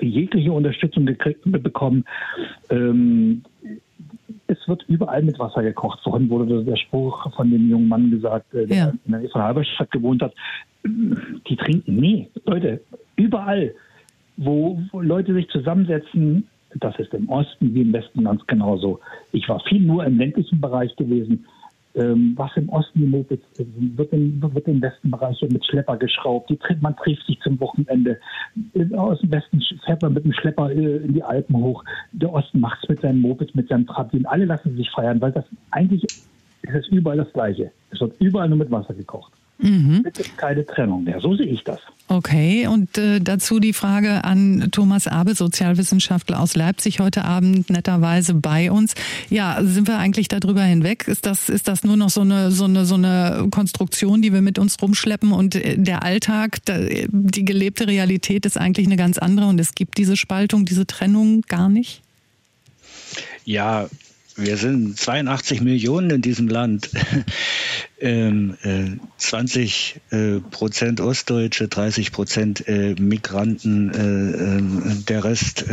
jegliche 0.00 0.50
Unterstützung 0.50 1.04
gekriegt, 1.04 1.40
bekommen. 1.44 2.04
Ähm, 2.70 3.42
es 4.46 4.66
wird 4.66 4.84
überall 4.88 5.22
mit 5.22 5.38
Wasser 5.38 5.62
gekocht. 5.62 6.00
Vorhin 6.02 6.30
wurde 6.30 6.64
der 6.64 6.76
Spruch 6.76 7.32
von 7.34 7.50
dem 7.50 7.68
jungen 7.68 7.88
Mann 7.88 8.10
gesagt, 8.10 8.54
äh, 8.54 8.66
der 8.66 8.76
ja. 8.76 8.92
in 9.04 9.12
der 9.12 9.34
Halberstadt 9.34 9.90
gewohnt 9.90 10.22
hat. 10.22 10.34
Die 10.82 11.56
trinken. 11.56 11.96
Nee, 11.96 12.30
Leute, 12.46 12.80
überall, 13.16 13.74
wo, 14.38 14.80
wo 14.90 15.00
Leute 15.02 15.34
sich 15.34 15.48
zusammensetzen, 15.50 16.48
das 16.76 16.98
ist 16.98 17.12
im 17.14 17.28
Osten 17.28 17.74
wie 17.74 17.82
im 17.82 17.92
Westen 17.92 18.24
ganz 18.24 18.46
genauso. 18.46 19.00
Ich 19.32 19.48
war 19.48 19.60
viel 19.60 19.80
nur 19.80 20.04
im 20.04 20.18
ländlichen 20.18 20.60
Bereich 20.60 20.94
gewesen. 20.96 21.46
Ähm, 21.96 22.34
was 22.36 22.56
im 22.56 22.68
Osten 22.68 23.00
gemäht 23.00 23.32
ist, 23.32 23.42
wird 23.58 24.12
im, 24.12 24.40
wird 24.40 24.68
im 24.68 24.80
Westenbereich 24.80 25.42
mit 25.50 25.64
Schlepper 25.66 25.96
geschraubt. 25.96 26.48
Die, 26.48 26.58
man 26.80 26.96
trifft 26.96 27.26
sich 27.26 27.40
zum 27.40 27.58
Wochenende. 27.58 28.20
Aus 28.96 29.20
dem 29.20 29.32
Westen 29.32 29.60
fährt 29.84 30.00
man 30.02 30.14
mit 30.14 30.24
dem 30.24 30.32
Schlepper 30.32 30.70
äh, 30.70 30.98
in 30.98 31.14
die 31.14 31.22
Alpen 31.24 31.56
hoch. 31.56 31.84
Der 32.12 32.32
Osten 32.32 32.60
macht 32.60 32.78
es 32.84 32.88
mit 32.88 33.00
seinem 33.00 33.20
Moped, 33.20 33.56
mit 33.56 33.68
seinem 33.68 33.88
Trampolin. 33.88 34.26
Alle 34.26 34.44
lassen 34.44 34.76
sich 34.76 34.88
feiern, 34.90 35.20
weil 35.20 35.32
das 35.32 35.44
eigentlich 35.72 36.04
ist 36.04 36.74
es 36.74 36.86
überall 36.88 37.16
das 37.16 37.32
Gleiche. 37.32 37.72
Es 37.90 38.00
wird 38.00 38.20
überall 38.20 38.48
nur 38.48 38.58
mit 38.58 38.70
Wasser 38.70 38.94
gekocht. 38.94 39.32
Mhm. 39.62 40.02
Bitte 40.02 40.24
keine 40.36 40.64
Trennung 40.64 41.04
mehr. 41.04 41.20
So 41.20 41.34
sehe 41.34 41.46
ich 41.46 41.64
das. 41.64 41.80
Okay, 42.08 42.66
und 42.66 42.98
äh, 42.98 43.20
dazu 43.20 43.60
die 43.60 43.72
Frage 43.72 44.24
an 44.24 44.68
Thomas 44.72 45.06
Abel, 45.06 45.36
Sozialwissenschaftler 45.36 46.40
aus 46.40 46.56
Leipzig, 46.56 46.98
heute 46.98 47.24
Abend 47.24 47.70
netterweise 47.70 48.34
bei 48.34 48.72
uns. 48.72 48.94
Ja, 49.28 49.58
sind 49.62 49.86
wir 49.86 49.98
eigentlich 49.98 50.28
darüber 50.28 50.62
hinweg? 50.62 51.06
Ist 51.06 51.26
das, 51.26 51.48
ist 51.48 51.68
das 51.68 51.84
nur 51.84 51.96
noch 51.96 52.10
so 52.10 52.22
eine, 52.22 52.50
so, 52.50 52.64
eine, 52.64 52.84
so 52.84 52.96
eine 52.96 53.46
Konstruktion, 53.50 54.22
die 54.22 54.32
wir 54.32 54.42
mit 54.42 54.58
uns 54.58 54.76
rumschleppen 54.82 55.32
und 55.32 55.54
äh, 55.54 55.76
der 55.78 56.02
Alltag, 56.02 56.58
die 56.66 57.44
gelebte 57.44 57.86
Realität 57.86 58.46
ist 58.46 58.58
eigentlich 58.58 58.86
eine 58.86 58.96
ganz 58.96 59.18
andere 59.18 59.46
und 59.46 59.60
es 59.60 59.74
gibt 59.74 59.98
diese 59.98 60.16
Spaltung, 60.16 60.64
diese 60.64 60.86
Trennung 60.86 61.42
gar 61.42 61.68
nicht? 61.68 62.02
Ja, 63.44 63.88
wir 64.40 64.56
sind 64.56 64.98
82 64.98 65.60
Millionen 65.60 66.10
in 66.10 66.22
diesem 66.22 66.48
Land. 66.48 66.90
ähm, 68.00 68.56
äh, 68.62 68.96
20 69.18 70.00
äh, 70.10 70.40
Prozent 70.50 71.00
Ostdeutsche, 71.00 71.68
30 71.68 72.12
Prozent 72.12 72.66
äh, 72.66 72.94
Migranten, 72.98 73.90
äh, 73.92 74.58
äh, 74.58 75.04
der 75.08 75.24
Rest 75.24 75.66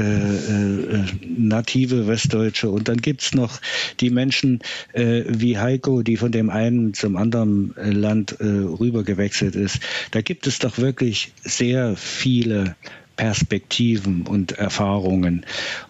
native 1.37 2.07
Westdeutsche. 2.07 2.69
Und 2.69 2.87
dann 2.87 2.97
gibt's 2.97 3.33
noch 3.33 3.59
die 3.99 4.09
Menschen 4.09 4.59
wie 4.93 5.57
Heiko, 5.57 6.01
die 6.01 6.17
von 6.17 6.31
dem 6.31 6.49
einen 6.49 6.93
zum 6.93 7.15
anderen 7.15 7.73
Land 7.77 8.37
rübergewechselt 8.39 9.55
ist. 9.55 9.79
Da 10.11 10.21
gibt 10.21 10.47
es 10.47 10.59
doch 10.59 10.77
wirklich 10.77 11.31
sehr 11.43 11.95
viele 11.95 12.75
Perspektiven 13.17 14.25
und 14.27 14.53
Erfahrungen. 14.53 15.45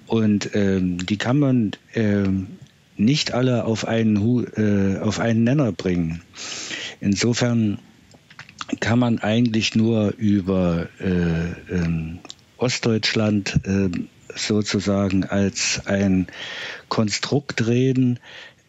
Und 0.08 0.50
ähm, 0.54 1.06
die 1.06 1.18
kann 1.18 1.38
man 1.38 1.72
ähm, 1.94 2.48
nicht 2.98 3.34
alle 3.34 3.66
auf 3.66 3.88
einen, 3.88 4.18
äh, 4.56 5.00
auf 5.00 5.20
einen 5.20 5.44
Nenner 5.44 5.72
bringen. 5.72 6.22
Insofern 7.00 7.80
kann 8.80 9.00
man 9.00 9.20
eigentlich 9.20 9.76
nur 9.76 10.14
über 10.18 10.88
äh, 11.00 11.74
ähm, 11.74 12.20
Ostdeutschland 12.58 13.60
äh, 13.64 13.90
sozusagen 14.36 15.24
als 15.24 15.82
ein 15.86 16.28
Konstrukt 16.90 17.68
reden, 17.68 18.20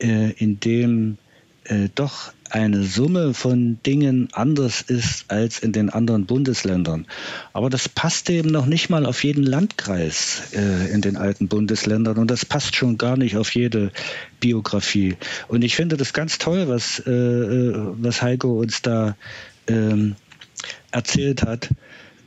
äh, 0.01 0.31
in 0.33 0.61
dem 0.61 1.18
äh, 1.64 1.89
doch 1.95 2.33
eine 2.51 2.84
Summe 2.84 3.34
von 3.34 3.78
Dingen 3.84 4.28
anders 4.32 4.80
ist 4.82 5.26
als 5.28 5.59
in 5.59 5.72
den 5.72 5.90
anderen 5.90 6.26
Bundesländern. 6.26 7.07
Aber 7.53 7.70
das 7.70 7.88
passt 7.88 8.30
eben 8.30 8.51
noch 8.51 8.66
nicht 8.66 8.90
mal 8.90 9.07
auf 9.07 9.24
jeden 9.24 9.44
Landkreis 9.44 10.53
äh, 10.55 10.90
in 10.92 11.01
den 11.01 11.16
alten 11.16 11.49
Bundesländern 11.49 12.18
und 12.18 12.30
das 12.30 12.44
passt 12.44 12.76
schon 12.76 12.99
gar 12.99 13.16
nicht 13.16 13.36
auf 13.36 13.55
jede 13.55 13.92
Biografie. 14.40 15.16
Und 15.49 15.62
ich 15.62 15.76
finde 15.76 15.96
das 15.96 16.12
ganz 16.12 16.38
toll, 16.38 16.68
was, 16.68 17.01
äh, 17.07 17.11
äh 17.11 17.74
was 17.99 18.22
Heiko 18.22 18.59
uns 18.59 18.82
da 18.82 19.16
ähm, 19.66 20.16
erzählt 20.90 21.42
hat. 21.42 21.68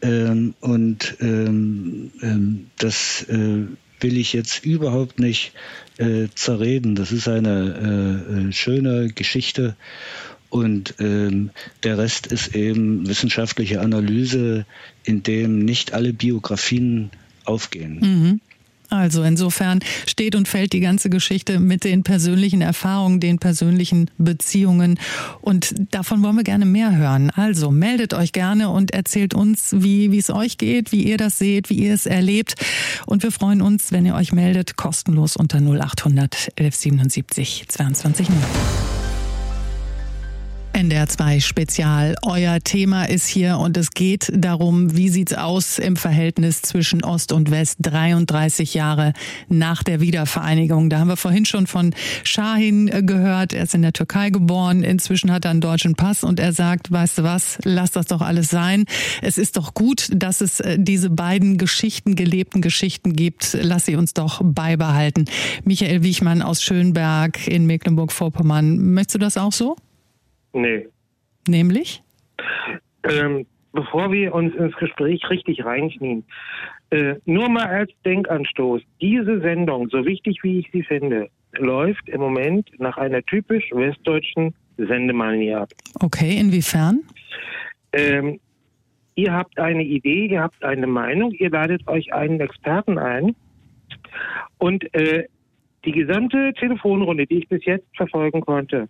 Ähm, 0.01 0.55
und 0.61 1.17
ähm, 1.21 2.11
ähm 2.21 2.67
das 2.77 3.23
äh, 3.29 3.65
will 4.01 4.17
ich 4.17 4.33
jetzt 4.33 4.65
überhaupt 4.65 5.19
nicht 5.19 5.53
äh, 5.97 6.27
zerreden. 6.35 6.95
Das 6.95 7.11
ist 7.11 7.27
eine 7.27 8.25
äh, 8.29 8.47
äh, 8.47 8.51
schöne 8.51 9.09
Geschichte 9.09 9.75
und 10.49 10.95
ähm, 10.99 11.51
der 11.83 11.97
Rest 11.97 12.27
ist 12.27 12.55
eben 12.55 13.07
wissenschaftliche 13.07 13.79
Analyse, 13.79 14.65
in 15.03 15.23
dem 15.23 15.59
nicht 15.59 15.93
alle 15.93 16.11
Biografien 16.11 17.09
aufgehen. 17.45 17.99
Mhm. 18.01 18.41
Also 18.91 19.23
insofern 19.23 19.79
steht 20.05 20.35
und 20.35 20.49
fällt 20.49 20.73
die 20.73 20.81
ganze 20.81 21.09
Geschichte 21.09 21.59
mit 21.59 21.85
den 21.85 22.03
persönlichen 22.03 22.61
Erfahrungen, 22.61 23.21
den 23.21 23.39
persönlichen 23.39 24.11
Beziehungen. 24.17 24.99
Und 25.39 25.73
davon 25.91 26.21
wollen 26.23 26.35
wir 26.35 26.43
gerne 26.43 26.65
mehr 26.65 26.95
hören. 26.95 27.29
Also 27.29 27.71
meldet 27.71 28.13
euch 28.13 28.33
gerne 28.33 28.69
und 28.69 28.91
erzählt 28.91 29.33
uns, 29.33 29.73
wie, 29.77 30.15
es 30.17 30.29
euch 30.29 30.57
geht, 30.57 30.91
wie 30.91 31.03
ihr 31.03 31.17
das 31.17 31.39
seht, 31.39 31.69
wie 31.69 31.75
ihr 31.75 31.93
es 31.93 32.05
erlebt. 32.05 32.55
Und 33.05 33.23
wir 33.23 33.31
freuen 33.31 33.61
uns, 33.61 33.93
wenn 33.93 34.05
ihr 34.05 34.13
euch 34.15 34.33
meldet, 34.33 34.75
kostenlos 34.75 35.37
unter 35.37 35.59
0800 35.59 36.49
1177 36.57 37.65
22 37.69 38.29
0. 38.29 38.37
NDR 40.73 41.07
2 41.07 41.39
Spezial. 41.41 42.15
Euer 42.23 42.59
Thema 42.59 43.05
ist 43.05 43.27
hier 43.27 43.57
und 43.57 43.75
es 43.77 43.91
geht 43.91 44.31
darum, 44.33 44.95
wie 44.95 45.09
sieht's 45.09 45.33
aus 45.33 45.79
im 45.79 45.95
Verhältnis 45.95 46.61
zwischen 46.61 47.03
Ost 47.03 47.33
und 47.33 47.51
West 47.51 47.77
33 47.81 48.73
Jahre 48.73 49.13
nach 49.49 49.83
der 49.83 49.99
Wiedervereinigung. 49.99 50.89
Da 50.89 50.99
haben 50.99 51.09
wir 51.09 51.17
vorhin 51.17 51.45
schon 51.45 51.67
von 51.67 51.93
Shahin 52.23 52.87
gehört. 53.05 53.53
Er 53.53 53.63
ist 53.63 53.75
in 53.75 53.81
der 53.81 53.93
Türkei 53.93 54.29
geboren. 54.29 54.83
Inzwischen 54.83 55.31
hat 55.31 55.45
er 55.45 55.51
einen 55.51 55.61
deutschen 55.61 55.95
Pass 55.95 56.23
und 56.23 56.39
er 56.39 56.53
sagt, 56.53 56.91
weißt 56.91 57.19
du 57.19 57.23
was, 57.23 57.57
lass 57.63 57.91
das 57.91 58.07
doch 58.07 58.21
alles 58.21 58.49
sein. 58.49 58.85
Es 59.21 59.37
ist 59.37 59.57
doch 59.57 59.73
gut, 59.73 60.07
dass 60.13 60.41
es 60.41 60.61
äh, 60.61 60.77
diese 60.79 61.09
beiden 61.09 61.57
Geschichten, 61.57 62.15
gelebten 62.15 62.61
Geschichten 62.61 63.13
gibt. 63.13 63.57
Lass 63.61 63.85
sie 63.85 63.97
uns 63.97 64.13
doch 64.13 64.41
beibehalten. 64.43 65.25
Michael 65.63 66.03
Wiechmann 66.03 66.41
aus 66.41 66.63
Schönberg 66.63 67.47
in 67.47 67.65
Mecklenburg-Vorpommern. 67.65 68.93
Möchtest 68.93 69.15
du 69.15 69.19
das 69.19 69.37
auch 69.37 69.51
so? 69.51 69.75
Nee. 70.53 70.87
Nämlich? 71.47 72.01
Ähm, 73.03 73.45
bevor 73.73 74.11
wir 74.11 74.33
uns 74.33 74.53
ins 74.55 74.75
Gespräch 74.75 75.29
richtig 75.29 75.63
reinknien, 75.63 76.23
äh, 76.91 77.15
nur 77.25 77.49
mal 77.49 77.65
als 77.65 77.91
Denkanstoß. 78.05 78.81
Diese 78.99 79.39
Sendung, 79.41 79.89
so 79.89 80.05
wichtig 80.05 80.39
wie 80.43 80.59
ich 80.59 80.69
sie 80.71 80.83
finde, 80.83 81.29
läuft 81.57 82.07
im 82.09 82.21
Moment 82.21 82.69
nach 82.79 82.97
einer 82.97 83.21
typisch 83.23 83.71
westdeutschen 83.71 84.53
Sendemanier 84.77 85.61
ab. 85.61 85.69
Okay, 85.99 86.37
inwiefern? 86.37 87.01
Ähm, 87.93 88.39
ihr 89.15 89.33
habt 89.33 89.57
eine 89.57 89.83
Idee, 89.83 90.27
ihr 90.27 90.41
habt 90.41 90.63
eine 90.63 90.87
Meinung, 90.87 91.31
ihr 91.31 91.49
ladet 91.49 91.87
euch 91.87 92.13
einen 92.13 92.39
Experten 92.39 92.97
ein 92.97 93.35
und 94.57 94.93
äh, 94.93 95.25
die 95.85 95.91
gesamte 95.91 96.53
Telefonrunde, 96.53 97.25
die 97.25 97.39
ich 97.39 97.49
bis 97.49 97.65
jetzt 97.65 97.87
verfolgen 97.95 98.41
konnte, 98.41 98.87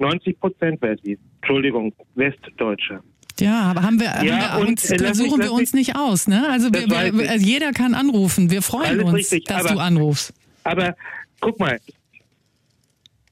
90 0.00 0.40
Prozent 0.40 0.82
Wessis. 0.82 1.18
Entschuldigung, 1.40 1.92
Westdeutsche. 2.14 3.00
Ja, 3.38 3.62
aber 3.62 3.82
haben 3.82 4.00
wir, 4.00 4.06
ja, 4.06 4.50
haben 4.50 4.62
wir 4.62 4.68
uns, 4.68 4.90
und, 4.90 5.00
äh, 5.00 5.14
suchen 5.14 5.42
wir 5.42 5.52
uns 5.52 5.72
nicht 5.72 5.96
aus, 5.96 6.28
ne? 6.28 6.48
Also 6.50 6.72
wir, 6.72 6.88
wir, 6.88 7.36
jeder 7.36 7.72
kann 7.72 7.94
anrufen. 7.94 8.50
Wir 8.50 8.60
freuen 8.60 9.00
uns, 9.00 9.14
richtig, 9.14 9.44
dass 9.44 9.64
aber, 9.64 9.74
du 9.74 9.80
anrufst. 9.80 10.34
Aber 10.64 10.94
guck 11.40 11.58
mal, 11.58 11.78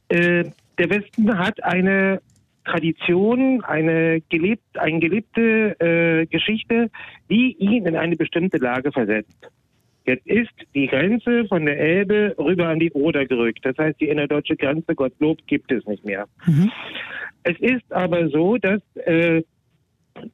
äh, 0.08 0.44
der 0.78 0.90
Westen 0.90 1.36
hat 1.36 1.62
eine 1.62 2.20
Tradition, 2.64 3.62
eine 3.64 4.20
gelebt, 4.28 4.78
eine 4.78 5.00
gelebte 5.00 5.76
äh, 5.80 6.26
Geschichte, 6.26 6.90
die 7.30 7.56
ihn 7.58 7.86
in 7.86 7.96
eine 7.96 8.16
bestimmte 8.16 8.58
Lage 8.58 8.92
versetzt. 8.92 9.50
Jetzt 10.08 10.26
ist 10.26 10.54
die 10.74 10.86
Grenze 10.86 11.44
von 11.48 11.66
der 11.66 11.78
Elbe 11.78 12.34
rüber 12.38 12.68
an 12.68 12.78
die 12.78 12.90
Oder 12.92 13.26
gerückt. 13.26 13.60
Das 13.62 13.76
heißt, 13.76 14.00
die 14.00 14.08
innerdeutsche 14.08 14.56
Grenze, 14.56 14.94
Gottlob, 14.94 15.46
gibt 15.46 15.70
es 15.70 15.84
nicht 15.84 16.02
mehr. 16.02 16.26
Mhm. 16.46 16.72
Es 17.42 17.58
ist 17.60 17.92
aber 17.92 18.30
so, 18.30 18.56
dass 18.56 18.80
äh, 19.04 19.42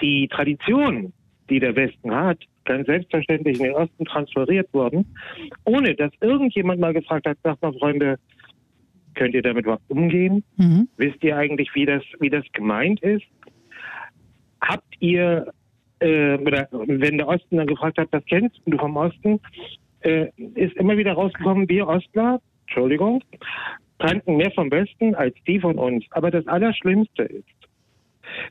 die 0.01 0.29
Tradition, 0.29 1.12
die 1.51 1.59
der 1.59 1.75
Westen 1.75 2.14
hat, 2.14 2.39
ganz 2.64 2.87
selbstverständlich 2.87 3.59
in 3.59 3.64
den 3.64 3.75
Osten 3.75 4.05
transferiert 4.05 4.72
worden, 4.72 5.12
ohne 5.64 5.97
dass 5.97 6.12
irgendjemand 6.20 6.81
mal 6.81 6.95
gefragt 6.95 7.27
hat, 7.27 7.39
sagt 7.43 7.61
mal, 7.61 7.72
Freunde, 7.72 8.20
könnt 9.16 9.35
ihr 9.35 9.43
damit 9.43 9.66
was 9.66 9.81
umgehen? 9.89 10.45
Mhm. 10.57 10.89
Wisst 10.99 11.22
ihr 11.25 11.37
eigentlich, 11.37 11.75
wie 11.75 11.87
das, 11.87 12.05
wie 12.20 12.31
das 12.31 12.45
gemeint 12.53 13.01
ist? 13.03 13.25
Habt 14.61 14.95
ihr 15.01 15.53
äh, 16.05 16.37
oder 16.37 16.69
wenn 16.73 17.19
der 17.19 17.29
Osten 17.29 17.57
dann 17.57 17.67
gefragt 17.67 17.99
hat, 17.99 18.09
was 18.11 18.25
kennst 18.27 18.61
du 18.67 18.77
vom 18.77 18.97
Osten, 18.97 19.41
äh, 20.01 20.27
ist 20.55 20.77
immer 20.77 20.97
wieder 20.97 21.15
rausgekommen, 21.15 21.69
wir 21.69 21.89
Ostler, 21.89 22.41
Entschuldigung, 22.67 23.23
kannten 23.99 24.37
mehr 24.37 24.51
vom 24.51 24.71
Westen 24.71 25.15
als 25.15 25.35
die 25.47 25.61
von 25.61 25.79
uns. 25.79 26.05
Aber 26.11 26.31
das 26.31 26.47
Allerschlimmste 26.47 27.23
ist, 27.23 27.49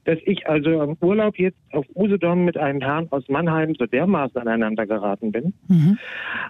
dass 0.05 0.17
ich 0.25 0.47
also 0.47 0.81
im 0.81 0.97
Urlaub 1.01 1.37
jetzt 1.37 1.57
auf 1.71 1.85
Usedom 1.95 2.45
mit 2.45 2.57
einem 2.57 2.81
Herrn 2.81 3.07
aus 3.11 3.27
Mannheim 3.27 3.75
so 3.75 3.85
dermaßen 3.85 4.39
aneinander 4.39 4.87
geraten 4.87 5.31
bin, 5.31 5.53
mhm. 5.67 5.97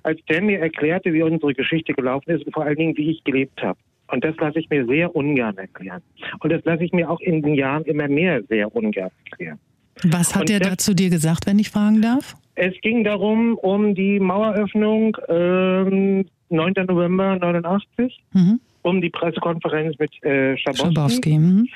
als 0.03 0.23
der 0.29 0.41
mir 0.41 0.59
erklärte, 0.59 1.13
wie 1.13 1.23
unsere 1.23 1.53
Geschichte 1.53 1.93
gelaufen 1.93 2.31
ist 2.31 2.45
und 2.45 2.53
vor 2.53 2.63
allen 2.63 2.77
Dingen, 2.77 2.97
wie 2.97 3.11
ich 3.11 3.23
gelebt 3.23 3.61
habe. 3.61 3.79
Und 4.11 4.23
das 4.23 4.35
lasse 4.37 4.59
ich 4.59 4.69
mir 4.69 4.85
sehr 4.85 5.15
ungern 5.15 5.57
erklären. 5.57 6.01
Und 6.39 6.51
das 6.51 6.63
lasse 6.65 6.83
ich 6.83 6.93
mir 6.93 7.09
auch 7.09 7.19
in 7.19 7.41
den 7.41 7.55
Jahren 7.55 7.83
immer 7.85 8.07
mehr 8.07 8.43
sehr 8.43 8.73
ungern 8.75 9.09
erklären. 9.25 9.59
Was 10.03 10.35
hat 10.35 10.49
er 10.49 10.59
da 10.59 10.77
zu 10.77 10.93
dir 10.93 11.09
gesagt, 11.09 11.45
wenn 11.45 11.59
ich 11.59 11.69
fragen 11.69 12.01
darf? 12.01 12.35
Es 12.55 12.73
ging 12.81 13.03
darum, 13.03 13.55
um 13.55 13.95
die 13.95 14.19
Maueröffnung 14.19 15.17
ähm, 15.27 16.25
9. 16.49 16.73
November 16.87 17.37
89. 17.37 18.23
Mhm. 18.33 18.59
Um 18.83 19.01
die 19.01 19.09
Pressekonferenz 19.09 19.97
mit 19.97 20.11
äh, 20.23 20.57
Schabowski. 20.57 20.93
Schabowski 20.93 21.37
mhm. 21.37 21.67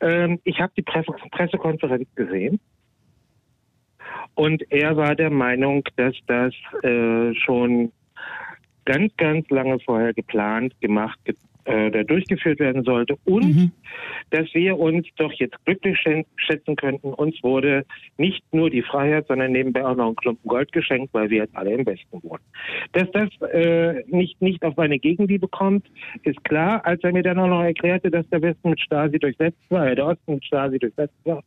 ähm, 0.00 0.40
ich 0.44 0.60
habe 0.60 0.72
die 0.76 0.82
Presse 0.82 1.12
Pressekonferenz 1.30 2.06
gesehen. 2.14 2.60
Und 4.34 4.62
er 4.70 4.96
war 4.96 5.14
der 5.14 5.30
Meinung, 5.30 5.84
dass 5.96 6.14
das 6.26 6.54
äh, 6.82 7.34
schon 7.34 7.92
ganz, 8.84 9.14
ganz 9.16 9.48
lange 9.50 9.78
vorher 9.80 10.14
geplant, 10.14 10.74
gemacht, 10.80 11.18
äh, 11.64 12.04
durchgeführt 12.04 12.60
werden 12.60 12.84
sollte 12.84 13.16
und 13.24 13.44
mhm. 13.44 13.72
dass 14.30 14.52
wir 14.54 14.78
uns 14.78 15.06
doch 15.16 15.32
jetzt 15.32 15.56
glücklich 15.64 15.98
schätzen 16.36 16.76
könnten. 16.76 17.12
Uns 17.14 17.42
wurde 17.42 17.84
nicht 18.18 18.42
nur 18.52 18.70
die 18.70 18.82
Freiheit, 18.82 19.26
sondern 19.28 19.52
nebenbei 19.52 19.84
auch 19.84 19.96
noch 19.96 20.08
ein 20.08 20.16
Klumpen 20.16 20.48
Gold 20.48 20.72
geschenkt, 20.72 21.12
weil 21.12 21.30
wir 21.30 21.38
jetzt 21.38 21.56
alle 21.56 21.72
im 21.72 21.86
Westen 21.86 22.22
wohnen. 22.22 22.42
Dass 22.92 23.10
das 23.12 23.28
äh, 23.50 24.04
nicht, 24.06 24.40
nicht 24.40 24.64
auf 24.64 24.76
meine 24.76 24.98
Gegenliebe 24.98 25.48
kommt, 25.48 25.86
ist 26.22 26.42
klar, 26.44 26.84
als 26.84 27.02
er 27.02 27.12
mir 27.12 27.22
dann 27.22 27.38
auch 27.38 27.48
noch 27.48 27.62
erklärte, 27.62 28.10
dass 28.10 28.28
der 28.30 28.42
Westen 28.42 28.70
mit 28.70 28.80
Stasi 28.80 29.18
durchsetzt 29.18 29.58
war, 29.68 29.88
äh, 29.88 29.94
der 29.94 30.06
Osten 30.06 30.34
mit 30.34 30.44
Stasi 30.44 30.78
durchsetzt 30.78 31.14
war 31.24 31.42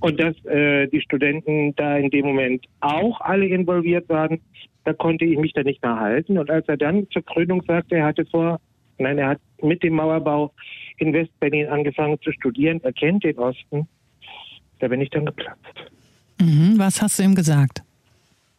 und 0.00 0.20
dass 0.20 0.34
äh, 0.46 0.86
die 0.88 1.00
Studenten 1.00 1.74
da 1.76 1.96
in 1.96 2.10
dem 2.10 2.26
Moment 2.26 2.66
auch 2.80 3.20
alle 3.20 3.46
involviert 3.46 4.08
waren, 4.08 4.40
da 4.84 4.92
konnte 4.92 5.24
ich 5.24 5.38
mich 5.38 5.52
dann 5.52 5.64
nicht 5.64 5.82
mehr 5.82 5.98
halten. 5.98 6.38
Und 6.38 6.50
als 6.50 6.66
er 6.68 6.76
dann 6.76 7.08
zur 7.10 7.24
Krönung 7.24 7.62
sagte, 7.66 7.96
er 7.96 8.06
hatte 8.06 8.24
vor, 8.26 8.60
Nein, 8.98 9.18
er 9.18 9.28
hat 9.30 9.40
mit 9.62 9.82
dem 9.82 9.94
Mauerbau 9.94 10.52
in 10.98 11.12
Westberlin 11.12 11.68
angefangen 11.68 12.18
zu 12.22 12.32
studieren. 12.32 12.80
Er 12.82 12.92
kennt 12.92 13.24
den 13.24 13.38
Osten. 13.38 13.86
Da 14.78 14.88
bin 14.88 15.00
ich 15.00 15.10
dann 15.10 15.26
geplatzt. 15.26 15.60
Mhm. 16.40 16.74
Was 16.78 17.00
hast 17.02 17.18
du 17.18 17.22
ihm 17.22 17.34
gesagt? 17.34 17.82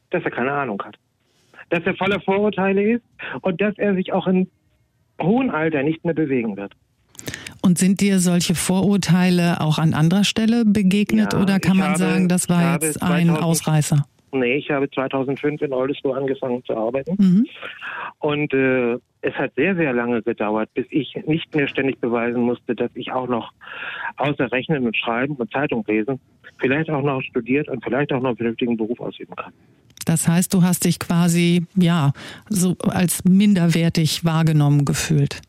Dass 0.10 0.24
er 0.24 0.32
keine 0.32 0.52
Ahnung 0.52 0.82
hat. 0.84 0.98
Dass 1.70 1.84
er 1.86 1.96
voller 1.96 2.20
Vorurteile 2.22 2.94
ist 2.96 3.04
und 3.42 3.60
dass 3.62 3.78
er 3.78 3.94
sich 3.96 4.14
auch 4.14 4.26
im 4.28 4.48
hohen 5.22 5.50
Alter 5.52 5.84
nicht 5.84 6.06
mehr 6.06 6.14
bewegen 6.14 6.56
wird. 6.58 6.74
Und 7.62 7.78
sind 7.78 8.00
dir 8.02 8.20
solche 8.20 8.56
Vorurteile 8.56 9.60
auch 9.62 9.78
an 9.78 9.94
anderer 9.94 10.24
Stelle 10.24 10.64
begegnet 10.64 11.34
Ja, 11.34 11.42
oder 11.42 11.60
kann 11.60 11.78
man 11.78 11.90
habe- 11.90 12.00
sagen, 12.00 12.30
das 12.30 12.48
war 12.50 12.74
jetzt 12.76 13.02
ein 13.02 13.26
2000 13.28 13.44
Ausreißer? 13.44 14.06
Nee, 14.32 14.56
ich 14.56 14.70
habe 14.70 14.90
2005 14.90 15.62
in 15.62 15.74
Oldesloe 15.74 16.16
angefangen 16.16 16.64
zu 16.66 16.76
arbeiten. 16.76 17.16
Mhm. 17.18 17.48
Und 18.20 18.54
äh, 18.54 18.98
es 19.22 19.34
hat 19.36 19.54
sehr, 19.56 19.76
sehr 19.76 19.94
lange 19.94 20.22
gedauert, 20.22 20.70
bis 20.74 20.86
ich 20.90 21.16
nicht 21.26 21.54
mehr 21.56 21.68
ständig 21.68 22.00
beweisen 22.00 22.42
musste, 22.42 22.76
dass 22.76 22.92
ich 22.96 23.12
auch 23.12 23.28
noch 23.28 23.52
außer 24.18 24.52
Rechnen 24.52 24.86
und 24.86 24.96
Schreiben 24.98 25.36
und 25.36 25.52
Zeitung 25.52 25.84
lesen, 25.88 26.20
vielleicht 26.60 26.90
auch 26.90 27.02
noch 27.02 27.22
studiert 27.22 27.70
und 27.70 27.84
vielleicht 27.84 28.12
auch 28.12 28.20
noch 28.20 28.30
einen 28.30 28.38
vernünftigen 28.38 28.78
Beruf 28.78 29.00
ausüben 29.00 29.36
kann. 29.36 29.54
Das 30.06 30.28
heißt, 30.28 30.54
du 30.54 30.62
hast 30.64 30.86
dich 30.86 31.00
quasi, 31.00 31.66
ja, 31.76 32.14
so 32.50 32.76
als 32.80 33.26
minderwertig 33.26 34.24
wahrgenommen 34.24 34.86
gefühlt. 34.86 35.42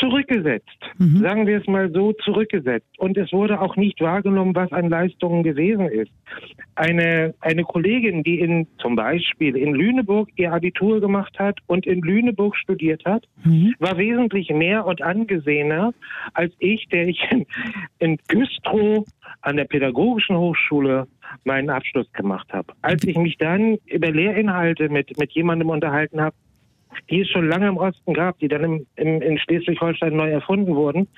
Zurückgesetzt, 0.00 0.66
Mhm. 0.98 1.18
sagen 1.20 1.46
wir 1.46 1.58
es 1.60 1.66
mal 1.66 1.90
so, 1.92 2.12
zurückgesetzt. 2.24 2.88
Und 2.98 3.16
es 3.18 3.32
wurde 3.32 3.60
auch 3.60 3.76
nicht 3.76 4.00
wahrgenommen, 4.00 4.54
was 4.54 4.72
an 4.72 4.88
Leistungen 4.88 5.42
gewesen 5.42 5.86
ist. 5.88 6.10
Eine, 6.74 7.34
eine 7.40 7.62
Kollegin, 7.64 8.22
die 8.22 8.40
in, 8.40 8.66
zum 8.78 8.96
Beispiel 8.96 9.56
in 9.56 9.74
Lüneburg 9.74 10.28
ihr 10.36 10.52
Abitur 10.52 11.00
gemacht 11.00 11.38
hat 11.38 11.58
und 11.66 11.86
in 11.86 12.00
Lüneburg 12.00 12.56
studiert 12.56 13.04
hat, 13.04 13.24
Mhm. 13.44 13.74
war 13.78 13.98
wesentlich 13.98 14.48
mehr 14.50 14.86
und 14.86 15.02
angesehener 15.02 15.92
als 16.34 16.52
ich, 16.58 16.88
der 16.88 17.08
ich 17.08 17.20
in, 17.30 17.46
in 17.98 18.18
Güstrow 18.28 19.04
an 19.42 19.56
der 19.56 19.64
Pädagogischen 19.64 20.36
Hochschule 20.36 21.06
meinen 21.44 21.70
Abschluss 21.70 22.10
gemacht 22.12 22.52
habe. 22.52 22.72
Als 22.82 23.04
ich 23.04 23.16
mich 23.16 23.36
dann 23.38 23.76
über 23.86 24.10
Lehrinhalte 24.10 24.88
mit, 24.88 25.16
mit 25.18 25.32
jemandem 25.32 25.68
unterhalten 25.70 26.20
habe, 26.20 26.34
die 27.10 27.20
es 27.20 27.28
schon 27.28 27.48
lange 27.48 27.68
im 27.68 27.76
Osten 27.76 28.14
gab, 28.14 28.38
die 28.38 28.48
dann 28.48 28.64
im, 28.64 28.86
im, 28.96 29.22
in 29.22 29.38
Schleswig-Holstein 29.38 30.14
neu 30.16 30.30
erfunden 30.30 30.74
wurden, 30.74 31.08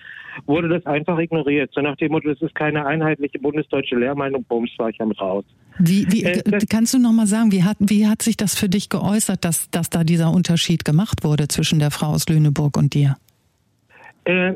wurde 0.47 0.69
das 0.69 0.85
einfach 0.87 1.19
ignoriert. 1.19 1.71
So 1.75 1.81
nach 1.81 1.97
dem 1.97 2.13
Motto, 2.13 2.29
das 2.29 2.41
ist 2.41 2.55
keine 2.55 2.87
einheitliche 2.87 3.39
bundesdeutsche 3.39 3.97
Lehrmeinung, 3.97 4.45
bums, 4.45 4.71
war 4.79 4.89
ich 4.89 4.97
damit 4.99 5.21
raus. 5.21 5.45
Wie, 5.79 6.07
wie, 6.11 6.25
Äh, 6.25 6.43
das- 6.45 6.67
kannst 6.69 6.95
du 6.95 6.99
noch 6.99 7.13
mal 7.13 7.27
sagen, 7.27 7.53
wie 7.53 7.63
hat, 7.65 7.77
wie 7.81 8.07
hat 8.07 8.23
sich 8.23 8.37
das 8.37 8.59
für 8.59 8.69
dich 8.69 8.89
geäußert, 8.89 9.45
dass, 9.45 9.71
dass 9.71 9.91
da 9.91 10.05
dieser 10.05 10.33
Unterschied 10.33 10.85
gemacht 10.85 11.25
wurde 11.25 11.49
zwischen 11.49 11.79
der 11.79 11.91
Frau 11.91 12.09
aus 12.09 12.29
Lüneburg 12.29 12.77
und 12.77 12.95
dir? 12.95 13.17
Äh, 14.25 14.55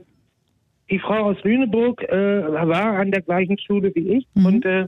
die 0.90 0.98
Frau 0.98 1.30
aus 1.30 1.36
Lüneburg 1.42 2.02
äh, 2.04 2.12
war 2.52 2.98
an 2.98 3.10
der 3.10 3.22
gleichen 3.22 3.58
Schule 3.58 3.92
wie 3.94 4.18
ich 4.18 4.26
und 4.34 4.64
äh, 4.64 4.86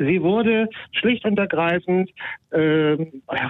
sie 0.00 0.22
wurde 0.22 0.68
schlicht 0.92 1.24
und 1.24 1.38
ergreifend 1.38 2.10
äh, 2.50 2.96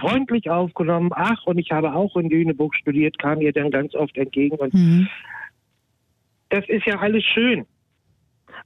freundlich 0.01 0.51
aufgenommen. 0.51 1.11
Ach, 1.15 1.47
und 1.47 1.59
ich 1.59 1.71
habe 1.71 1.95
auch 1.95 2.17
in 2.17 2.29
Lüneburg 2.29 2.75
studiert, 2.75 3.19
kam 3.19 3.41
ihr 3.41 3.53
dann 3.53 3.71
ganz 3.71 3.95
oft 3.95 4.17
entgegen. 4.17 4.57
Und 4.57 4.75
Mhm. 4.75 5.09
das 6.49 6.69
ist 6.69 6.87
ja 6.87 6.99
alles 6.99 7.25
schön. 7.25 7.67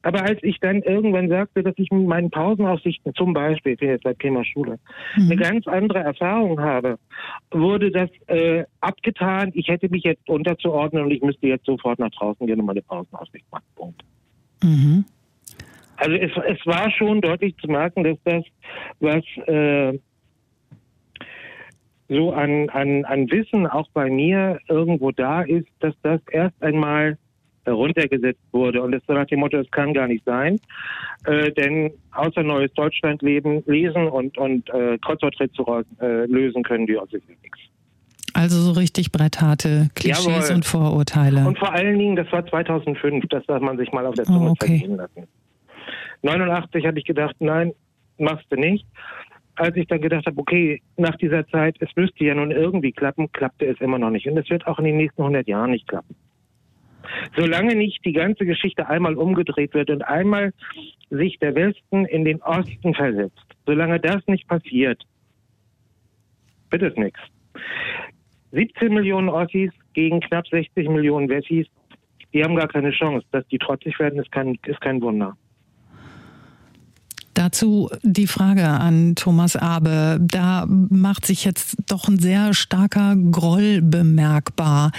Aber 0.03 0.23
als 0.23 0.39
ich 0.43 0.59
dann 0.61 0.83
irgendwann 0.83 1.29
sagte, 1.29 1.63
dass 1.63 1.75
ich 1.77 1.91
mit 1.91 2.07
meinen 2.07 2.31
Pausenaufsichten 2.31 3.15
zum 3.15 3.33
Beispiel, 3.33 3.73
ich 3.73 3.79
bin 3.79 3.89
jetzt 3.89 4.05
beim 4.05 4.19
Thema 4.19 4.45
Schule, 4.45 4.79
eine 5.15 5.37
ganz 5.37 5.67
andere 5.67 6.01
Erfahrung 6.01 6.61
habe, 6.61 6.99
wurde 7.51 7.91
das 7.91 8.11
äh, 8.27 8.65
abgetan. 8.81 9.51
Ich 9.55 9.69
hätte 9.69 9.89
mich 9.89 10.03
jetzt 10.05 10.29
unterzuordnen 10.29 11.05
und 11.05 11.11
ich 11.11 11.23
müsste 11.23 11.47
jetzt 11.47 11.67
sofort 11.67 11.99
nach 11.99 12.11
draußen 12.11 12.47
gehen 12.47 12.61
und 12.61 12.67
meine 12.67 12.83
Pausenaufsicht 12.83 13.51
machen. 13.51 13.65
Punkt. 13.77 14.03
Mhm. 14.63 15.05
Also 15.97 16.15
es, 16.17 16.33
es 16.49 16.67
war 16.67 16.91
schon 16.91 17.21
deutlich 17.21 17.57
zu 17.59 17.69
merken, 17.69 18.05
dass 18.05 18.19
das, 18.25 18.45
was 19.01 19.25
äh, 19.47 19.99
so 22.09 22.33
an, 22.33 22.69
an, 22.71 23.05
an 23.05 23.31
Wissen 23.31 23.67
auch 23.67 23.89
bei 23.93 24.11
mir 24.11 24.59
irgendwo 24.69 25.11
da 25.11 25.43
ist, 25.43 25.69
dass 25.81 25.95
das 26.03 26.21
erst 26.31 26.61
einmal 26.63 27.17
heruntergesetzt 27.65 28.43
wurde. 28.53 28.83
Und 28.83 28.93
das 28.93 29.03
so 29.07 29.15
nach 29.15 29.27
dem 29.27 29.41
Motto, 29.41 29.57
es 29.59 29.71
kann 29.71 29.95
gar 29.95 30.07
nicht 30.07 30.25
sein. 30.25 30.61
Äh, 31.25 31.51
denn 31.53 31.91
außer 32.13 32.43
Neues 32.43 32.73
Deutschland 32.75 33.23
leben, 33.23 33.63
lesen 33.67 34.07
und, 34.07 34.37
und 34.37 34.69
äh, 34.71 34.99
Kreuzworträtsel 34.99 35.65
äh, 36.01 36.27
lösen 36.27 36.63
können 36.63 36.87
die 36.87 36.99
also 36.99 37.17
nichts. 37.17 37.59
Also 38.35 38.61
so 38.61 38.73
richtig 38.73 39.13
brettharte 39.13 39.89
Klischees 39.95 40.27
Jawohl. 40.27 40.57
und 40.57 40.65
Vorurteile. 40.65 41.47
Und 41.47 41.59
vor 41.59 41.73
allen 41.73 41.99
Dingen, 41.99 42.17
das 42.17 42.31
war 42.33 42.45
2005, 42.45 43.27
das 43.31 43.47
darf 43.47 43.63
man 43.63 43.79
sich 43.79 43.93
mal 43.93 44.05
auf 44.05 44.15
der 44.17 44.25
Oh, 44.29 44.33
Zunge 44.33 44.51
okay. 44.51 44.67
zergehen 44.67 44.97
lassen. 44.97 45.29
89 46.25 46.87
hatte 46.87 46.99
ich 46.99 47.05
gedacht, 47.05 47.37
nein, 47.39 47.73
machst 48.19 48.47
du 48.51 48.57
nicht. 48.57 48.87
Als 49.57 49.77
ich 49.77 49.87
dann 49.87 50.01
gedacht 50.01 50.27
habe, 50.27 50.41
okay, 50.41 50.83
nach 50.97 51.17
dieser 51.17 51.47
Zeit, 51.49 51.77
es 51.81 51.91
müsste 51.95 52.25
ja 52.25 52.35
nun 52.35 52.51
irgendwie 52.51 52.93
klappen, 52.93 53.31
klappte 53.31 53.67
es 53.67 53.81
immer 53.81 53.99
noch 53.99 54.11
nicht. 54.11 54.27
Und 54.27 54.37
es 54.37 54.51
wird 54.51 54.67
auch 54.67 54.79
in 54.79 54.87
den 54.87 54.97
nächsten 54.97 55.23
100 55.23 55.47
Jahren 55.47 55.71
nicht 55.71 55.87
klappen. 55.87 56.17
Solange 57.37 57.77
nicht 57.77 58.05
die 58.05 58.13
ganze 58.13 58.47
Geschichte 58.47 58.89
einmal 58.89 59.15
umgedreht 59.15 59.75
wird 59.75 59.91
und 59.91 60.03
einmal 60.03 60.53
sich 61.11 61.39
der 61.39 61.55
Westen 61.55 62.07
in 62.07 62.25
den 62.25 62.43
Osten 62.43 62.95
versetzt, 62.95 63.45
solange 63.67 64.01
das 64.01 64.27
nicht 64.27 64.49
passiert, 64.49 65.03
wird 66.71 66.83
es 66.83 66.97
nichts. 66.97 67.21
17 68.53 68.93
Millionen 68.93 69.29
Ossis 69.29 69.71
gegen 69.93 70.21
knapp 70.21 70.47
60 70.49 70.89
Millionen 70.89 71.29
Wessis, 71.29 71.67
die 72.33 72.43
haben 72.43 72.57
gar 72.57 72.69
keine 72.69 72.91
Chance. 72.91 73.27
Dass 73.31 73.47
die 73.49 73.59
trotzig 73.59 73.99
werden, 74.01 74.19
ist 74.19 74.33
kein, 74.33 74.59
ist 74.67 74.81
kein 74.81 75.01
Wunder. 75.03 75.37
Dazu 77.35 77.91
die 78.03 78.29
Frage 78.29 78.67
an 78.67 79.17
Thomas 79.17 79.57
Abe. 79.57 80.19
Da 80.21 80.67
macht 80.67 81.27
sich 81.27 81.45
jetzt 81.45 81.77
doch 81.87 82.09
ein 82.09 82.19
sehr 82.19 82.55
starker 82.55 83.17
Groll 83.17 83.83
bemerkbar. 83.83 84.93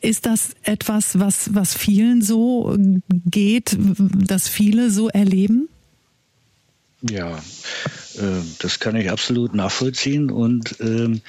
Ist 0.00 0.26
das 0.26 0.50
etwas, 0.62 1.18
was, 1.18 1.54
was 1.54 1.74
vielen 1.74 2.22
so 2.22 2.76
geht, 3.26 3.76
dass 3.78 4.48
viele 4.48 4.90
so 4.90 5.08
erleben? 5.08 5.68
Ja, 7.02 7.36
äh, 7.36 8.42
das 8.60 8.78
kann 8.78 8.94
ich 8.94 9.10
absolut 9.10 9.54
nachvollziehen 9.54 10.30
und 10.30 10.76
ähm, 10.80 11.20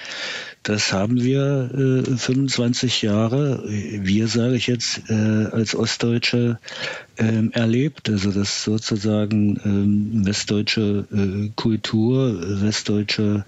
das 0.61 0.93
haben 0.93 1.21
wir 1.21 2.05
äh, 2.07 2.15
25 2.15 3.01
Jahre, 3.01 3.63
wir 3.67 4.27
sage 4.27 4.55
ich 4.55 4.67
jetzt 4.67 5.01
äh, 5.09 5.13
als 5.51 5.75
Ostdeutsche 5.75 6.59
ähm, 7.17 7.51
erlebt, 7.53 8.07
also 8.07 8.31
dass 8.31 8.63
sozusagen 8.63 9.59
ähm, 9.65 10.25
westdeutsche 10.25 11.07
äh, 11.11 11.49
Kultur, 11.55 12.61
westdeutsche 12.61 13.43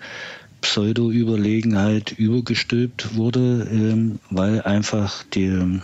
Pseudo-Überlegenheit 0.65 2.13
übergestülpt 2.17 3.15
wurde, 3.15 3.67
ähm, 3.71 4.19
weil 4.31 4.61
einfach 4.63 5.23
die, 5.23 5.79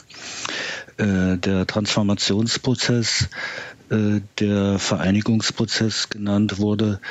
äh, 0.98 1.38
der 1.38 1.68
Transformationsprozess 1.68 3.24
äh, 3.24 3.28
der 3.92 4.80
Vereinigungsprozess 4.80 6.10
genannt 6.10 6.60
wurde, 6.60 7.02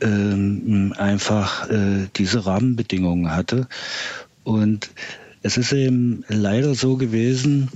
ähm, 0.00 0.94
einfach 0.96 1.68
äh, 1.68 2.06
diese 2.16 2.46
Rahmenbedingungen 2.46 3.34
hatte. 3.34 3.66
Und 4.44 4.90
es 5.42 5.56
ist 5.56 5.72
eben 5.72 6.24
leider 6.28 6.74
so 6.74 6.96
gewesen, 6.96 7.68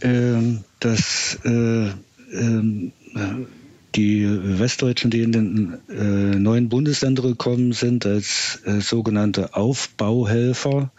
ähm, 0.00 0.64
dass 0.80 1.38
äh, 1.44 1.90
ähm, 2.32 2.92
die 3.94 4.26
Westdeutschen, 4.58 5.10
die 5.10 5.22
in 5.22 5.32
den 5.32 5.78
äh, 5.88 6.38
neuen 6.38 6.68
Bundesländer 6.68 7.22
gekommen 7.22 7.72
sind, 7.72 8.06
als 8.06 8.60
äh, 8.64 8.80
sogenannte 8.80 9.54
Aufbauhelfer, 9.54 10.92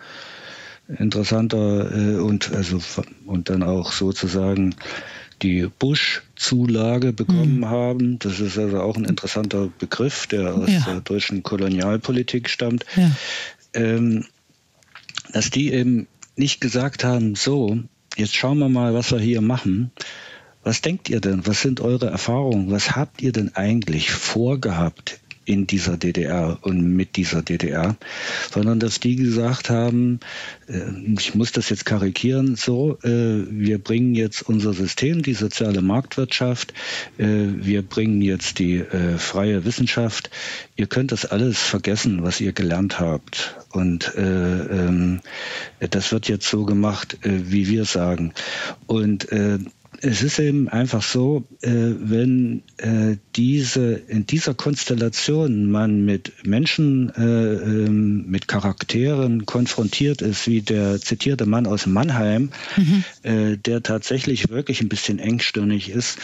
interessanter 0.87 1.91
äh, 1.95 2.15
und 2.17 2.51
also 2.53 2.79
und 3.25 3.49
dann 3.49 3.63
auch 3.63 3.93
sozusagen 3.93 4.75
die 5.41 5.67
Bush-Zulage 5.79 7.13
bekommen 7.13 7.65
haben. 7.65 8.19
Das 8.19 8.39
ist 8.39 8.57
also 8.57 8.79
auch 8.81 8.95
ein 8.97 9.05
interessanter 9.05 9.69
Begriff, 9.79 10.27
der 10.27 10.53
aus 10.55 10.69
Ja. 10.69 10.81
der 10.81 11.01
deutschen 11.01 11.43
Kolonialpolitik 11.43 12.49
stammt. 12.49 12.85
Ja. 12.95 13.11
Ähm, 13.73 14.25
dass 15.33 15.49
die 15.49 15.71
eben 15.71 16.07
nicht 16.35 16.61
gesagt 16.61 17.03
haben, 17.03 17.35
so, 17.35 17.79
jetzt 18.17 18.35
schauen 18.35 18.59
wir 18.59 18.69
mal, 18.69 18.93
was 18.93 19.11
wir 19.11 19.19
hier 19.19 19.41
machen. 19.41 19.91
Was 20.63 20.81
denkt 20.81 21.09
ihr 21.09 21.21
denn? 21.21 21.47
Was 21.47 21.61
sind 21.61 21.79
eure 21.79 22.07
Erfahrungen? 22.07 22.69
Was 22.69 22.95
habt 22.95 23.21
ihr 23.21 23.31
denn 23.31 23.55
eigentlich 23.55 24.11
vorgehabt 24.11 25.20
in 25.51 25.67
dieser 25.67 25.97
DDR 25.97 26.57
und 26.61 26.95
mit 26.95 27.17
dieser 27.17 27.41
DDR, 27.41 27.97
sondern 28.51 28.79
dass 28.79 29.01
die 29.01 29.17
gesagt 29.17 29.69
haben, 29.69 30.21
äh, 30.67 30.79
ich 31.17 31.35
muss 31.35 31.51
das 31.51 31.69
jetzt 31.69 31.85
karikieren, 31.85 32.55
so, 32.55 32.97
äh, 33.03 33.43
wir 33.49 33.77
bringen 33.77 34.15
jetzt 34.15 34.43
unser 34.43 34.71
System, 34.71 35.23
die 35.23 35.33
soziale 35.33 35.81
Marktwirtschaft, 35.81 36.73
äh, 37.17 37.25
wir 37.25 37.81
bringen 37.81 38.21
jetzt 38.21 38.59
die 38.59 38.81
freie 39.17 39.65
Wissenschaft, 39.65 40.29
ihr 40.77 40.87
könnt 40.87 41.11
das 41.11 41.25
alles 41.25 41.59
vergessen, 41.59 42.23
was 42.23 42.39
ihr 42.39 42.53
gelernt 42.53 42.99
habt. 42.99 43.55
Und 43.71 44.13
ähm, 44.17 45.21
das 45.79 46.11
wird 46.11 46.27
jetzt 46.27 46.49
so 46.49 46.65
gemacht, 46.65 47.17
wie 47.23 47.67
wir 47.67 47.85
sagen. 47.85 48.33
Und 48.87 49.27
es 50.01 50.23
ist 50.23 50.39
eben 50.39 50.67
einfach 50.67 51.03
so, 51.03 51.43
äh, 51.61 51.69
wenn 51.71 52.63
äh, 52.77 53.17
diese 53.35 53.93
in 53.93 54.25
dieser 54.25 54.53
Konstellation 54.53 55.69
man 55.69 56.05
mit 56.05 56.45
Menschen, 56.45 57.11
äh, 57.15 57.21
ähm, 57.21 58.25
mit 58.27 58.47
Charakteren 58.47 59.45
konfrontiert 59.45 60.21
ist, 60.21 60.47
wie 60.47 60.61
der 60.61 60.99
zitierte 60.99 61.45
Mann 61.45 61.67
aus 61.67 61.85
Mannheim, 61.85 62.49
mhm. 62.77 63.03
Der 63.23 63.83
tatsächlich 63.83 64.49
wirklich 64.49 64.81
ein 64.81 64.89
bisschen 64.89 65.19
engstirnig 65.19 65.89
ist, 65.89 66.17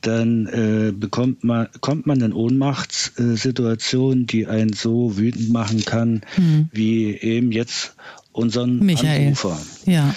dann 0.00 0.46
äh, 0.46 0.92
bekommt 0.92 1.44
man, 1.44 1.68
kommt 1.80 2.06
man 2.06 2.20
in 2.20 2.32
Ohnmachtssituationen, 2.32 4.26
die 4.26 4.46
einen 4.46 4.72
so 4.72 5.16
wütend 5.16 5.50
machen 5.50 5.84
kann, 5.84 6.22
mhm. 6.36 6.68
wie 6.72 7.14
eben 7.16 7.52
jetzt 7.52 7.94
unseren 8.32 8.78
Michael. 8.78 9.28
Anrufer. 9.28 9.60
Ja. 9.86 10.14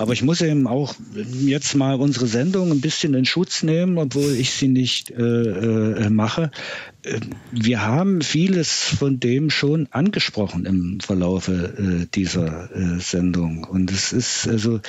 Aber 0.00 0.14
ich 0.14 0.22
muss 0.22 0.40
eben 0.40 0.66
auch 0.66 0.94
jetzt 1.42 1.74
mal 1.74 2.00
unsere 2.00 2.26
Sendung 2.26 2.70
ein 2.70 2.80
bisschen 2.80 3.12
in 3.12 3.26
Schutz 3.26 3.62
nehmen, 3.62 3.98
obwohl 3.98 4.32
ich 4.32 4.52
sie 4.52 4.68
nicht 4.68 5.10
äh, 5.10 5.22
äh, 5.22 6.08
mache. 6.08 6.50
Äh, 7.02 7.20
wir 7.52 7.84
haben 7.84 8.22
vieles 8.22 8.70
von 8.70 9.20
dem 9.20 9.50
schon 9.50 9.88
angesprochen 9.90 10.64
im 10.64 11.00
Verlaufe 11.00 11.52
äh, 11.52 12.06
dieser 12.14 12.74
äh, 12.74 12.98
Sendung. 12.98 13.64
Und 13.64 13.90
es 13.90 14.14
ist 14.14 14.48
also, 14.48 14.80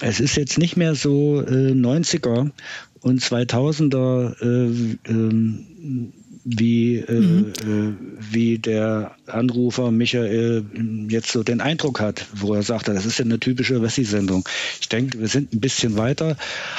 es 0.00 0.20
ist 0.20 0.36
jetzt 0.36 0.56
nicht 0.56 0.76
mehr 0.76 0.94
so 0.94 1.40
äh, 1.40 1.72
90er 1.72 2.52
und 3.00 3.20
2000er 3.20 4.36
äh, 4.40 5.10
äh, 5.10 6.12
wie, 6.44 6.96
äh, 6.96 7.12
mhm. 7.12 7.52
äh, 7.60 8.32
wie 8.32 8.58
der 8.58 9.14
Anrufer 9.26 9.90
Michael 9.90 10.64
jetzt 11.08 11.32
so 11.32 11.42
den 11.42 11.60
Eindruck 11.60 12.00
hat, 12.00 12.26
wo 12.34 12.54
er 12.54 12.62
sagte, 12.62 12.94
das 12.94 13.06
ist 13.06 13.18
ja 13.18 13.24
eine 13.24 13.40
typische 13.40 13.82
Wessi-Sendung. 13.82 14.48
Ich 14.80 14.88
denke, 14.88 15.20
wir 15.20 15.28
sind 15.28 15.52
ein 15.52 15.60
bisschen 15.60 15.96
weiter, 15.96 16.36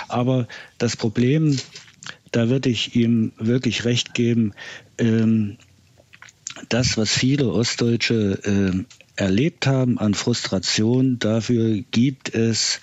aber 0.07 0.47
das 0.78 0.97
Problem, 0.97 1.57
da 2.32 2.49
würde 2.49 2.70
ich 2.70 2.95
ihm 2.95 3.34
wirklich 3.38 3.86
recht 3.86 4.14
geben, 4.14 4.53
ähm, 4.97 5.57
das, 6.70 6.97
was 6.97 7.12
viele 7.12 7.49
Ostdeutsche 7.49 8.39
äh, 8.43 8.84
erlebt 9.16 9.68
haben 9.68 9.97
an 9.99 10.14
Frustration, 10.14 11.20
dafür 11.20 11.82
gibt 11.91 12.34
es 12.34 12.80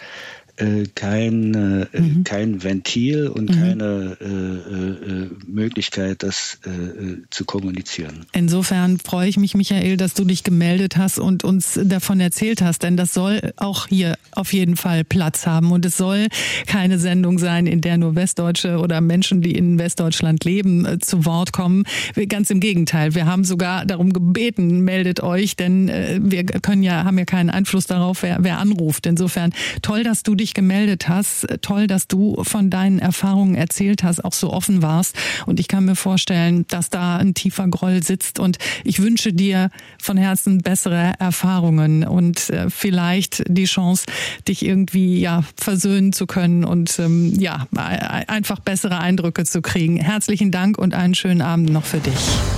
äh, 0.59 0.87
kein, 0.95 1.55
äh, 1.55 2.01
mhm. 2.01 2.25
kein 2.25 2.63
Ventil 2.63 3.29
und 3.29 3.51
mhm. 3.51 3.55
keine 3.55 4.17
äh, 4.21 4.25
äh, 4.25 5.31
Möglichkeit, 5.47 6.23
das 6.23 6.59
äh, 6.67 6.71
äh, 6.71 7.23
zu 7.31 7.45
kommunizieren. 7.45 8.27
Insofern 8.33 8.99
freue 8.99 9.29
ich 9.29 9.37
mich, 9.37 9.55
Michael, 9.55 9.97
dass 9.97 10.15
du 10.15 10.25
dich 10.25 10.45
gemeldet 10.45 10.97
hast 10.97 11.19
und 11.19 11.45
uns 11.45 11.79
davon 11.83 12.21
erzählt 12.21 12.63
hast, 12.63 12.83
denn 12.83 12.97
das 12.97 13.15
soll 13.15 13.53
auch 13.57 13.87
hier 13.87 14.17
auf 14.33 14.53
jeden 14.53 14.77
Fall 14.77 15.05
Platz 15.05 15.47
haben 15.47 15.73
und 15.73 15.85
es 15.85 15.97
soll 15.97 16.27
keine 16.67 16.99
Sendung 16.99 17.39
sein, 17.39 17.67
in 17.67 17.81
der 17.81 17.99
nur 17.99 18.17
Westdeutsche 18.17 18.79
oder 18.79 19.01
Menschen, 19.01 19.43
die 19.43 19.53
in 19.53 19.79
Westdeutschland 19.79 20.45
leben, 20.45 20.85
äh, 20.85 20.99
zu 20.99 21.25
Wort 21.25 21.53
kommen. 21.53 21.85
Ganz 22.29 22.51
im 22.51 22.61
Gegenteil, 22.61 23.15
wir 23.15 23.27
haben 23.27 23.45
sogar 23.45 23.87
darum 23.87 24.13
gebeten, 24.13 24.81
meldet 24.81 25.23
euch, 25.23 25.57
denn 25.57 25.89
äh, 25.89 26.19
wir 26.21 26.45
können 26.45 26.83
ja, 26.83 27.05
haben 27.05 27.19
ja 27.19 27.25
keinen 27.25 27.51
Einfluss 27.51 27.87
darauf, 27.87 28.23
wer, 28.23 28.39
wer 28.41 28.59
anruft. 28.59 29.07
Insofern 29.07 29.53
toll, 29.83 30.03
dass 30.03 30.23
du 30.23 30.35
dich 30.35 30.48
dich 30.49 30.55
gemeldet 30.55 31.09
hast. 31.09 31.47
Toll, 31.63 31.87
dass 31.87 32.09
du 32.09 32.43
von 32.43 32.71
deinen 32.71 32.99
Erfahrungen 32.99 33.55
erzählt 33.55 34.03
hast, 34.03 34.25
auch 34.25 34.33
so 34.33 34.53
offen 34.53 34.83
warst. 34.83 35.17
Und 35.47 35.61
ich 35.61 35.69
kann 35.69 35.85
mir 35.85 35.97
vorstellen, 35.97 36.65
dass 36.69 36.91
da 36.91 37.19
ein 37.19 37.35
tiefer 37.35 37.69
Groll 37.69 38.03
sitzt. 38.03 38.39
Und 38.39 38.59
ich 38.85 39.01
wünsche 39.01 39.33
dir 39.33 39.71
von 40.01 40.17
Herzen 40.17 40.59
bessere 40.59 41.15
Erfahrungen 41.19 42.05
und 42.05 42.51
äh, 42.51 42.71
vielleicht 42.71 43.45
die 43.49 43.67
Chance, 43.67 44.07
dich 44.47 44.65
irgendwie 44.65 45.21
ja 45.21 45.45
versöhnen 45.57 46.13
zu 46.13 46.27
können 46.27 46.65
und 46.65 46.99
ähm, 46.99 47.35
ja 47.39 47.67
einfach 48.27 48.61
bessere 48.61 48.99
Eindrücke 48.99 49.45
zu 49.45 49.63
kriegen. 49.63 49.97
Herzlichen 49.99 50.51
Dank 50.51 50.79
und 50.79 50.95
einen 50.95 51.15
schönen 51.15 51.43
Abend 51.43 51.71
noch 51.71 51.85
für 51.85 51.99
dich. 51.99 52.58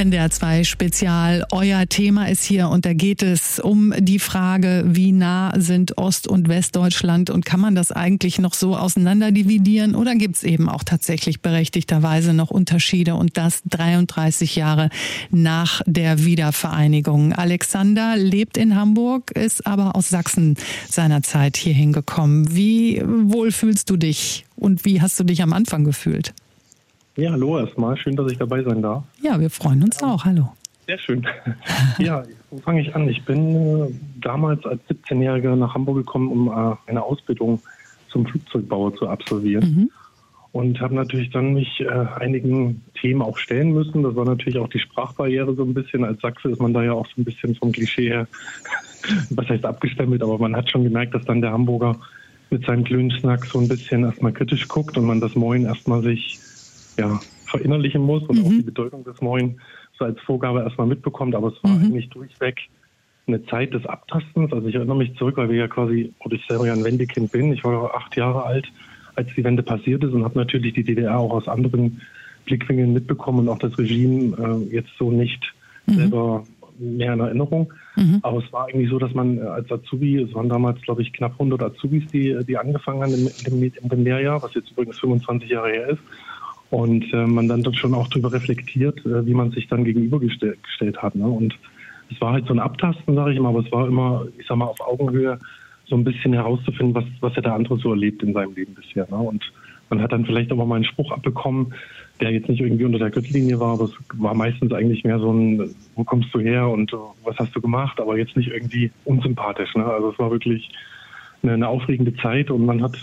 NDR 0.00 0.30
2 0.30 0.64
Spezial. 0.64 1.44
Euer 1.52 1.86
Thema 1.86 2.30
ist 2.30 2.42
hier 2.42 2.70
und 2.70 2.86
da 2.86 2.94
geht 2.94 3.22
es 3.22 3.60
um 3.60 3.92
die 3.98 4.18
Frage, 4.18 4.82
wie 4.86 5.12
nah 5.12 5.52
sind 5.60 5.98
Ost- 5.98 6.26
und 6.26 6.48
Westdeutschland 6.48 7.28
und 7.28 7.44
kann 7.44 7.60
man 7.60 7.74
das 7.74 7.92
eigentlich 7.92 8.38
noch 8.38 8.54
so 8.54 8.78
auseinander 8.78 9.30
dividieren 9.30 9.94
oder 9.94 10.14
gibt 10.14 10.36
es 10.36 10.42
eben 10.42 10.70
auch 10.70 10.84
tatsächlich 10.84 11.42
berechtigterweise 11.42 12.32
noch 12.32 12.50
Unterschiede 12.50 13.14
und 13.14 13.36
das 13.36 13.60
33 13.68 14.56
Jahre 14.56 14.88
nach 15.30 15.82
der 15.84 16.24
Wiedervereinigung. 16.24 17.34
Alexander 17.34 18.16
lebt 18.16 18.56
in 18.56 18.76
Hamburg, 18.76 19.32
ist 19.32 19.66
aber 19.66 19.96
aus 19.96 20.08
Sachsen 20.08 20.56
seinerzeit 20.88 21.58
hierhin 21.58 21.92
gekommen. 21.92 22.56
Wie 22.56 23.02
wohl 23.04 23.52
fühlst 23.52 23.90
du 23.90 23.98
dich 23.98 24.46
und 24.56 24.86
wie 24.86 25.02
hast 25.02 25.20
du 25.20 25.24
dich 25.24 25.42
am 25.42 25.52
Anfang 25.52 25.84
gefühlt? 25.84 26.32
Ja, 27.16 27.32
hallo 27.32 27.58
erstmal. 27.58 27.96
Schön, 27.96 28.16
dass 28.16 28.30
ich 28.30 28.38
dabei 28.38 28.62
sein 28.62 28.82
darf. 28.82 29.02
Ja, 29.20 29.38
wir 29.40 29.50
freuen 29.50 29.82
uns 29.82 30.02
auch. 30.02 30.24
Hallo. 30.24 30.52
Sehr 30.86 30.98
schön. 30.98 31.26
ja, 31.98 32.22
wo 32.50 32.58
fange 32.58 32.82
ich 32.82 32.94
an? 32.94 33.08
Ich 33.08 33.24
bin 33.24 33.56
äh, 33.56 33.92
damals 34.20 34.64
als 34.64 34.80
17-Jähriger 34.88 35.56
nach 35.56 35.74
Hamburg 35.74 35.98
gekommen, 35.98 36.28
um 36.30 36.48
äh, 36.48 36.76
eine 36.88 37.02
Ausbildung 37.02 37.60
zum 38.08 38.26
Flugzeugbauer 38.26 38.94
zu 38.94 39.08
absolvieren. 39.08 39.64
Mhm. 39.64 39.90
Und 40.52 40.80
habe 40.80 40.94
natürlich 40.94 41.30
dann 41.30 41.54
mich 41.54 41.80
äh, 41.80 41.88
einigen 41.88 42.82
Themen 43.00 43.22
auch 43.22 43.38
stellen 43.38 43.72
müssen. 43.72 44.02
Das 44.02 44.16
war 44.16 44.24
natürlich 44.24 44.58
auch 44.58 44.68
die 44.68 44.80
Sprachbarriere 44.80 45.54
so 45.54 45.62
ein 45.62 45.74
bisschen. 45.74 46.04
Als 46.04 46.20
Sachse 46.20 46.48
ist 46.50 46.60
man 46.60 46.74
da 46.74 46.82
ja 46.82 46.92
auch 46.92 47.06
so 47.06 47.20
ein 47.20 47.24
bisschen 47.24 47.54
vom 47.54 47.70
Klischee 47.70 48.08
her, 48.08 48.26
was 49.30 49.48
heißt 49.48 49.64
abgestempelt, 49.64 50.22
aber 50.22 50.38
man 50.38 50.56
hat 50.56 50.70
schon 50.70 50.84
gemerkt, 50.84 51.14
dass 51.14 51.24
dann 51.24 51.40
der 51.40 51.52
Hamburger 51.52 51.96
mit 52.50 52.66
seinem 52.66 52.82
Glühensnack 52.82 53.46
so 53.46 53.60
ein 53.60 53.68
bisschen 53.68 54.04
erstmal 54.04 54.32
kritisch 54.32 54.66
guckt 54.66 54.98
und 54.98 55.04
man 55.04 55.20
das 55.20 55.36
Moin 55.36 55.66
erstmal 55.66 56.02
sich 56.02 56.40
ja, 57.00 57.20
verinnerlichen 57.46 58.02
muss 58.02 58.22
und 58.24 58.38
mhm. 58.38 58.44
auch 58.44 58.50
die 58.50 58.62
Bedeutung 58.62 59.04
des 59.04 59.20
Neuen 59.20 59.60
so 59.98 60.04
als 60.04 60.20
Vorgabe 60.20 60.62
erstmal 60.62 60.86
mitbekommt. 60.86 61.34
Aber 61.34 61.48
es 61.48 61.62
war 61.62 61.72
mhm. 61.72 61.86
eigentlich 61.86 62.08
durchweg 62.10 62.56
eine 63.26 63.44
Zeit 63.46 63.74
des 63.74 63.86
Abtastens. 63.86 64.52
Also 64.52 64.66
ich 64.68 64.74
erinnere 64.74 64.96
mich 64.96 65.14
zurück, 65.16 65.36
weil 65.36 65.50
wir 65.50 65.56
ja 65.56 65.68
quasi, 65.68 66.12
oder 66.20 66.34
ich 66.34 66.46
selber 66.46 66.66
ja 66.66 66.72
ein 66.72 66.84
Wendekind 66.84 67.32
bin. 67.32 67.52
Ich 67.52 67.64
war 67.64 67.94
acht 67.94 68.16
Jahre 68.16 68.44
alt, 68.44 68.66
als 69.14 69.28
die 69.36 69.44
Wende 69.44 69.62
passiert 69.62 70.02
ist 70.04 70.12
und 70.12 70.24
habe 70.24 70.38
natürlich 70.38 70.74
die 70.74 70.84
DDR 70.84 71.18
auch 71.18 71.32
aus 71.32 71.48
anderen 71.48 72.00
Blickwinkeln 72.46 72.92
mitbekommen 72.92 73.40
und 73.40 73.48
auch 73.48 73.58
das 73.58 73.78
Regime 73.78 74.36
äh, 74.36 74.74
jetzt 74.74 74.90
so 74.98 75.10
nicht 75.10 75.52
mhm. 75.86 75.94
selber 75.94 76.44
mehr 76.78 77.12
in 77.12 77.20
Erinnerung. 77.20 77.72
Mhm. 77.96 78.20
Aber 78.22 78.38
es 78.38 78.52
war 78.52 78.66
eigentlich 78.66 78.88
so, 78.88 78.98
dass 78.98 79.12
man 79.12 79.38
als 79.38 79.70
Azubi, 79.70 80.16
es 80.16 80.34
waren 80.34 80.48
damals, 80.48 80.80
glaube 80.80 81.02
ich, 81.02 81.12
knapp 81.12 81.32
100 81.32 81.62
Azubis, 81.62 82.06
die, 82.10 82.36
die 82.46 82.56
angefangen 82.56 83.02
haben 83.02 83.12
dem, 83.12 83.62
in 83.62 83.88
dem 83.88 84.04
Lehrjahr, 84.04 84.42
was 84.42 84.54
jetzt 84.54 84.70
übrigens 84.70 84.98
25 84.98 85.50
Jahre 85.50 85.70
her 85.70 85.88
ist 85.90 86.00
und 86.70 87.12
äh, 87.12 87.26
man 87.26 87.48
dann 87.48 87.74
schon 87.74 87.94
auch 87.94 88.08
darüber 88.08 88.32
reflektiert, 88.32 88.98
äh, 89.04 89.26
wie 89.26 89.34
man 89.34 89.50
sich 89.50 89.68
dann 89.68 89.84
gegenübergestellt 89.84 90.98
hat. 90.98 91.14
Ne? 91.14 91.26
Und 91.26 91.58
es 92.10 92.20
war 92.20 92.32
halt 92.32 92.46
so 92.46 92.52
ein 92.52 92.60
Abtasten, 92.60 93.14
sage 93.14 93.32
ich 93.32 93.38
immer, 93.38 93.50
aber 93.50 93.60
es 93.60 93.72
war 93.72 93.86
immer, 93.86 94.26
ich 94.38 94.46
sag 94.46 94.56
mal, 94.56 94.66
auf 94.66 94.80
Augenhöhe 94.80 95.38
so 95.86 95.96
ein 95.96 96.04
bisschen 96.04 96.32
herauszufinden, 96.32 96.94
was, 96.94 97.04
was 97.20 97.36
hat 97.36 97.44
der 97.44 97.54
andere 97.54 97.76
so 97.78 97.90
erlebt 97.90 98.22
in 98.22 98.32
seinem 98.32 98.54
Leben 98.54 98.74
bisher. 98.74 99.06
Ne? 99.10 99.16
Und 99.16 99.52
man 99.90 100.00
hat 100.00 100.12
dann 100.12 100.24
vielleicht 100.24 100.52
auch 100.52 100.64
mal 100.64 100.76
einen 100.76 100.84
Spruch 100.84 101.10
abbekommen, 101.10 101.74
der 102.20 102.30
jetzt 102.30 102.48
nicht 102.48 102.60
irgendwie 102.60 102.84
unter 102.84 102.98
der 102.98 103.10
Gürtellinie 103.10 103.58
war, 103.58 103.74
aber 103.74 103.84
es 103.84 103.94
war 104.14 104.34
meistens 104.34 104.72
eigentlich 104.72 105.02
mehr 105.02 105.18
so 105.18 105.32
ein, 105.32 105.74
wo 105.96 106.04
kommst 106.04 106.32
du 106.32 106.38
her 106.38 106.68
und 106.68 106.92
was 107.24 107.36
hast 107.38 107.56
du 107.56 107.60
gemacht, 107.60 107.98
aber 108.00 108.16
jetzt 108.16 108.36
nicht 108.36 108.50
irgendwie 108.50 108.92
unsympathisch. 109.04 109.74
Ne? 109.74 109.84
Also 109.84 110.10
es 110.10 110.18
war 110.18 110.30
wirklich 110.30 110.70
eine, 111.42 111.54
eine 111.54 111.68
aufregende 111.68 112.14
Zeit 112.16 112.50
und 112.50 112.64
man 112.64 112.82
hat 112.82 112.96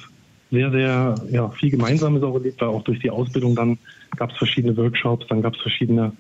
sehr, 0.51 0.71
sehr 0.71 1.15
ja, 1.29 1.49
viel 1.49 1.71
Gemeinsames 1.71 2.23
auch 2.23 2.35
erlebt, 2.35 2.61
weil 2.61 2.69
auch 2.69 2.83
durch 2.83 2.99
die 2.99 3.09
Ausbildung 3.09 3.55
dann 3.55 3.77
gab 4.15 4.31
es 4.31 4.37
verschiedene 4.37 4.75
Workshops, 4.77 5.27
dann 5.27 5.41
gab 5.41 5.55
es 5.55 5.61
verschiedene, 5.61 6.13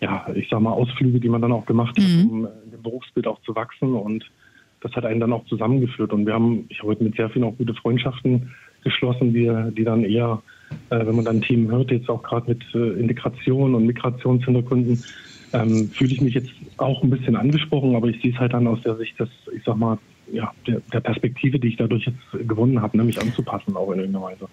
ja, 0.00 0.26
ich 0.34 0.48
sag 0.48 0.60
mal, 0.60 0.70
Ausflüge, 0.70 1.20
die 1.20 1.28
man 1.28 1.42
dann 1.42 1.52
auch 1.52 1.66
gemacht 1.66 1.96
hat, 1.96 2.04
mhm. 2.04 2.30
um 2.30 2.48
in 2.64 2.70
dem 2.70 2.82
Berufsbild 2.82 3.26
auch 3.26 3.40
zu 3.42 3.54
wachsen 3.54 3.94
und 3.94 4.24
das 4.80 4.92
hat 4.92 5.04
einen 5.04 5.20
dann 5.20 5.32
auch 5.32 5.44
zusammengeführt 5.46 6.12
und 6.12 6.26
wir 6.26 6.34
haben, 6.34 6.66
ich 6.68 6.78
habe 6.78 6.88
heute 6.88 7.04
mit 7.04 7.16
sehr 7.16 7.30
vielen 7.30 7.44
auch 7.44 7.56
gute 7.56 7.74
Freundschaften 7.74 8.50
geschlossen, 8.82 9.32
die, 9.32 9.50
die 9.76 9.84
dann 9.84 10.04
eher, 10.04 10.42
äh, 10.90 11.06
wenn 11.06 11.14
man 11.14 11.24
dann 11.24 11.40
Themen 11.40 11.70
hört, 11.70 11.90
jetzt 11.90 12.08
auch 12.08 12.22
gerade 12.22 12.50
mit 12.50 12.62
äh, 12.74 13.00
Integration 13.00 13.74
und 13.74 13.86
Migrationshintergründen, 13.86 15.02
ähm, 15.52 15.88
fühle 15.90 16.12
ich 16.12 16.20
mich 16.20 16.34
jetzt 16.34 16.50
auch 16.78 17.02
ein 17.02 17.10
bisschen 17.10 17.36
angesprochen, 17.36 17.94
aber 17.94 18.08
ich 18.08 18.20
sehe 18.22 18.32
es 18.32 18.38
halt 18.38 18.54
dann 18.54 18.66
aus 18.66 18.80
der 18.82 18.96
Sicht 18.96 19.18
des, 19.20 19.28
ich 19.54 19.62
sag 19.64 19.76
mal, 19.76 19.98
ja, 20.32 20.52
der, 20.66 20.80
der 20.92 21.00
Perspektive, 21.00 21.58
die 21.58 21.68
ich 21.68 21.76
dadurch 21.76 22.06
jetzt 22.06 22.48
gewonnen 22.48 22.80
habe, 22.80 22.96
nämlich 22.96 23.20
anzupassen, 23.20 23.76
auch 23.76 23.92
in 23.92 24.00
irgendeiner 24.00 24.24
Weise. 24.24 24.48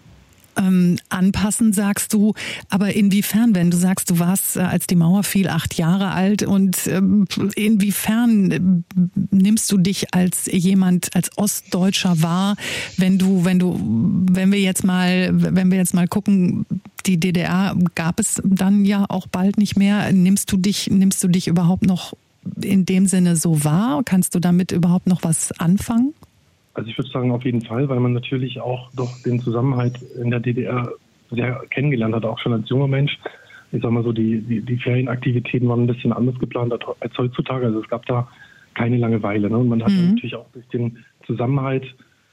ähm, 0.58 0.98
anpassen, 1.10 1.74
sagst 1.74 2.14
du. 2.14 2.34
Aber 2.70 2.94
inwiefern, 2.94 3.56
wenn 3.56 3.72
du 3.72 3.78
sagst, 3.78 4.10
du 4.10 4.20
warst, 4.20 4.58
äh, 4.58 4.62
als 4.62 4.88
die 4.88 4.96
Mauer 4.96 5.24
fiel, 5.24 5.48
acht 5.48 5.76
Jahre 5.76 6.12
alt 6.12 6.44
und 6.44 6.86
ähm, 6.88 7.28
inwiefern 7.56 8.52
äh, 8.52 8.60
nimmst 9.32 9.72
du 9.72 9.78
dich 9.78 10.14
als 10.14 10.50
jemand, 10.52 11.16
als 11.16 11.38
Ostdeutscher 11.38 12.22
wahr, 12.22 12.56
wenn 12.98 13.18
du, 13.18 13.46
wenn 13.46 13.60
du, 13.60 13.80
wenn 14.32 14.52
wir 14.52 14.60
jetzt 14.60 14.84
mal, 14.84 15.30
wenn 15.32 15.72
wir 15.72 15.78
jetzt 15.78 15.94
mal 15.94 16.08
gucken, 16.08 16.66
die 17.06 17.20
DDR 17.20 17.76
gab 17.96 18.20
es 18.20 18.42
dann 18.44 18.84
ja 18.84 19.06
auch 19.08 19.28
bald 19.28 19.58
nicht 19.58 19.78
mehr. 19.78 20.12
Nimmst 20.12 20.52
du 20.52 20.58
dich, 20.58 20.90
nimmst 20.92 21.24
du 21.24 21.30
dich 21.30 21.48
überhaupt 21.48 21.86
noch 21.86 22.14
in 22.62 22.86
dem 22.86 23.06
Sinne 23.06 23.36
so 23.36 23.64
wahr? 23.64 24.02
Kannst 24.06 24.36
du 24.36 24.40
damit 24.40 24.72
überhaupt 24.72 25.08
noch 25.08 25.24
was 25.24 25.52
anfangen? 25.60 26.14
Also 26.74 26.90
ich 26.90 26.98
würde 26.98 27.10
sagen 27.12 27.32
auf 27.32 27.44
jeden 27.44 27.62
Fall, 27.62 27.90
weil 27.90 28.00
man 28.00 28.14
natürlich 28.14 28.62
auch 28.62 28.90
doch 28.96 29.12
den 29.24 29.40
Zusammenhalt 29.40 30.00
in 30.22 30.32
der 30.32 30.40
DDR 30.40 30.92
sehr 31.32 31.62
kennengelernt 31.70 32.16
hat, 32.16 32.26
auch 32.26 32.40
schon 32.40 32.54
als 32.54 32.70
junger 32.70 32.88
Mensch. 32.88 33.18
Ich 33.72 33.82
sag 33.82 33.92
mal 33.92 34.04
so, 34.04 34.12
die, 34.12 34.42
die, 34.42 34.62
die 34.62 34.78
Ferienaktivitäten 34.78 35.68
waren 35.68 35.84
ein 35.84 35.88
bisschen 35.88 36.14
anders 36.14 36.40
geplant 36.40 36.74
als 37.00 37.18
heutzutage. 37.18 37.68
Also 37.68 37.82
es 37.82 37.88
gab 37.90 38.06
da 38.06 38.28
keine 38.74 38.98
Langeweile. 38.98 39.50
Ne? 39.50 39.58
Und 39.58 39.68
man 39.68 39.84
hat 39.84 39.92
mhm. 39.92 40.12
natürlich 40.12 40.36
auch 40.36 40.48
durch 40.54 40.68
den 40.70 40.98
Zusammenhalt 41.26 41.86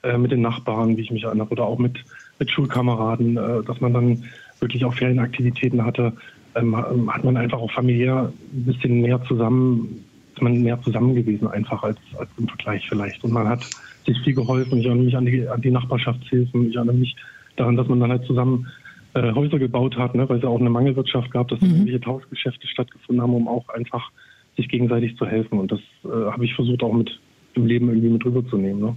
äh, 0.02 0.16
mit 0.16 0.30
den 0.30 0.40
Nachbarn, 0.40 0.96
wie 0.96 1.02
ich 1.02 1.10
mich 1.10 1.24
erinnere, 1.24 1.48
oder 1.48 1.64
auch 1.64 1.78
mit, 1.78 1.98
mit 2.38 2.50
Schulkameraden, 2.50 3.36
äh, 3.36 3.62
dass 3.64 3.80
man 3.80 3.92
dann 3.92 4.24
wirklich 4.60 4.84
auch 4.84 4.94
Ferienaktivitäten 4.94 5.84
hatte, 5.84 6.12
ähm, 6.54 7.12
hat 7.12 7.24
man 7.24 7.36
einfach 7.36 7.58
auch 7.58 7.70
familiär 7.72 8.32
ein 8.52 8.64
bisschen 8.64 9.00
mehr 9.00 9.22
zusammen, 9.24 10.04
ist 10.36 10.42
man 10.42 10.62
mehr 10.62 10.80
zusammen 10.82 11.14
gewesen 11.14 11.48
einfach 11.48 11.82
als, 11.82 11.98
als 12.18 12.28
im 12.38 12.46
Vergleich 12.46 12.86
vielleicht. 12.88 13.24
Und 13.24 13.32
man 13.32 13.48
hat 13.48 13.64
sich 14.04 14.18
viel 14.22 14.34
geholfen. 14.34 14.78
Ich 14.78 14.86
erinnere 14.86 15.04
mich 15.04 15.16
an 15.16 15.24
die, 15.24 15.48
an 15.48 15.62
die 15.62 15.70
Nachbarschaftshilfen. 15.70 16.68
Ich 16.68 16.76
erinnere 16.76 16.96
mich 16.96 17.16
daran, 17.56 17.76
dass 17.76 17.88
man 17.88 18.00
dann 18.00 18.10
halt 18.10 18.26
zusammen 18.26 18.66
äh, 19.14 19.32
Häuser 19.32 19.58
gebaut 19.58 19.96
hat, 19.96 20.14
ne, 20.14 20.28
weil 20.28 20.36
es 20.36 20.42
ja 20.42 20.50
auch 20.50 20.60
eine 20.60 20.68
Mangelwirtschaft 20.68 21.30
gab, 21.30 21.48
dass 21.48 21.60
mhm. 21.62 21.68
irgendwelche 21.68 22.00
Tauschgeschäfte 22.00 22.66
stattgefunden 22.66 23.22
haben, 23.22 23.34
um 23.34 23.48
auch 23.48 23.66
einfach 23.70 24.10
sich 24.58 24.68
gegenseitig 24.68 25.16
zu 25.16 25.26
helfen. 25.26 25.58
Und 25.58 25.72
das 25.72 25.80
äh, 26.04 26.08
habe 26.08 26.44
ich 26.44 26.54
versucht 26.54 26.82
auch 26.82 26.92
mit 26.92 27.18
im 27.54 27.64
Leben 27.64 27.88
irgendwie 27.88 28.10
mit 28.10 28.24
rüberzunehmen. 28.24 28.82
Ne? 28.82 28.96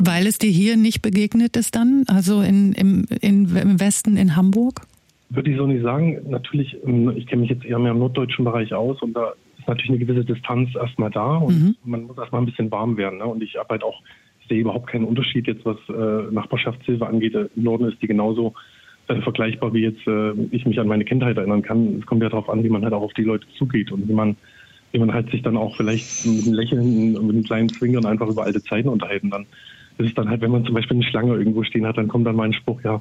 Weil 0.00 0.26
es 0.26 0.36
dir 0.36 0.50
hier 0.50 0.76
nicht 0.76 1.00
begegnet 1.00 1.56
ist 1.56 1.74
dann, 1.74 2.04
also 2.08 2.42
in, 2.42 2.72
im, 2.74 3.06
in, 3.22 3.56
im 3.56 3.80
Westen 3.80 4.18
in 4.18 4.36
Hamburg? 4.36 4.82
Würde 5.30 5.50
ich 5.50 5.56
so 5.56 5.66
nicht 5.66 5.82
sagen. 5.82 6.18
Natürlich, 6.28 6.76
ähm, 6.86 7.10
ich 7.16 7.26
kenne 7.26 7.40
mich 7.40 7.50
jetzt 7.50 7.64
eher 7.64 7.78
mehr 7.78 7.92
im 7.92 8.00
norddeutschen 8.00 8.44
Bereich 8.44 8.74
aus 8.74 9.00
und 9.00 9.14
da 9.14 9.32
ist 9.64 9.68
natürlich 9.68 9.90
eine 9.90 9.98
gewisse 9.98 10.24
Distanz 10.24 10.74
erstmal 10.74 11.10
da 11.10 11.36
und 11.36 11.60
mhm. 11.60 11.76
man 11.84 12.02
muss 12.04 12.18
erstmal 12.18 12.42
ein 12.42 12.46
bisschen 12.46 12.70
warm 12.70 12.96
werden. 12.96 13.18
Ne? 13.18 13.26
Und 13.26 13.42
ich 13.42 13.56
habe 13.56 13.68
halt 13.70 13.82
auch, 13.82 14.02
ich 14.40 14.48
sehe 14.48 14.60
überhaupt 14.60 14.88
keinen 14.88 15.04
Unterschied 15.04 15.46
jetzt, 15.46 15.64
was 15.64 15.78
äh, 15.88 16.32
Nachbarschaftshilfe 16.32 17.06
angeht. 17.06 17.34
Im 17.34 17.62
Norden 17.62 17.88
ist 17.88 18.00
die 18.02 18.06
genauso 18.06 18.52
äh, 19.08 19.20
vergleichbar, 19.22 19.72
wie 19.72 19.82
jetzt 19.82 20.06
äh, 20.06 20.32
ich 20.50 20.66
mich 20.66 20.78
an 20.78 20.86
meine 20.86 21.04
Kindheit 21.04 21.38
erinnern 21.38 21.62
kann. 21.62 21.98
Es 21.98 22.06
kommt 22.06 22.22
ja 22.22 22.28
darauf 22.28 22.50
an, 22.50 22.62
wie 22.62 22.68
man 22.68 22.84
halt 22.84 22.92
auch 22.92 23.02
auf 23.02 23.14
die 23.14 23.24
Leute 23.24 23.46
zugeht 23.56 23.90
und 23.90 24.06
wie 24.06 24.12
man, 24.12 24.36
wie 24.92 24.98
man 24.98 25.14
halt 25.14 25.30
sich 25.30 25.42
dann 25.42 25.56
auch 25.56 25.74
vielleicht 25.76 26.26
mit 26.26 26.44
einem 26.44 26.54
Lächeln 26.54 27.16
und 27.16 27.26
mit 27.26 27.36
einem 27.36 27.44
kleinen 27.44 27.68
Zwingern 27.70 28.04
einfach 28.04 28.28
über 28.28 28.44
alte 28.44 28.62
Zeiten 28.62 28.88
unterhalten. 28.88 29.30
Dann 29.30 29.46
ist 29.96 30.08
es 30.08 30.14
dann 30.14 30.28
halt, 30.28 30.42
wenn 30.42 30.50
man 30.50 30.66
zum 30.66 30.74
Beispiel 30.74 30.96
eine 30.96 31.06
Schlange 31.06 31.34
irgendwo 31.36 31.62
stehen 31.62 31.86
hat, 31.86 31.96
dann 31.96 32.08
kommt 32.08 32.26
dann 32.26 32.36
mal 32.36 32.44
ein 32.44 32.52
Spruch, 32.52 32.82
ja, 32.84 33.00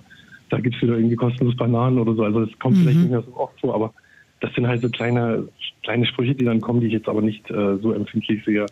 da 0.49 0.59
gibt 0.59 0.75
es 0.75 0.81
wieder 0.81 0.95
irgendwie 0.95 1.15
kostenlos 1.15 1.57
Bananen 1.57 1.99
oder 1.99 2.13
so. 2.13 2.23
Also 2.23 2.45
das 2.45 2.59
kommt 2.59 2.77
mhm. 2.77 2.81
vielleicht 2.81 2.99
nicht 2.99 3.11
mehr 3.11 3.23
so 3.23 3.35
oft 3.35 3.59
vor, 3.59 3.75
aber 3.75 3.93
das 4.43 4.53
sind 4.55 4.67
halt 4.67 4.81
so 4.81 4.89
kleine, 4.89 5.47
kleine 5.83 6.05
Sprüche, 6.05 6.35
die 6.35 6.43
dann 6.43 6.59
kommen, 6.59 6.81
die 6.81 6.87
ich 6.87 6.93
jetzt 6.93 7.07
aber 7.07 7.21
nicht 7.21 7.49
äh, 7.49 7.77
so 7.81 7.93
empfindlich 7.93 8.43
sehe 8.43 8.65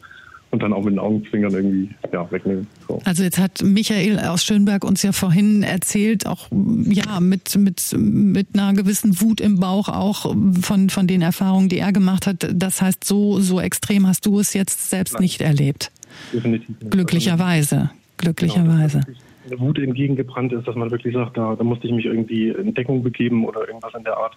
und 0.51 0.61
dann 0.61 0.73
auch 0.73 0.83
mit 0.83 0.91
den 0.91 0.99
Augenzwinkern 0.99 1.53
irgendwie 1.53 1.89
ja, 2.11 2.29
wegnehmen. 2.29 2.67
So. 2.89 3.01
Also 3.05 3.23
jetzt 3.23 3.39
hat 3.39 3.63
Michael 3.63 4.19
aus 4.19 4.43
Schönberg 4.43 4.83
uns 4.83 5.01
ja 5.01 5.13
vorhin 5.13 5.63
erzählt, 5.63 6.27
auch 6.27 6.49
ja 6.51 7.21
mit, 7.21 7.55
mit, 7.55 7.95
mit 7.97 8.47
einer 8.53 8.73
gewissen 8.73 9.21
Wut 9.21 9.39
im 9.39 9.61
Bauch 9.61 9.87
auch 9.87 10.35
von, 10.61 10.89
von 10.89 11.07
den 11.07 11.21
Erfahrungen, 11.21 11.69
die 11.69 11.77
er 11.77 11.93
gemacht 11.93 12.27
hat. 12.27 12.49
Das 12.53 12.81
heißt, 12.81 13.05
so, 13.05 13.39
so 13.39 13.61
extrem 13.61 14.05
hast 14.07 14.25
du 14.25 14.39
es 14.39 14.53
jetzt 14.53 14.89
selbst 14.89 15.13
Nein. 15.13 15.23
nicht 15.23 15.39
erlebt. 15.39 15.89
Definitiv 16.33 16.67
nicht. 16.81 16.91
Glücklicherweise. 16.91 17.91
Glücklicherweise. 18.17 18.99
Genau, 18.99 19.17
eine 19.47 19.59
Wut 19.61 19.79
entgegengebrannt 19.79 20.51
ist, 20.51 20.67
dass 20.67 20.75
man 20.75 20.91
wirklich 20.91 21.13
sagt, 21.13 21.37
da, 21.37 21.55
da 21.55 21.63
musste 21.63 21.87
ich 21.87 21.93
mich 21.93 22.05
irgendwie 22.05 22.49
in 22.49 22.73
Deckung 22.73 23.03
begeben 23.03 23.45
oder 23.45 23.65
irgendwas 23.65 23.93
in 23.97 24.03
der 24.03 24.17
Art, 24.17 24.35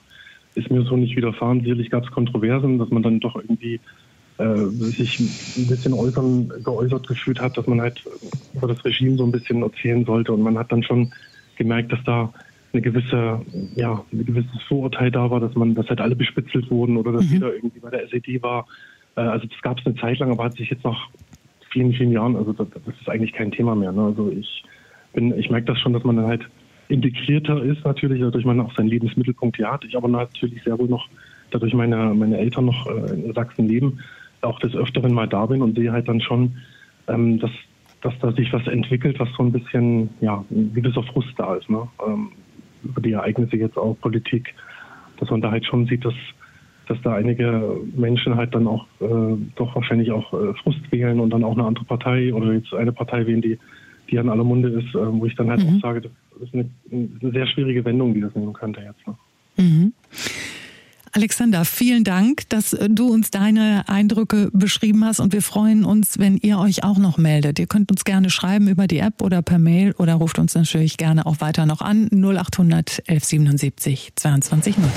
ist 0.55 0.71
mir 0.71 0.83
so 0.83 0.97
nicht 0.97 1.17
widerfahren. 1.17 1.61
Sicherlich 1.61 1.91
gab 1.91 2.05
es 2.05 2.11
Kontroversen, 2.11 2.79
dass 2.79 2.91
man 2.91 3.03
dann 3.03 3.21
doch 3.21 3.37
irgendwie 3.37 3.81
äh, 4.39 4.57
sich 4.67 5.21
ein 5.21 5.67
bisschen 5.69 5.93
äußern, 5.93 6.53
geäußert 6.65 7.07
gefühlt 7.07 7.41
hat, 7.41 7.57
dass 7.57 7.67
man 7.67 7.81
halt 7.81 8.03
über 8.55 8.69
das 8.69 8.85
Regime 8.85 9.17
so 9.17 9.25
ein 9.25 9.33
bisschen 9.33 9.63
erzählen 9.63 10.05
sollte. 10.05 10.33
Und 10.33 10.43
man 10.43 10.59
hat 10.59 10.73
dann 10.73 10.83
schon 10.83 11.13
gemerkt, 11.57 11.93
dass 11.93 12.03
da 12.05 12.33
eine 12.73 12.83
gewisse, 12.83 13.41
ja, 13.77 14.05
ein 14.13 14.25
gewisses 14.27 14.63
Vorurteil 14.69 15.11
da 15.11 15.31
war, 15.31 15.41
dass 15.41 15.55
man, 15.55 15.75
dass 15.75 15.89
halt 15.89 16.01
alle 16.01 16.17
bespitzelt 16.17 16.71
wurden 16.71 16.97
oder 16.97 17.13
dass 17.13 17.25
mhm. 17.27 17.33
jeder 17.33 17.55
irgendwie 17.55 17.79
bei 17.79 17.91
der 17.91 18.05
SED 18.05 18.43
war. 18.43 18.67
Äh, 19.17 19.21
also 19.21 19.47
das 19.47 19.61
gab 19.63 19.79
es 19.79 19.87
eine 19.87 19.95
Zeit 19.97 20.19
lang, 20.19 20.31
aber 20.31 20.45
hat 20.45 20.57
sich 20.57 20.71
jetzt 20.71 20.85
nach 20.85 21.09
vielen, 21.71 21.93
vielen 21.93 22.13
Jahren, 22.13 22.37
also 22.37 22.53
das, 22.53 22.67
das 22.87 22.95
ist 23.01 23.09
eigentlich 23.09 23.33
kein 23.33 23.51
Thema 23.51 23.75
mehr. 23.75 23.93
Ne? 23.93 24.03
Also 24.03 24.31
ich 24.31 24.65
bin, 25.13 25.37
ich 25.39 25.51
merke 25.51 25.67
das 25.67 25.79
schon, 25.81 25.93
dass 25.93 26.05
man 26.05 26.17
dann 26.17 26.27
halt 26.27 26.43
integrierter 26.89 27.63
ist 27.63 27.85
natürlich, 27.85 28.21
dadurch 28.21 28.45
man 28.45 28.61
auch 28.61 28.75
seinen 28.75 28.89
Lebensmittelpunkt 28.89 29.57
hier 29.57 29.71
hat. 29.71 29.85
Ich 29.85 29.97
aber 29.97 30.09
natürlich 30.09 30.63
sehr 30.63 30.79
wohl 30.79 30.89
noch, 30.89 31.09
dadurch 31.51 31.75
meine, 31.75 32.15
meine 32.15 32.39
Eltern 32.39 32.67
noch 32.67 32.87
äh, 32.87 33.15
in 33.15 33.33
Sachsen 33.33 33.69
leben, 33.69 34.01
auch 34.43 34.59
des 34.61 34.75
Öfteren 34.75 35.13
mal 35.13 35.29
da 35.29 35.47
bin 35.47 35.63
und 35.63 35.77
sehe 35.77 35.93
halt 35.93 36.09
dann 36.09 36.21
schon, 36.21 36.57
ähm, 37.09 37.39
dass, 37.39 37.51
dass 38.03 38.15
da 38.21 38.33
sich 38.33 38.53
was 38.53 38.67
entwickelt, 38.67 39.19
was 39.19 39.29
so 39.37 39.43
ein 39.43 39.53
bisschen, 39.53 40.11
ja, 40.21 40.45
ein 40.51 40.73
gewisser 40.75 41.03
Frust 41.03 41.33
da 41.37 41.55
ist, 41.55 41.69
ne? 41.71 41.89
Ähm, 42.07 42.31
über 42.83 43.01
die 43.01 43.13
Ereignisse 43.13 43.57
jetzt 43.57 43.79
auch 43.79 43.99
Politik, 44.01 44.55
dass 45.19 45.31
man 45.31 45.41
da 45.41 45.51
halt 45.51 45.65
schon 45.65 45.87
sieht, 45.87 46.05
dass, 46.05 46.13
dass 46.87 47.01
da 47.01 47.15
einige 47.15 47.79
Menschen 47.97 48.37
halt 48.37 48.55
dann 48.55 48.67
auch 48.67 48.85
äh, 49.01 49.37
doch 49.57 49.75
wahrscheinlich 49.75 50.11
auch 50.13 50.35
äh, 50.35 50.53
Frust 50.63 50.81
wählen 50.93 51.19
und 51.19 51.31
dann 51.31 51.45
auch 51.45 51.55
eine 51.57 51.65
andere 51.65 51.87
Partei 51.87 52.35
oder 52.35 52.53
jetzt 52.53 52.75
eine 52.75 52.93
Partei 52.93 53.27
wählen, 53.27 53.41
die 53.41 53.59
die 54.11 54.19
an 54.19 54.29
aller 54.29 54.45
Munde 54.45 54.69
ist, 54.69 54.95
äh, 54.95 55.13
wo 55.13 55.27
ich 55.27 55.35
dann 55.35 55.51
halt 55.51 55.65
mhm. 55.65 55.77
auch 55.77 55.81
sage, 55.81 56.11
ist 56.41 56.55
eine, 56.55 56.69
eine, 56.91 57.33
sehr 57.33 57.47
schwierige 57.47 57.85
Wendung, 57.85 58.15
die 58.15 58.21
das 58.21 58.35
nehmen 58.35 58.53
könnte 58.53 58.81
jetzt. 58.81 59.07
Ne? 59.07 59.15
Mhm. 59.57 59.93
Alexander, 61.13 61.65
vielen 61.65 62.03
Dank, 62.03 62.49
dass 62.49 62.77
du 62.89 63.07
uns 63.07 63.31
deine 63.31 63.89
Eindrücke 63.89 64.51
beschrieben 64.53 65.05
hast 65.05 65.21
und 65.21 65.33
wir 65.33 65.43
freuen 65.43 65.85
uns, 65.85 66.19
wenn 66.19 66.39
ihr 66.39 66.59
euch 66.59 66.83
auch 66.83 66.99
noch 66.99 67.19
meldet. 67.19 67.61
Ihr 67.61 67.69
könnt 67.69 67.93
uns 67.93 68.05
gerne 68.05 68.31
schreiben 68.31 68.67
über 68.67 68.89
die 68.89 68.99
App 68.99 69.23
oder 69.23 69.41
per 69.41 69.61
Mail 69.61 69.93
oder 69.93 70.15
ruft 70.15 70.41
uns 70.41 70.57
natürlich 70.57 70.97
gerne 70.97 71.25
auch 71.25 71.41
weiter 71.41 71.67
noch 71.67 71.83
an 71.83 72.09
0800 72.11 73.05
1177 73.07 74.13
22 74.17 74.77
0. 74.77 74.91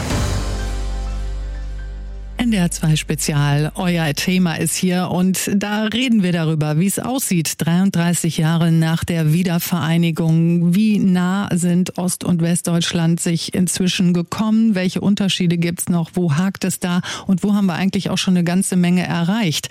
NDR 2.38 2.70
2 2.70 2.96
Spezial, 2.98 3.72
euer 3.74 4.14
Thema 4.14 4.56
ist 4.56 4.76
hier 4.76 5.10
und 5.10 5.50
da 5.56 5.86
reden 5.86 6.22
wir 6.22 6.32
darüber, 6.32 6.80
wie 6.80 6.86
es 6.86 7.00
aussieht, 7.00 7.54
33 7.58 8.38
Jahre 8.38 8.72
nach 8.72 9.04
der 9.04 9.34
Wiedervereinigung. 9.34 10.76
Wie 10.76 11.00
nah 11.00 11.50
sind 11.52 11.98
Ost- 11.98 12.24
und 12.24 12.44
Westdeutschland 12.44 13.20
sich 13.20 13.56
inzwischen 13.56 14.14
gekommen? 14.14 14.76
Welche 14.76 15.02
Unterschiede 15.02 15.58
gibt's 15.58 15.90
noch? 15.90 16.12
Wo 16.14 16.36
hakt 16.36 16.64
es 16.64 16.80
da? 16.80 17.02
Und 17.26 17.42
wo 17.42 17.56
haben 17.56 17.66
wir 17.66 17.74
eigentlich 17.74 18.12
auch 18.12 18.20
schon 18.20 18.36
eine 18.36 18.44
ganze 18.44 18.76
Menge 18.76 19.04
erreicht? 19.04 19.70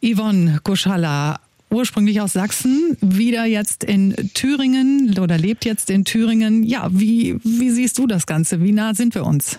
Yvonne 0.00 0.60
Koschalla, 0.62 1.40
ursprünglich 1.68 2.20
aus 2.20 2.32
Sachsen, 2.32 2.96
wieder 3.00 3.44
jetzt 3.44 3.82
in 3.82 4.30
Thüringen 4.34 5.18
oder 5.18 5.36
lebt 5.36 5.64
jetzt 5.64 5.90
in 5.90 6.04
Thüringen. 6.04 6.62
Ja, 6.62 6.88
wie, 6.92 7.38
wie 7.42 7.70
siehst 7.70 7.98
du 7.98 8.06
das 8.06 8.26
Ganze? 8.26 8.62
Wie 8.62 8.72
nah 8.72 8.94
sind 8.94 9.16
wir 9.16 9.26
uns? 9.26 9.58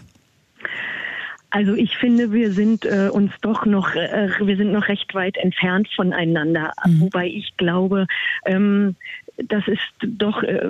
Also 1.54 1.76
ich 1.76 1.96
finde, 1.98 2.32
wir 2.32 2.52
sind 2.52 2.84
äh, 2.84 3.10
uns 3.12 3.32
doch 3.42 3.68
noch, 3.68 3.94
äh, 3.94 4.28
wir 4.40 4.58
sind 4.58 4.72
noch 4.72 4.88
recht 4.88 5.14
weit 5.14 5.38
entfernt 5.38 5.88
voneinander. 5.96 6.74
Mhm. 6.84 7.02
Wobei 7.02 7.28
ich 7.28 7.56
glaube, 7.58 8.08
ähm, 8.48 8.96
das 9.38 9.68
ist 9.68 9.80
doch, 10.02 10.42
äh, 10.42 10.66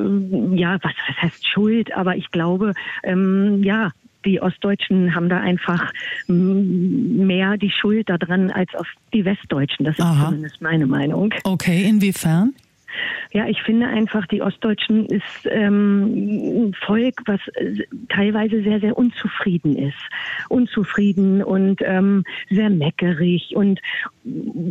ja, 0.55 0.77
was, 0.81 0.91
was 1.07 1.21
heißt 1.21 1.47
Schuld? 1.47 1.95
Aber 1.95 2.17
ich 2.17 2.29
glaube, 2.31 2.73
ähm, 3.03 3.63
ja, 3.63 3.91
die 4.25 4.41
Ostdeutschen 4.41 5.15
haben 5.15 5.29
da 5.29 5.39
einfach 5.39 5.93
mehr 6.27 7.55
die 7.55 7.71
Schuld 7.71 8.09
daran 8.09 8.51
als 8.51 8.75
auf 8.75 8.87
die 9.13 9.23
Westdeutschen. 9.23 9.85
Das 9.85 9.97
ist 9.97 10.03
Aha. 10.03 10.25
zumindest 10.25 10.61
meine 10.61 10.85
Meinung. 10.85 11.33
Okay, 11.45 11.85
inwiefern? 11.85 12.53
Ja, 13.31 13.47
ich 13.47 13.61
finde 13.63 13.87
einfach, 13.87 14.27
die 14.27 14.41
Ostdeutschen 14.41 15.05
ist 15.07 15.23
ähm, 15.45 16.67
ein 16.67 16.73
Volk, 16.85 17.21
was 17.25 17.39
äh, 17.55 17.83
teilweise 18.09 18.61
sehr, 18.63 18.79
sehr 18.79 18.97
unzufrieden 18.97 19.75
ist. 19.75 19.97
Unzufrieden 20.49 21.43
und 21.43 21.81
ähm, 21.83 22.23
sehr 22.49 22.69
meckerig 22.69 23.55
und 23.55 23.79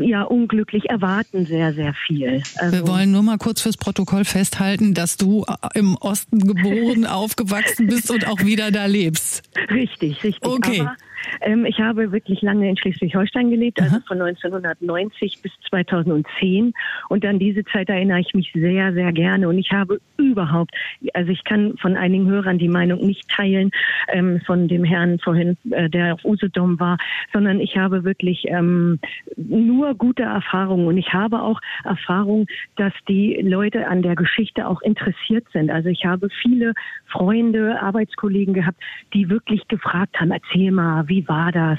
ja, 0.01 0.23
unglücklich 0.23 0.91
erwarten 0.91 1.47
sehr, 1.47 1.75
sehr 1.75 1.95
viel. 1.95 2.43
Also, 2.57 2.77
Wir 2.77 2.89
wollen 2.89 3.13
nur 3.13 3.23
mal 3.23 3.39
kurz 3.39 3.63
fürs 3.63 3.77
Protokoll 3.77 4.25
festhalten, 4.25 4.95
dass 4.95 5.17
du 5.17 5.45
äh, 5.45 5.79
im 5.79 5.97
Osten 5.97 6.39
geboren, 6.39 7.07
aufgewachsen 7.07 7.87
bist 7.87 8.11
und 8.11 8.27
auch 8.27 8.41
wieder 8.41 8.71
da 8.71 8.87
lebst. 8.87 9.43
Richtig, 9.71 10.23
richtig. 10.25 10.45
Okay. 10.45 10.81
Aber 10.81 10.97
Ähm, 11.41 11.65
ich 11.65 11.81
habe 11.81 12.13
wirklich 12.13 12.43
lange 12.43 12.69
in 12.69 12.77
Schleswig-Holstein 12.77 13.51
gelebt, 13.51 13.81
also 13.81 13.99
von 14.07 14.21
1990 14.21 15.41
bis 15.43 15.53
2010. 15.69 16.73
Und 17.09 17.25
an 17.25 17.39
diese 17.39 17.65
Zeit 17.65 17.89
erinnere 17.89 18.21
ich 18.21 18.35
mich 18.35 18.51
sehr, 18.55 18.93
sehr 18.93 19.13
gerne. 19.13 19.49
Und 19.49 19.59
ich 19.59 19.71
habe 19.73 20.01
überhaupt, 20.17 20.75
also 21.15 21.31
ich 21.31 21.45
kann 21.45 21.77
von 21.79 21.97
einigen 21.97 22.29
Hörern 22.29 22.59
die 22.59 22.69
Meinung 22.69 23.05
nicht 23.07 23.29
teilen, 23.29 23.71
ähm, 24.09 24.41
von 24.47 24.69
dem 24.69 24.85
Herrn 24.85 25.19
vorhin, 25.19 25.57
äh, 25.71 25.89
der 25.89 26.15
auf 26.15 26.25
Usedom 26.25 26.79
war, 26.81 26.99
sondern 27.33 27.61
ich 27.61 27.77
habe 27.77 28.05
wirklich 28.05 28.45
ähm, 28.49 28.99
nur 29.37 29.95
gute 29.95 30.23
Erfahrungen. 30.23 30.87
Und 30.87 30.99
ich 30.99 31.13
habe 31.13 31.43
auch 31.43 31.61
Erfahrung, 31.85 32.47
dass 32.77 32.93
die 33.09 33.41
Leute 33.43 33.87
an 33.89 34.03
der 34.03 34.17
Geschichte 34.17 34.67
auch 34.67 34.81
interessiert 34.83 35.47
sind. 35.53 35.71
Also 35.71 35.89
ich 35.89 36.05
habe 36.05 36.29
viele 36.43 36.75
Freunde, 37.07 37.81
Arbeitskollegen 37.81 38.55
gehabt, 38.55 38.79
die 39.13 39.29
wirklich 39.29 39.67
gefragt 39.69 40.19
haben, 40.21 40.31
erzähl 40.31 40.71
mal, 40.71 41.09
wie 41.13 41.29
war 41.29 41.53
das? 41.53 41.79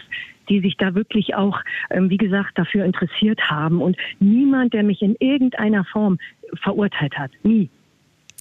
die 0.50 0.60
sich 0.60 0.76
da 0.78 0.94
wirklich 0.94 1.36
auch, 1.36 1.58
ähm, 1.90 2.10
wie 2.10 2.18
gesagt, 2.18 2.58
dafür 2.58 2.84
interessiert 2.84 3.40
haben 3.50 3.82
und 3.82 3.96
niemand, 4.20 4.74
der 4.74 4.84
mich 4.84 5.02
in 5.02 5.16
irgendeiner 5.20 5.86
Form 5.86 6.18
verurteilt 6.62 7.18
hat. 7.18 7.32
Nie. 7.44 7.70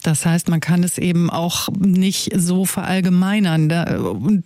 Das 0.03 0.27
heißt, 0.27 0.49
man 0.49 0.59
kann 0.59 0.83
es 0.83 0.99
eben 0.99 1.31
auch 1.31 1.69
nicht 1.79 2.33
so 2.35 2.65
verallgemeinern. 2.65 3.69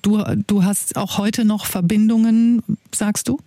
Du, 0.02 0.22
du 0.46 0.64
hast 0.64 0.98
auch 0.98 1.16
heute 1.16 1.46
noch 1.46 1.64
Verbindungen, 1.64 2.62
sagst 2.92 3.28
du? 3.28 3.38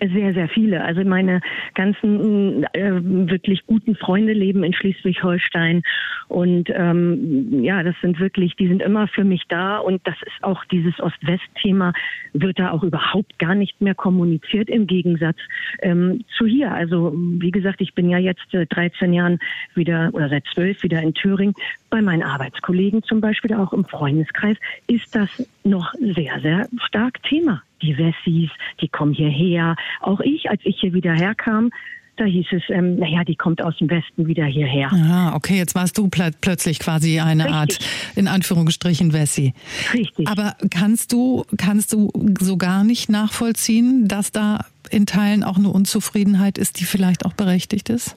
Sehr, 0.00 0.32
sehr 0.32 0.48
viele. 0.48 0.82
Also 0.82 1.04
meine 1.04 1.42
ganzen 1.74 2.64
äh, 2.72 3.00
wirklich 3.02 3.66
guten 3.66 3.96
Freunde 3.96 4.32
leben 4.32 4.64
in 4.64 4.72
Schleswig-Holstein 4.72 5.82
und 6.28 6.70
ähm, 6.72 7.62
ja, 7.62 7.82
das 7.82 7.94
sind 8.00 8.18
wirklich, 8.18 8.56
die 8.56 8.68
sind 8.68 8.80
immer 8.80 9.08
für 9.08 9.24
mich 9.24 9.42
da 9.48 9.78
und 9.78 10.00
das 10.06 10.14
ist 10.22 10.42
auch 10.42 10.64
dieses 10.66 10.98
Ost-West-Thema 11.00 11.92
wird 12.32 12.58
da 12.58 12.70
auch 12.70 12.82
überhaupt 12.82 13.38
gar 13.38 13.54
nicht 13.54 13.80
mehr 13.82 13.94
kommuniziert 13.94 14.70
im 14.70 14.86
Gegensatz 14.86 15.36
ähm, 15.80 16.24
zu 16.38 16.46
hier. 16.46 16.72
Also 16.72 17.12
wie 17.14 17.50
gesagt, 17.50 17.82
ich 17.82 17.94
bin 17.94 18.08
ja 18.08 18.18
jetzt 18.18 18.46
seit 18.52 18.74
13 18.74 19.12
Jahren 19.12 19.38
wieder 19.74 20.10
oder 20.12 20.30
seit 20.30 20.44
12 20.54 20.82
wieder 20.82 21.02
in 21.02 21.12
Thüringen. 21.12 21.54
Bei 21.90 22.00
meinen 22.00 22.22
Arbeitskollegen 22.22 23.02
zum 23.02 23.20
Beispiel 23.20 23.52
auch 23.54 23.72
im 23.72 23.84
Freundeskreis 23.84 24.56
ist 24.86 25.14
das 25.14 25.46
noch 25.64 25.92
sehr, 25.94 26.40
sehr 26.40 26.68
stark 26.86 27.22
Thema 27.24 27.62
die 27.82 27.96
Wessis, 27.96 28.50
die 28.80 28.88
kommen 28.88 29.12
hierher. 29.12 29.76
Auch 30.00 30.20
ich, 30.20 30.50
als 30.50 30.60
ich 30.64 30.78
hier 30.80 30.92
wieder 30.92 31.12
herkam, 31.12 31.70
da 32.16 32.24
hieß 32.24 32.46
es, 32.50 32.62
ähm, 32.68 32.96
naja, 32.96 33.24
die 33.24 33.34
kommt 33.34 33.62
aus 33.62 33.78
dem 33.78 33.88
Westen 33.88 34.26
wieder 34.26 34.44
hierher. 34.44 34.92
Ah, 34.92 35.34
okay, 35.34 35.56
jetzt 35.56 35.74
warst 35.74 35.96
du 35.96 36.08
pl 36.08 36.32
plötzlich 36.38 36.78
quasi 36.78 37.18
eine 37.18 37.44
Richtig. 37.44 37.56
Art, 37.56 37.78
in 38.14 38.28
Anführungsstrichen, 38.28 39.14
Wessi. 39.14 39.54
Richtig. 39.94 40.28
Aber 40.28 40.54
kannst 40.70 41.12
du, 41.12 41.44
kannst 41.56 41.94
du 41.94 42.10
so 42.38 42.58
gar 42.58 42.84
nicht 42.84 43.08
nachvollziehen, 43.08 44.06
dass 44.06 44.32
da 44.32 44.66
in 44.90 45.06
Teilen 45.06 45.42
auch 45.42 45.56
eine 45.56 45.70
Unzufriedenheit 45.70 46.58
ist, 46.58 46.80
die 46.80 46.84
vielleicht 46.84 47.24
auch 47.24 47.32
berechtigt 47.32 47.88
ist? 47.88 48.16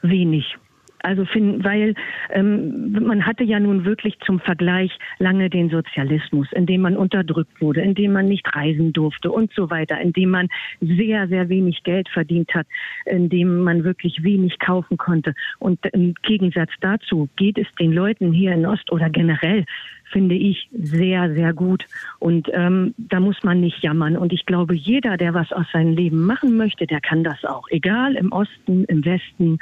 Wenig. 0.00 0.56
Also 1.02 1.24
find, 1.24 1.64
weil 1.64 1.94
ähm, 2.30 2.92
man 2.92 3.26
hatte 3.26 3.44
ja 3.44 3.58
nun 3.60 3.84
wirklich 3.84 4.18
zum 4.24 4.40
Vergleich 4.40 4.96
lange 5.18 5.50
den 5.50 5.70
Sozialismus, 5.70 6.48
in 6.52 6.66
dem 6.66 6.82
man 6.82 6.96
unterdrückt 6.96 7.60
wurde, 7.60 7.80
in 7.82 7.94
dem 7.94 8.12
man 8.12 8.26
nicht 8.26 8.54
reisen 8.54 8.92
durfte 8.92 9.30
und 9.30 9.52
so 9.54 9.70
weiter, 9.70 10.00
in 10.00 10.12
dem 10.12 10.30
man 10.30 10.48
sehr, 10.80 11.28
sehr 11.28 11.48
wenig 11.48 11.82
Geld 11.82 12.08
verdient 12.08 12.54
hat, 12.54 12.66
in 13.06 13.28
dem 13.28 13.62
man 13.62 13.84
wirklich 13.84 14.22
wenig 14.22 14.58
kaufen 14.58 14.96
konnte. 14.96 15.34
Und 15.58 15.84
im 15.92 16.14
Gegensatz 16.22 16.70
dazu 16.80 17.28
geht 17.36 17.58
es 17.58 17.66
den 17.80 17.92
Leuten 17.92 18.32
hier 18.32 18.52
in 18.52 18.66
Ost 18.66 18.90
oder 18.92 19.10
generell 19.10 19.64
finde 20.12 20.34
ich 20.34 20.68
sehr, 20.72 21.32
sehr 21.34 21.52
gut. 21.52 21.86
Und 22.18 22.48
ähm, 22.52 22.94
da 22.98 23.18
muss 23.18 23.42
man 23.42 23.60
nicht 23.60 23.82
jammern. 23.82 24.16
Und 24.16 24.32
ich 24.32 24.46
glaube, 24.46 24.74
jeder, 24.74 25.16
der 25.16 25.34
was 25.34 25.50
aus 25.52 25.66
seinem 25.72 25.96
Leben 25.96 26.24
machen 26.24 26.56
möchte, 26.56 26.86
der 26.86 27.00
kann 27.00 27.24
das 27.24 27.44
auch. 27.44 27.66
Egal 27.70 28.14
im 28.14 28.30
Osten, 28.30 28.84
im 28.84 29.04
Westen. 29.04 29.58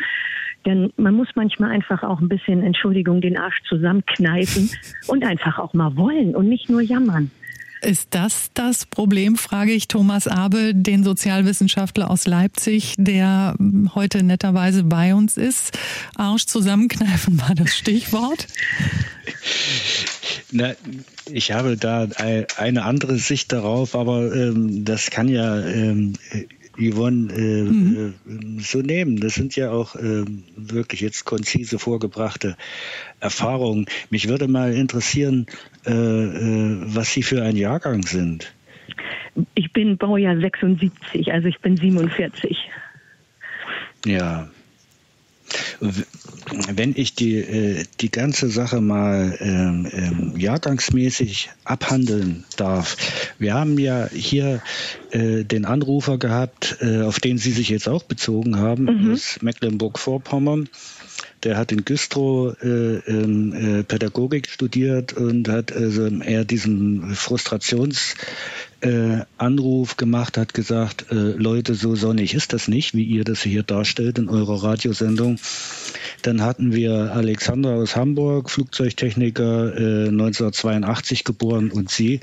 Denn 0.66 0.92
man 0.96 1.14
muss 1.14 1.28
manchmal 1.34 1.70
einfach 1.70 2.02
auch 2.02 2.20
ein 2.20 2.28
bisschen, 2.28 2.62
Entschuldigung, 2.62 3.20
den 3.20 3.38
Arsch 3.38 3.62
zusammenkneifen 3.68 4.70
und 5.06 5.24
einfach 5.24 5.58
auch 5.58 5.72
mal 5.72 5.96
wollen 5.96 6.34
und 6.34 6.48
nicht 6.48 6.68
nur 6.68 6.82
jammern. 6.82 7.30
Ist 7.82 8.08
das 8.10 8.50
das 8.52 8.84
Problem, 8.84 9.36
frage 9.36 9.72
ich 9.72 9.88
Thomas 9.88 10.28
Abel, 10.28 10.74
den 10.74 11.02
Sozialwissenschaftler 11.02 12.10
aus 12.10 12.26
Leipzig, 12.26 12.94
der 12.98 13.54
heute 13.94 14.22
netterweise 14.22 14.84
bei 14.84 15.14
uns 15.14 15.38
ist. 15.38 15.78
Arsch 16.14 16.44
zusammenkneifen 16.44 17.40
war 17.40 17.54
das 17.54 17.74
Stichwort. 17.74 18.46
Na, 20.52 20.74
ich 21.32 21.52
habe 21.52 21.78
da 21.78 22.06
eine 22.58 22.84
andere 22.84 23.16
Sicht 23.16 23.50
darauf, 23.50 23.94
aber 23.94 24.34
ähm, 24.34 24.84
das 24.84 25.10
kann 25.10 25.28
ja 25.28 25.58
ähm, 25.60 26.14
Yvonne 26.78 27.32
äh, 27.32 27.62
mhm. 27.62 28.14
äh, 28.58 28.62
so 28.62 28.80
nehmen. 28.80 29.20
Das 29.20 29.34
sind 29.34 29.56
ja 29.56 29.70
auch 29.70 29.96
äh, 29.96 30.24
wirklich 30.56 31.00
jetzt 31.00 31.24
konzise 31.24 31.78
vorgebrachte 31.78 32.56
Erfahrungen. 33.20 33.86
Mich 34.10 34.28
würde 34.28 34.48
mal 34.48 34.72
interessieren, 34.74 35.46
äh, 35.86 35.92
äh, 35.92 36.76
was 36.84 37.12
Sie 37.12 37.22
für 37.22 37.42
ein 37.42 37.56
Jahrgang 37.56 38.02
sind. 38.02 38.52
Ich 39.54 39.72
bin 39.72 39.96
Baujahr 39.96 40.38
76, 40.38 41.32
also 41.32 41.48
ich 41.48 41.60
bin 41.60 41.76
47. 41.76 42.68
Ja, 44.04 44.48
wenn 46.72 46.94
ich 46.96 47.14
die, 47.14 47.36
äh, 47.36 47.84
die 48.00 48.10
ganze 48.10 48.48
Sache 48.48 48.80
mal 48.80 49.36
ähm, 49.40 49.88
ähm, 49.92 50.36
jahrgangsmäßig 50.36 51.50
abhandeln 51.64 52.44
darf. 52.56 52.96
Wir 53.38 53.54
haben 53.54 53.78
ja 53.78 54.08
hier 54.08 54.62
äh, 55.10 55.44
den 55.44 55.64
Anrufer 55.64 56.18
gehabt, 56.18 56.78
äh, 56.80 57.02
auf 57.02 57.20
den 57.20 57.38
Sie 57.38 57.52
sich 57.52 57.68
jetzt 57.68 57.88
auch 57.88 58.02
bezogen 58.02 58.56
haben, 58.56 58.84
mhm. 58.84 59.12
aus 59.12 59.38
Mecklenburg-Vorpommern. 59.42 60.68
Der 61.44 61.56
hat 61.56 61.72
in 61.72 61.84
Güstrow 61.84 62.54
äh, 62.62 62.96
äh, 62.96 63.82
Pädagogik 63.82 64.48
studiert 64.48 65.12
und 65.12 65.48
hat 65.48 65.72
also 65.72 66.06
eher 66.06 66.44
diesen 66.44 67.14
Frustrations 67.14 68.14
äh, 68.80 69.20
gemacht, 69.96 70.38
hat 70.38 70.54
gesagt, 70.54 71.06
äh, 71.10 71.14
Leute, 71.14 71.74
so 71.74 71.94
sonnig 71.94 72.34
ist 72.34 72.52
das 72.52 72.68
nicht, 72.68 72.94
wie 72.94 73.04
ihr 73.04 73.24
das 73.24 73.42
hier 73.42 73.62
darstellt 73.62 74.18
in 74.18 74.28
eurer 74.28 74.62
Radiosendung. 74.62 75.38
Dann 76.22 76.42
hatten 76.42 76.72
wir 76.72 77.12
Alexander 77.12 77.70
aus 77.70 77.96
Hamburg, 77.96 78.50
Flugzeugtechniker, 78.50 79.76
äh, 79.76 80.08
1982 80.08 81.24
geboren 81.24 81.70
und 81.70 81.90
sie 81.90 82.20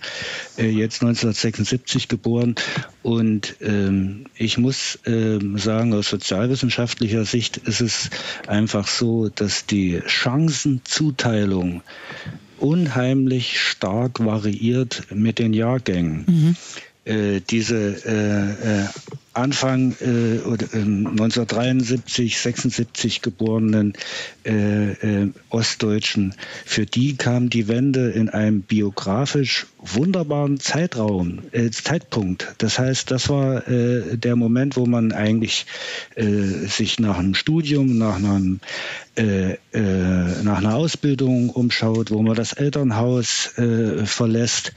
äh, 0.57 0.69
jetzt 0.69 1.01
1976 1.01 2.07
geboren. 2.07 2.55
Und 3.03 3.55
ähm, 3.61 4.25
ich 4.35 4.57
muss 4.57 4.99
ähm, 5.05 5.57
sagen, 5.57 5.93
aus 5.93 6.09
sozialwissenschaftlicher 6.09 7.25
Sicht 7.25 7.57
ist 7.57 7.81
es 7.81 8.09
einfach 8.47 8.87
so, 8.87 9.29
dass 9.29 9.65
die 9.65 10.01
Chancenzuteilung 10.05 11.81
unheimlich 12.59 13.59
stark 13.59 14.23
variiert 14.23 15.03
mit 15.13 15.39
den 15.39 15.53
Jahrgängen. 15.53 16.25
Mhm. 16.27 16.55
Äh, 17.05 17.41
diese 17.49 17.75
äh, 18.05 18.81
äh, 18.81 18.87
Anfang 19.37 19.95
äh, 20.01 20.39
1973, 20.43 22.39
76 22.39 23.21
geborenen 23.21 23.93
äh, 24.45 24.91
äh, 24.91 25.31
Ostdeutschen, 25.49 26.33
für 26.65 26.85
die 26.85 27.15
kam 27.15 27.49
die 27.49 27.67
Wende 27.67 28.09
in 28.09 28.29
einem 28.29 28.61
biografisch 28.61 29.67
wunderbaren 29.79 30.59
Zeitraum, 30.59 31.39
äh, 31.51 31.69
Zeitpunkt. 31.69 32.55
Das 32.57 32.79
heißt, 32.79 33.11
das 33.11 33.29
war 33.29 33.67
äh, 33.67 34.17
der 34.17 34.35
Moment, 34.35 34.75
wo 34.75 34.85
man 34.85 35.11
eigentlich 35.11 35.65
äh, 36.15 36.25
sich 36.25 36.99
nach 36.99 37.19
einem 37.19 37.35
Studium, 37.35 37.97
nach 37.97 38.15
einem 38.15 38.59
äh, 39.17 39.53
äh, 39.73 40.43
nach 40.43 40.59
einer 40.59 40.75
Ausbildung 40.75 41.49
umschaut, 41.49 42.11
wo 42.11 42.21
man 42.21 42.35
das 42.35 42.53
Elternhaus 42.53 43.57
äh, 43.57 44.05
verlässt. 44.05 44.73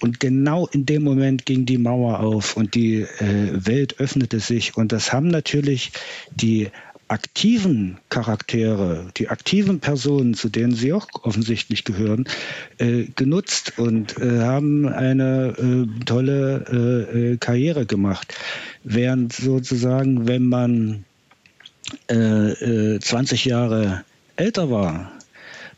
Und 0.00 0.20
genau 0.20 0.66
in 0.68 0.86
dem 0.86 1.02
Moment 1.02 1.44
ging 1.44 1.66
die 1.66 1.78
Mauer 1.78 2.20
auf 2.20 2.56
und 2.56 2.74
die 2.74 3.06
Welt 3.20 3.98
öffnete 3.98 4.38
sich. 4.38 4.76
Und 4.76 4.92
das 4.92 5.12
haben 5.12 5.28
natürlich 5.28 5.90
die 6.30 6.70
aktiven 7.10 7.98
Charaktere, 8.08 9.10
die 9.16 9.28
aktiven 9.28 9.80
Personen, 9.80 10.34
zu 10.34 10.48
denen 10.48 10.74
sie 10.74 10.92
auch 10.92 11.08
offensichtlich 11.22 11.84
gehören, 11.84 12.26
äh, 12.78 13.06
genutzt 13.16 13.78
und 13.78 14.16
äh, 14.18 14.40
haben 14.40 14.88
eine 14.88 15.54
äh, 15.58 16.04
tolle 16.04 17.08
äh, 17.12 17.32
äh, 17.32 17.36
Karriere 17.36 17.84
gemacht. 17.84 18.34
Während 18.84 19.32
sozusagen, 19.32 20.28
wenn 20.28 20.46
man 20.46 21.04
20 22.06 23.46
äh, 23.46 23.48
Jahre 23.48 24.04
älter 24.36 24.70
war, 24.70 25.10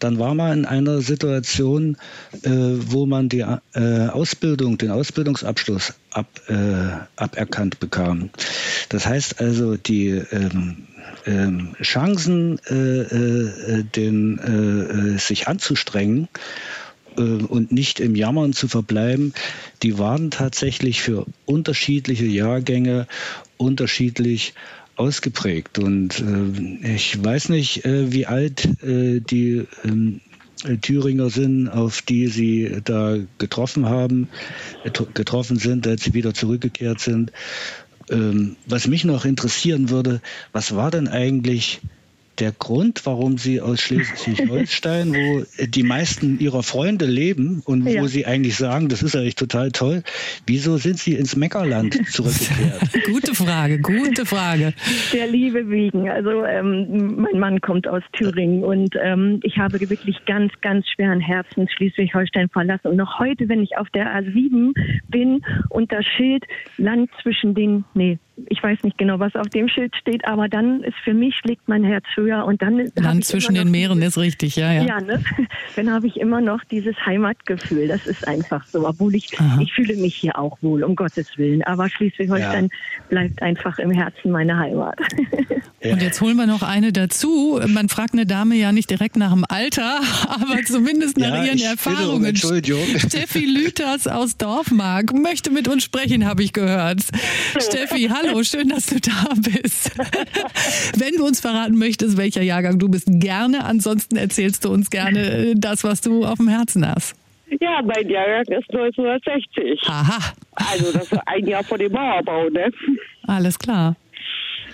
dann 0.02 0.18
war 0.18 0.34
man 0.34 0.60
in 0.60 0.64
einer 0.64 1.00
Situation, 1.00 1.96
äh, 2.42 2.50
wo 2.50 3.06
man 3.06 3.28
die 3.28 3.44
äh, 3.74 4.08
Ausbildung, 4.08 4.78
den 4.78 4.90
Ausbildungsabschluss 4.90 5.94
ab, 6.10 6.26
äh, 6.48 6.54
aberkannt 7.16 7.80
bekam. 7.80 8.30
Das 8.88 9.06
heißt 9.06 9.40
also, 9.40 9.76
die 9.76 10.08
ähm, 10.08 10.88
ähm, 11.26 11.76
Chancen, 11.80 12.58
äh, 12.68 12.74
äh, 12.74 13.84
den, 13.84 14.38
äh, 15.14 15.18
sich 15.18 15.48
anzustrengen 15.48 16.28
und 17.14 17.70
nicht 17.72 18.00
im 18.00 18.16
Jammern 18.16 18.54
zu 18.54 18.68
verbleiben, 18.68 19.34
die 19.82 19.98
waren 19.98 20.30
tatsächlich 20.30 21.02
für 21.02 21.26
unterschiedliche 21.44 22.24
Jahrgänge 22.24 23.06
unterschiedlich 23.58 24.54
ausgeprägt. 25.02 25.78
Und 25.78 26.20
äh, 26.20 26.94
ich 26.94 27.22
weiß 27.22 27.48
nicht, 27.48 27.84
äh, 27.84 28.12
wie 28.12 28.26
alt 28.26 28.64
äh, 28.82 29.20
die 29.20 29.66
ähm, 29.84 30.20
Thüringer 30.80 31.28
sind, 31.28 31.68
auf 31.68 32.02
die 32.02 32.28
sie 32.28 32.80
da 32.84 33.16
getroffen 33.38 33.86
haben, 33.86 34.28
getroffen 35.14 35.56
sind, 35.56 35.86
als 35.88 36.04
sie 36.04 36.14
wieder 36.14 36.34
zurückgekehrt 36.34 37.00
sind. 37.00 37.32
Ähm, 38.10 38.56
was 38.66 38.86
mich 38.86 39.04
noch 39.04 39.24
interessieren 39.24 39.90
würde, 39.90 40.20
was 40.52 40.76
war 40.76 40.92
denn 40.92 41.08
eigentlich 41.08 41.80
der 42.38 42.52
Grund, 42.52 43.04
warum 43.04 43.38
Sie 43.38 43.60
aus 43.60 43.80
Schleswig-Holstein, 43.80 45.14
wo 45.14 45.44
die 45.66 45.82
meisten 45.82 46.38
Ihrer 46.38 46.62
Freunde 46.62 47.06
leben 47.06 47.62
und 47.64 47.84
wo 47.84 47.90
ja. 47.90 48.06
Sie 48.06 48.26
eigentlich 48.26 48.56
sagen, 48.56 48.88
das 48.88 49.02
ist 49.02 49.14
eigentlich 49.14 49.34
total 49.34 49.70
toll, 49.70 50.02
wieso 50.46 50.76
sind 50.76 50.98
Sie 50.98 51.14
ins 51.14 51.36
Meckerland 51.36 52.06
zurückgekehrt? 52.10 53.04
gute 53.06 53.34
Frage, 53.34 53.80
gute 53.80 54.24
Frage. 54.24 54.72
Der 55.12 55.26
liebe 55.26 55.70
Wiegen. 55.70 56.08
Also 56.08 56.44
ähm, 56.44 57.16
mein 57.16 57.38
Mann 57.38 57.60
kommt 57.60 57.86
aus 57.86 58.02
Thüringen 58.12 58.64
und 58.64 58.94
ähm, 59.02 59.40
ich 59.42 59.58
habe 59.58 59.78
wirklich 59.88 60.24
ganz, 60.24 60.52
ganz 60.60 60.86
schweren 60.88 61.20
Herzens 61.20 61.70
Schleswig-Holstein 61.72 62.48
verlassen. 62.48 62.88
Und 62.88 62.96
noch 62.96 63.18
heute, 63.18 63.48
wenn 63.48 63.62
ich 63.62 63.76
auf 63.76 63.88
der 63.90 64.06
A7 64.06 64.72
bin 65.08 65.44
und 65.68 65.92
das 65.92 66.04
Schild 66.16 66.44
Land 66.78 67.10
zwischen 67.22 67.54
den, 67.54 67.84
nee, 67.94 68.18
ich 68.48 68.62
weiß 68.62 68.82
nicht 68.82 68.98
genau, 68.98 69.18
was 69.18 69.34
auf 69.34 69.48
dem 69.48 69.68
Schild 69.68 69.94
steht, 69.96 70.24
aber 70.26 70.48
dann 70.48 70.82
ist 70.82 70.96
für 71.04 71.14
mich 71.14 71.36
schlägt 71.36 71.68
mein 71.68 71.84
Herz 71.84 72.04
höher 72.14 72.44
und 72.44 72.62
dann 72.62 72.90
Land 72.96 73.24
zwischen 73.24 73.54
den 73.54 73.70
Meeren 73.70 74.00
dieses, 74.00 74.16
ist 74.16 74.22
richtig, 74.22 74.56
ja, 74.56 74.72
ja. 74.72 74.82
Ja, 74.82 75.00
ne? 75.00 75.22
dann 75.76 75.90
habe 75.90 76.06
ich 76.06 76.16
immer 76.16 76.40
noch 76.40 76.62
dieses 76.64 76.96
Heimatgefühl. 77.04 77.88
Das 77.88 78.06
ist 78.06 78.26
einfach 78.26 78.66
so, 78.66 78.86
obwohl 78.86 79.14
ich 79.14 79.38
Aha. 79.38 79.60
ich 79.60 79.72
fühle 79.72 79.96
mich 79.96 80.14
hier 80.14 80.38
auch 80.38 80.56
wohl, 80.62 80.82
um 80.82 80.96
Gottes 80.96 81.36
willen. 81.36 81.62
Aber 81.64 81.88
Schleswig-Holstein 81.88 82.64
ja. 82.70 83.04
bleibt 83.08 83.42
einfach 83.42 83.78
im 83.78 83.90
Herzen 83.90 84.30
meine 84.30 84.58
Heimat. 84.58 84.98
Und 85.84 86.00
jetzt 86.00 86.20
holen 86.20 86.36
wir 86.36 86.46
noch 86.46 86.62
eine 86.62 86.92
dazu. 86.92 87.60
Man 87.66 87.88
fragt 87.88 88.12
eine 88.12 88.24
Dame 88.24 88.54
ja 88.54 88.72
nicht 88.72 88.88
direkt 88.88 89.16
nach 89.16 89.32
dem 89.32 89.44
Alter, 89.48 90.00
aber 90.28 90.62
zumindest 90.64 91.18
nach 91.18 91.28
ja, 91.28 91.44
ihren 91.44 91.60
Erfahrungen. 91.60 92.16
Um 92.16 92.24
Entschuldigung. 92.24 92.84
Steffi 92.96 93.44
Lüters 93.44 94.06
aus 94.06 94.36
Dorfmark 94.36 95.12
möchte 95.12 95.50
mit 95.50 95.68
uns 95.68 95.84
sprechen, 95.84 96.26
habe 96.26 96.42
ich 96.42 96.52
gehört. 96.52 97.00
Steffi, 97.58 98.10
hallo. 98.12 98.31
Hallo, 98.32 98.44
schön, 98.44 98.70
dass 98.70 98.86
du 98.86 98.98
da 98.98 99.34
bist. 99.36 99.94
Wenn 100.98 101.16
du 101.18 101.26
uns 101.26 101.40
verraten 101.40 101.76
möchtest, 101.76 102.16
welcher 102.16 102.40
Jahrgang 102.40 102.78
du 102.78 102.88
bist, 102.88 103.06
gerne. 103.06 103.62
Ansonsten 103.62 104.16
erzählst 104.16 104.64
du 104.64 104.70
uns 104.70 104.88
gerne 104.88 105.50
äh, 105.50 105.54
das, 105.54 105.84
was 105.84 106.00
du 106.00 106.24
auf 106.24 106.38
dem 106.38 106.48
Herzen 106.48 106.88
hast. 106.88 107.14
Ja, 107.60 107.82
mein 107.82 108.08
Jahrgang 108.08 108.58
ist 108.58 108.70
1960. 108.70 109.82
Aha. 109.86 110.32
Also 110.54 110.92
das 110.94 111.12
war 111.12 111.22
ein 111.26 111.46
Jahr 111.46 111.62
vor 111.62 111.76
dem 111.76 111.92
Mauerbau, 111.92 112.48
ne? 112.48 112.70
Alles 113.26 113.58
klar. 113.58 113.96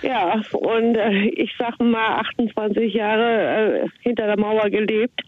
Ja, 0.02 0.40
und 0.52 0.94
äh, 0.94 1.26
ich 1.30 1.50
sag 1.58 1.80
mal 1.80 2.20
28 2.38 2.94
Jahre 2.94 3.82
äh, 3.82 3.88
hinter 4.02 4.26
der 4.26 4.38
Mauer 4.38 4.70
gelebt 4.70 5.20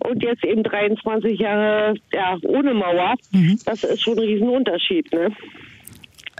und 0.00 0.22
jetzt 0.22 0.44
eben 0.44 0.64
23 0.64 1.40
Jahre 1.40 1.94
ja, 2.12 2.36
ohne 2.42 2.74
Mauer. 2.74 3.14
Mhm. 3.32 3.58
Das 3.64 3.84
ist 3.84 4.02
schon 4.02 4.18
ein 4.18 4.24
Riesenunterschied, 4.24 5.10
ne? 5.14 5.30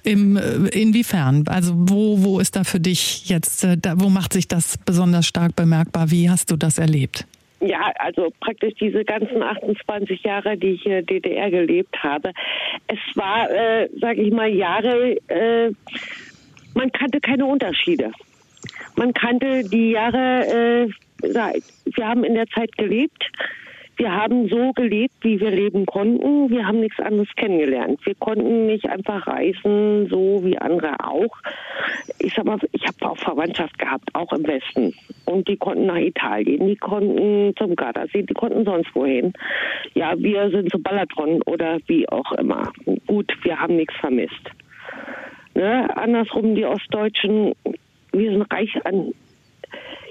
Im, 0.05 0.37
äh, 0.37 0.69
inwiefern? 0.69 1.45
Also 1.47 1.75
wo, 1.77 2.23
wo 2.23 2.41
ist 2.41 2.57
da 2.57 2.65
für 2.65 2.81
dich 2.81 3.29
jetzt, 3.29 3.65
äh, 3.65 3.77
da, 3.77 3.95
wo 4.01 4.09
macht 4.09 4.33
sich 4.33 4.49
das 4.49 4.79
besonders 4.79 5.27
stark 5.27 5.57
bemerkbar? 5.57 6.11
Wie 6.11 6.31
hast 6.31 6.51
du 6.51 6.57
das 6.57 6.79
erlebt? 6.79 7.27
Ja, 7.61 7.93
also 7.99 8.33
praktisch 8.41 8.73
diese 8.81 9.05
ganzen 9.05 9.43
28 9.43 10.23
Jahre, 10.23 10.57
die 10.57 10.71
ich 10.71 10.87
in 10.87 10.93
der 10.93 11.03
DDR 11.03 11.51
gelebt 11.51 11.95
habe. 12.03 12.33
Es 12.87 12.99
war, 13.17 13.51
äh, 13.51 13.89
sage 14.01 14.23
ich 14.23 14.33
mal, 14.33 14.49
Jahre, 14.49 15.17
äh, 15.29 15.71
man 16.75 16.91
kannte 16.93 17.21
keine 17.21 17.45
Unterschiede. 17.45 18.13
Man 18.97 19.13
kannte 19.13 19.65
die 19.69 19.91
Jahre, 19.91 20.89
äh, 20.89 20.89
wir 21.23 22.09
haben 22.09 22.25
in 22.25 22.35
der 22.35 22.47
Zeit 22.49 22.77
gelebt. 22.79 23.31
Wir 24.01 24.17
haben 24.17 24.49
so 24.49 24.73
gelebt, 24.73 25.13
wie 25.21 25.39
wir 25.39 25.51
leben 25.51 25.85
konnten. 25.85 26.49
Wir 26.49 26.67
haben 26.67 26.81
nichts 26.81 26.99
anderes 27.01 27.29
kennengelernt. 27.37 28.01
Wir 28.07 28.15
konnten 28.15 28.65
nicht 28.65 28.89
einfach 28.89 29.27
reisen, 29.27 30.09
so 30.09 30.41
wie 30.43 30.57
andere 30.57 30.95
auch. 31.05 31.37
Ich 32.19 32.33
sag 32.33 32.47
mal, 32.47 32.59
ich 32.73 32.87
habe 32.87 33.11
auch 33.11 33.19
Verwandtschaft 33.19 33.79
gehabt, 33.79 34.09
auch 34.15 34.33
im 34.33 34.47
Westen. 34.47 34.95
Und 35.27 35.49
die 35.49 35.59
konnten 35.59 35.85
nach 35.85 35.99
Italien, 35.99 36.67
die 36.67 36.77
konnten 36.77 37.55
zum 37.59 37.77
Gardasee, 37.77 38.23
die 38.23 38.33
konnten 38.33 38.65
sonst 38.65 38.89
wohin. 38.95 39.35
Ja, 39.93 40.15
wir 40.17 40.49
sind 40.49 40.71
zum 40.71 40.83
Ballatron 40.83 41.43
oder 41.43 41.77
wie 41.87 42.09
auch 42.09 42.33
immer. 42.33 42.73
Gut, 43.07 43.31
wir 43.43 43.61
haben 43.61 43.77
nichts 43.77 43.97
vermisst. 43.97 44.49
Ne? 45.55 45.95
Andersrum, 45.95 46.55
die 46.55 46.65
Ostdeutschen, 46.65 47.53
wir 48.13 48.31
sind 48.31 48.51
reich 48.51 48.75
an 48.87 49.13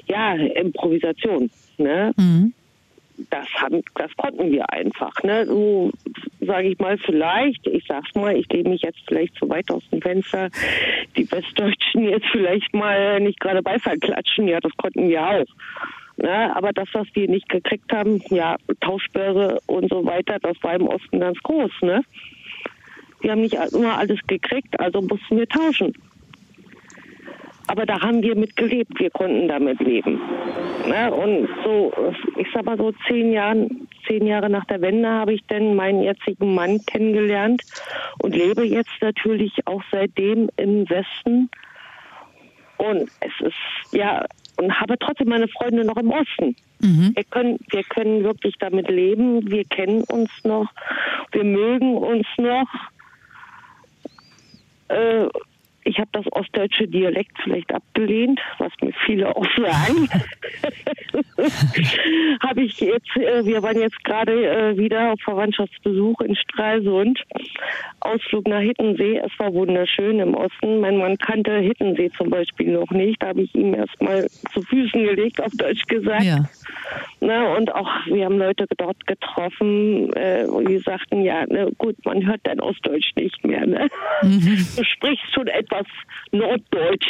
ja, 0.06 0.36
Improvisation. 0.36 1.50
Ne? 1.80 2.12
Mhm 2.16 2.54
das 3.30 3.48
haben, 3.56 3.82
das 3.96 4.16
konnten 4.18 4.52
wir 4.52 4.72
einfach. 4.72 5.14
Ne? 5.24 5.46
So 5.46 5.92
sage 6.42 6.70
ich 6.70 6.80
mal, 6.80 6.98
vielleicht, 6.98 7.66
ich 7.68 7.86
sag's 7.88 8.14
mal, 8.16 8.36
ich 8.36 8.52
lehne 8.52 8.70
mich 8.70 8.82
jetzt 8.82 9.00
vielleicht 9.08 9.36
zu 9.36 9.50
weit 9.50 9.70
aus 9.72 9.84
dem 9.92 10.02
Fenster, 10.02 10.50
die 11.16 11.30
Westdeutschen 11.32 12.04
jetzt 12.04 12.28
vielleicht 12.32 12.74
mal 12.74 13.20
nicht 13.20 13.40
gerade 13.40 13.62
Beifall 13.62 13.98
klatschen, 13.98 14.48
ja, 14.48 14.60
das 14.60 14.76
konnten 14.78 15.10
wir 15.10 15.22
auch. 15.22 15.46
Ne? 16.18 16.56
Aber 16.56 16.74
das, 16.74 16.88
was 16.94 17.08
wir 17.14 17.30
nicht 17.30 17.48
gekriegt 17.50 17.92
haben, 17.94 18.22
ja, 18.30 18.58
Tauschbörse 18.82 19.60
und 19.68 19.90
so 19.90 20.06
weiter, 20.06 20.40
das 20.40 20.62
war 20.62 20.76
im 20.76 20.88
Osten 20.88 21.20
ganz 21.20 21.38
groß, 21.40 21.72
ne? 21.82 22.04
Wir 23.22 23.32
haben 23.32 23.42
nicht 23.42 23.58
immer 23.74 23.98
alles 23.98 24.20
gekriegt, 24.28 24.80
also 24.80 25.02
mussten 25.02 25.38
wir 25.38 25.48
tauschen. 25.48 25.94
Aber 27.70 27.86
da 27.86 28.02
haben 28.02 28.24
wir 28.24 28.36
mit 28.36 28.56
gelebt, 28.56 29.00
wir 29.00 29.12
konnten 29.12 29.48
damit 29.48 29.80
leben. 29.80 30.20
Ne? 30.88 31.14
Und 31.14 31.48
so, 31.64 31.94
ich 32.36 32.48
sag 32.52 32.66
mal 32.66 32.78
so 32.78 32.92
zehn 33.08 33.32
Jahren, 33.32 33.88
zehn 34.08 34.26
Jahre 34.26 34.50
nach 34.50 34.66
der 34.66 34.82
Wende 34.82 35.08
habe 35.08 35.34
ich 35.34 35.44
dann 35.50 35.76
meinen 35.76 36.02
jetzigen 36.02 36.56
Mann 36.56 36.84
kennengelernt 36.88 37.62
und 38.18 38.36
lebe 38.36 38.64
jetzt 38.64 39.00
natürlich 39.02 39.54
auch 39.68 39.84
seitdem 39.92 40.50
im 40.58 40.90
Westen. 40.90 41.52
Und 42.78 43.12
es 43.20 43.46
ist, 43.46 43.94
ja, 43.94 44.26
und 44.58 44.80
habe 44.80 44.98
trotzdem 44.98 45.30
meine 45.30 45.48
Freunde 45.48 45.86
noch 45.86 45.98
im 45.98 46.10
Osten. 46.10 46.56
Mhm. 46.80 47.12
Wir, 47.14 47.24
können, 47.26 47.60
wir 47.70 47.84
können 47.84 48.24
wirklich 48.24 48.56
damit 48.58 48.90
leben, 48.90 49.48
wir 49.52 49.66
kennen 49.66 50.04
uns 50.06 50.32
noch, 50.44 50.72
wir 51.32 51.44
mögen 51.44 51.98
uns 51.98 52.26
noch. 52.38 52.68
Äh, 54.88 55.28
ich 55.90 55.98
habe 56.00 56.10
das 56.12 56.26
ostdeutsche 56.32 56.88
Dialekt 56.88 57.36
vielleicht 57.44 57.74
abgelehnt, 57.74 58.40
was 58.60 58.72
mir 58.82 58.94
viele 59.06 59.36
auch 59.36 59.46
sagen. 59.58 60.08
habe 62.42 62.62
ich 62.62 62.80
jetzt, 62.80 63.16
äh, 63.18 63.44
wir 63.44 63.64
waren 63.64 63.80
jetzt 63.80 64.04
gerade 64.04 64.34
äh, 64.34 64.78
wieder 64.78 65.14
auf 65.14 65.20
Verwandtschaftsbesuch 65.22 66.22
in 66.22 66.36
Stralsund. 66.36 67.24
Ausflug 68.02 68.48
nach 68.48 68.60
Hittensee. 68.60 69.18
Es 69.18 69.32
war 69.40 69.52
wunderschön 69.54 70.20
im 70.20 70.36
Osten. 70.36 70.80
Mein 70.80 70.98
Mann 70.98 71.18
kannte 71.18 71.58
Hittensee 71.58 72.12
zum 72.16 72.30
Beispiel 72.30 72.72
noch 72.72 72.92
nicht. 72.92 73.22
Da 73.22 73.30
habe 73.30 73.42
ich 73.42 73.56
ihm 73.56 73.74
erstmal 73.74 74.28
zu 74.54 74.62
Füßen 74.62 75.04
gelegt, 75.04 75.42
auf 75.42 75.52
Deutsch 75.58 75.86
gesagt. 75.88 76.24
Ja. 76.24 76.46
Ne, 77.22 77.50
und 77.58 77.74
auch 77.74 77.90
wir 78.06 78.26
haben 78.26 78.38
Leute 78.38 78.66
dort 78.78 79.06
getroffen, 79.06 80.14
äh, 80.14 80.46
die 80.68 80.78
sagten, 80.78 81.22
ja, 81.22 81.46
ne, 81.48 81.72
gut, 81.78 81.96
man 82.06 82.26
hört 82.26 82.42
dein 82.44 82.62
Ostdeutsch 82.62 83.12
nicht 83.16 83.46
mehr. 83.46 83.66
Ne? 83.66 83.88
Mhm. 84.22 84.66
Du 84.78 84.84
sprichst 84.84 85.34
schon 85.34 85.48
etwas 85.48 85.79
Norddeutsch. 86.32 87.08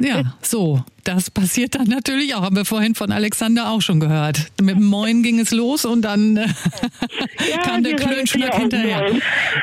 Ja, 0.00 0.22
so. 0.42 0.84
Das 1.04 1.30
passiert 1.30 1.74
dann 1.74 1.88
natürlich 1.88 2.34
auch. 2.34 2.42
Haben 2.42 2.54
wir 2.54 2.64
vorhin 2.64 2.94
von 2.94 3.10
Alexander 3.10 3.70
auch 3.70 3.80
schon 3.80 3.98
gehört. 3.98 4.52
Mit 4.60 4.76
dem 4.76 4.84
Moin 4.84 5.22
ging 5.22 5.40
es 5.40 5.50
los 5.50 5.84
und 5.84 6.02
dann 6.02 6.36
äh, 6.36 6.46
ja, 7.50 7.58
kam 7.62 7.82
der 7.82 7.96
Klönschlag 7.96 8.54
hinterher. 8.54 9.10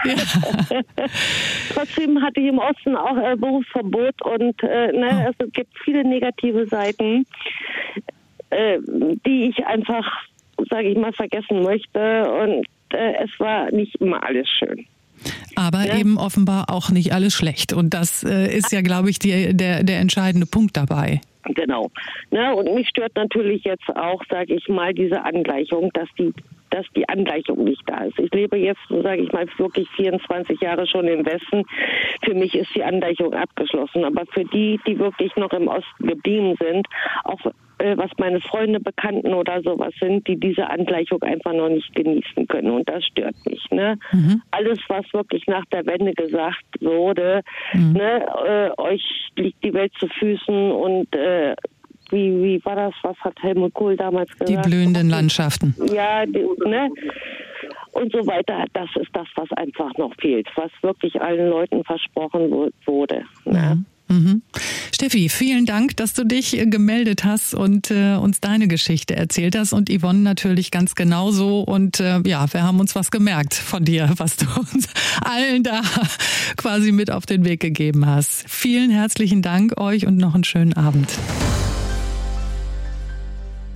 Ja. 0.03 0.15
Trotzdem 1.73 2.21
hatte 2.21 2.39
ich 2.41 2.47
im 2.47 2.57
Osten 2.57 2.95
auch 2.97 3.15
äh, 3.15 3.35
Berufsverbot 3.37 4.21
und 4.23 4.61
äh, 4.63 4.91
ne, 4.91 5.27
oh. 5.27 5.43
es 5.45 5.53
gibt 5.53 5.71
viele 5.83 6.03
negative 6.03 6.67
Seiten. 6.67 7.25
Äh, 8.55 8.79
die 9.25 9.49
ich 9.49 9.65
einfach, 9.65 10.05
sage 10.69 10.89
ich 10.89 10.97
mal, 10.97 11.11
vergessen 11.11 11.63
möchte. 11.63 12.29
Und 12.29 12.65
äh, 12.93 13.23
es 13.23 13.39
war 13.39 13.71
nicht 13.71 13.95
immer 13.95 14.23
alles 14.23 14.47
schön. 14.49 14.85
Aber 15.55 15.85
ja. 15.85 15.97
eben 15.97 16.17
offenbar 16.17 16.65
auch 16.69 16.89
nicht 16.89 17.13
alles 17.13 17.33
schlecht. 17.33 17.73
Und 17.73 17.93
das 17.93 18.23
äh, 18.23 18.55
ist 18.55 18.71
ja, 18.71 18.81
glaube 18.81 19.09
ich, 19.09 19.19
die, 19.19 19.55
der, 19.55 19.83
der 19.83 19.99
entscheidende 19.99 20.45
Punkt 20.45 20.77
dabei. 20.77 21.21
Genau. 21.45 21.91
Ne, 22.31 22.55
und 22.55 22.73
mich 22.73 22.89
stört 22.89 23.15
natürlich 23.15 23.63
jetzt 23.63 23.87
auch, 23.95 24.21
sage 24.29 24.55
ich 24.55 24.67
mal, 24.67 24.93
diese 24.93 25.23
Angleichung, 25.23 25.91
dass 25.93 26.09
die 26.17 26.33
dass 26.71 26.85
die 26.95 27.07
Angleichung 27.07 27.63
nicht 27.63 27.83
da 27.85 28.03
ist. 28.03 28.19
Ich 28.19 28.33
lebe 28.33 28.57
jetzt, 28.57 28.81
sage 28.89 29.21
ich 29.21 29.31
mal, 29.31 29.47
wirklich 29.57 29.87
24 29.95 30.59
Jahre 30.59 30.85
schon 30.85 31.07
im 31.07 31.25
Westen. 31.25 31.63
Für 32.23 32.33
mich 32.33 32.53
ist 32.53 32.73
die 32.75 32.83
Angleichung 32.83 33.33
abgeschlossen. 33.33 34.03
Aber 34.03 34.25
für 34.33 34.43
die, 34.43 34.79
die 34.85 34.99
wirklich 34.99 35.33
noch 35.37 35.53
im 35.53 35.69
Osten 35.69 36.07
geblieben 36.07 36.55
sind, 36.59 36.87
auch 37.23 37.39
äh, 37.79 37.97
was 37.97 38.11
meine 38.17 38.41
Freunde, 38.41 38.79
Bekannten 38.79 39.33
oder 39.33 39.61
sowas 39.61 39.93
sind, 39.99 40.27
die 40.27 40.39
diese 40.39 40.69
Angleichung 40.69 41.21
einfach 41.23 41.53
noch 41.53 41.69
nicht 41.69 41.93
genießen 41.95 42.47
können. 42.47 42.71
Und 42.71 42.87
das 42.87 43.03
stört 43.05 43.35
mich. 43.45 43.61
Ne? 43.71 43.97
Mhm. 44.11 44.41
Alles, 44.51 44.79
was 44.87 45.05
wirklich 45.13 45.45
nach 45.47 45.65
der 45.71 45.85
Wende 45.85 46.13
gesagt 46.13 46.65
wurde, 46.79 47.41
mhm. 47.73 47.93
ne, 47.93 48.25
äh, 48.77 48.81
euch 48.81 49.03
liegt 49.35 49.63
die 49.63 49.73
Welt 49.73 49.91
zu 49.99 50.07
Füßen 50.07 50.71
und 50.71 51.13
äh, 51.15 51.55
wie, 52.11 52.43
wie 52.43 52.65
war 52.65 52.75
das? 52.75 52.93
Was 53.01 53.17
hat 53.21 53.33
Helmut 53.41 53.73
Kohl 53.73 53.97
damals 53.97 54.29
gesagt? 54.37 54.49
Die 54.49 54.69
blühenden 54.69 55.09
Landschaften. 55.09 55.75
Ja, 55.91 56.25
die, 56.25 56.45
ne? 56.65 56.89
Und 57.93 58.11
so 58.11 58.25
weiter. 58.27 58.65
Das 58.73 58.89
ist 58.95 59.09
das, 59.13 59.27
was 59.35 59.51
einfach 59.53 59.91
noch 59.97 60.13
fehlt, 60.19 60.47
was 60.55 60.71
wirklich 60.81 61.19
allen 61.19 61.49
Leuten 61.49 61.83
versprochen 61.83 62.71
wurde. 62.85 63.23
Ne? 63.45 63.83
Mhm. 64.07 64.43
Steffi, 64.93 65.29
vielen 65.29 65.65
Dank, 65.65 65.97
dass 65.97 66.13
du 66.13 66.25
dich 66.25 66.57
äh, 66.57 66.65
gemeldet 66.67 67.23
hast 67.23 67.53
und 67.53 67.89
äh, 67.91 68.15
uns 68.15 68.39
deine 68.39 68.67
Geschichte 68.67 69.15
erzählt 69.15 69.57
hast 69.57 69.73
und 69.73 69.89
Yvonne 69.89 70.19
natürlich 70.19 70.71
ganz 70.71 70.95
genauso 70.95 71.61
und 71.61 71.99
äh, 71.99 72.21
ja, 72.25 72.51
wir 72.53 72.63
haben 72.63 72.79
uns 72.79 72.95
was 72.95 73.11
gemerkt 73.11 73.55
von 73.55 73.83
dir, 73.83 74.13
was 74.17 74.37
du 74.37 74.45
uns 74.59 74.87
allen 75.21 75.63
da 75.63 75.81
quasi 76.57 76.91
mit 76.91 77.11
auf 77.11 77.25
den 77.25 77.45
Weg 77.45 77.59
gegeben 77.59 78.05
hast. 78.05 78.45
Vielen 78.47 78.91
herzlichen 78.91 79.41
Dank 79.41 79.79
euch 79.79 80.05
und 80.05 80.17
noch 80.17 80.35
einen 80.35 80.43
schönen 80.43 80.73
Abend. 80.73 81.09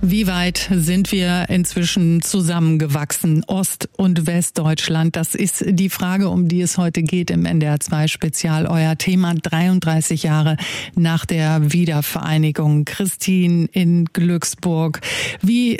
Wie 0.02 0.26
weit 0.26 0.56
sind 0.72 1.12
wir 1.12 1.46
inzwischen 1.50 2.22
zusammengewachsen, 2.22 3.44
Ost- 3.46 3.90
und 3.98 4.26
Westdeutschland? 4.26 5.14
Das 5.14 5.34
ist 5.34 5.62
die 5.68 5.90
Frage, 5.90 6.30
um 6.30 6.48
die 6.48 6.62
es 6.62 6.78
heute 6.78 7.02
geht 7.02 7.30
im 7.30 7.44
NDR 7.44 7.80
2 7.80 8.06
Spezial. 8.06 8.66
Euer 8.66 8.96
Thema 8.96 9.34
33 9.34 10.22
Jahre 10.22 10.56
nach 10.96 11.26
der 11.26 11.74
Wiedervereinigung. 11.74 12.86
Christine 12.86 13.68
in 13.72 14.06
Glücksburg. 14.06 15.00
Wie, 15.42 15.76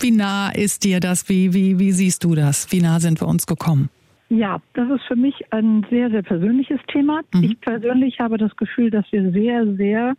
wie 0.00 0.10
nah 0.10 0.50
ist 0.50 0.84
dir 0.84 1.00
das? 1.00 1.30
Wie, 1.30 1.54
wie, 1.54 1.78
wie 1.78 1.92
siehst 1.92 2.24
du 2.24 2.34
das? 2.34 2.70
Wie 2.72 2.82
nah 2.82 3.00
sind 3.00 3.22
wir 3.22 3.26
uns 3.26 3.46
gekommen? 3.46 3.88
Ja, 4.28 4.60
das 4.74 4.90
ist 4.90 5.04
für 5.06 5.16
mich 5.16 5.34
ein 5.50 5.86
sehr, 5.88 6.10
sehr 6.10 6.22
persönliches 6.22 6.80
Thema. 6.92 7.22
Mhm. 7.32 7.44
Ich 7.44 7.60
persönlich 7.60 8.20
habe 8.20 8.36
das 8.36 8.54
Gefühl, 8.56 8.90
dass 8.90 9.04
wir 9.12 9.30
sehr, 9.30 9.74
sehr 9.76 10.14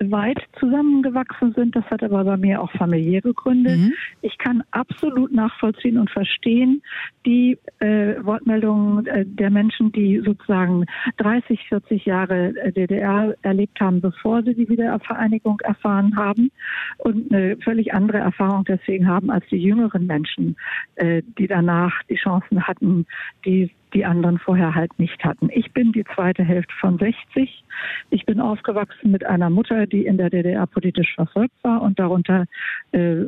weit 0.00 0.38
zusammengewachsen 0.58 1.52
sind. 1.54 1.74
Das 1.74 1.84
hat 1.86 2.02
aber 2.02 2.24
bei 2.24 2.36
mir 2.36 2.62
auch 2.62 2.70
familiäre 2.72 3.34
Gründe. 3.34 3.76
Mhm. 3.76 3.92
Ich 4.22 4.38
kann 4.38 4.62
absolut 4.70 5.32
nachvollziehen 5.32 5.98
und 5.98 6.10
verstehen 6.10 6.82
die 7.26 7.58
äh, 7.80 8.14
Wortmeldungen 8.24 9.06
äh, 9.06 9.24
der 9.26 9.50
Menschen, 9.50 9.92
die 9.92 10.20
sozusagen 10.24 10.86
30, 11.18 11.68
40 11.68 12.04
Jahre 12.04 12.54
äh, 12.56 12.72
DDR 12.72 13.34
erlebt 13.42 13.80
haben, 13.80 14.00
bevor 14.00 14.42
sie 14.42 14.54
die 14.54 14.68
Wiedervereinigung 14.68 15.60
erfahren 15.60 16.16
haben 16.16 16.50
und 16.98 17.32
eine 17.32 17.56
völlig 17.58 17.92
andere 17.92 18.18
Erfahrung 18.18 18.64
deswegen 18.64 19.08
haben 19.08 19.30
als 19.30 19.44
die 19.50 19.58
jüngeren 19.58 20.06
Menschen, 20.06 20.56
äh, 20.94 21.22
die 21.38 21.46
danach 21.46 22.02
die 22.08 22.16
Chancen 22.16 22.66
hatten, 22.66 23.06
die 23.44 23.70
die 23.94 24.04
anderen 24.04 24.38
vorher 24.38 24.74
halt 24.74 24.98
nicht 24.98 25.24
hatten. 25.24 25.48
Ich 25.52 25.72
bin 25.72 25.92
die 25.92 26.04
zweite 26.14 26.44
Hälfte 26.44 26.74
von 26.80 26.98
60. 26.98 27.64
Ich 28.10 28.26
bin 28.26 28.40
aufgewachsen 28.40 29.10
mit 29.10 29.24
einer 29.24 29.50
Mutter, 29.50 29.86
die 29.86 30.06
in 30.06 30.16
der 30.16 30.30
DDR 30.30 30.66
politisch 30.66 31.14
verfolgt 31.14 31.54
war 31.62 31.82
und 31.82 31.98
darunter 31.98 32.44
äh, 32.92 33.24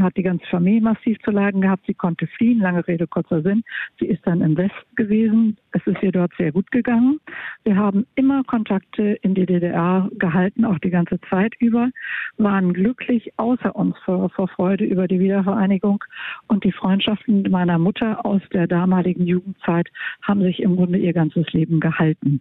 hat 0.00 0.16
die 0.16 0.22
ganze 0.22 0.46
Familie 0.46 0.82
massiv 0.82 1.18
zu 1.22 1.30
leiden 1.30 1.60
gehabt. 1.60 1.84
Sie 1.86 1.94
konnte 1.94 2.26
fliehen, 2.26 2.60
lange 2.60 2.86
Rede, 2.86 3.06
kurzer 3.06 3.42
Sinn. 3.42 3.62
Sie 3.98 4.06
ist 4.06 4.26
dann 4.26 4.40
im 4.40 4.56
Westen 4.56 4.94
gewesen. 4.96 5.56
Es 5.72 5.86
ist 5.86 6.02
ihr 6.02 6.12
dort 6.12 6.32
sehr 6.36 6.52
gut 6.52 6.70
gegangen. 6.70 7.20
Wir 7.64 7.76
haben 7.76 8.06
immer 8.14 8.44
Kontakte 8.44 9.18
in 9.22 9.34
die 9.34 9.46
DDR 9.46 10.08
gehalten, 10.18 10.64
auch 10.64 10.78
die 10.78 10.90
ganze 10.90 11.20
Zeit 11.30 11.54
über, 11.58 11.90
waren 12.36 12.72
glücklich 12.72 13.32
außer 13.36 13.74
uns 13.74 13.96
vor, 14.04 14.30
vor 14.30 14.48
Freude 14.48 14.84
über 14.84 15.08
die 15.08 15.20
Wiedervereinigung 15.20 16.04
und 16.46 16.64
die 16.64 16.72
Freundschaften 16.72 17.50
meiner 17.50 17.78
Mutter 17.78 18.24
aus 18.24 18.42
der 18.52 18.66
damaligen 18.66 19.26
Jugendzeit 19.26 19.88
haben 20.22 20.42
sich 20.42 20.60
im 20.60 20.76
Grunde 20.76 20.98
ihr 20.98 21.12
ganzes 21.12 21.52
Leben 21.52 21.80
gehalten. 21.80 22.40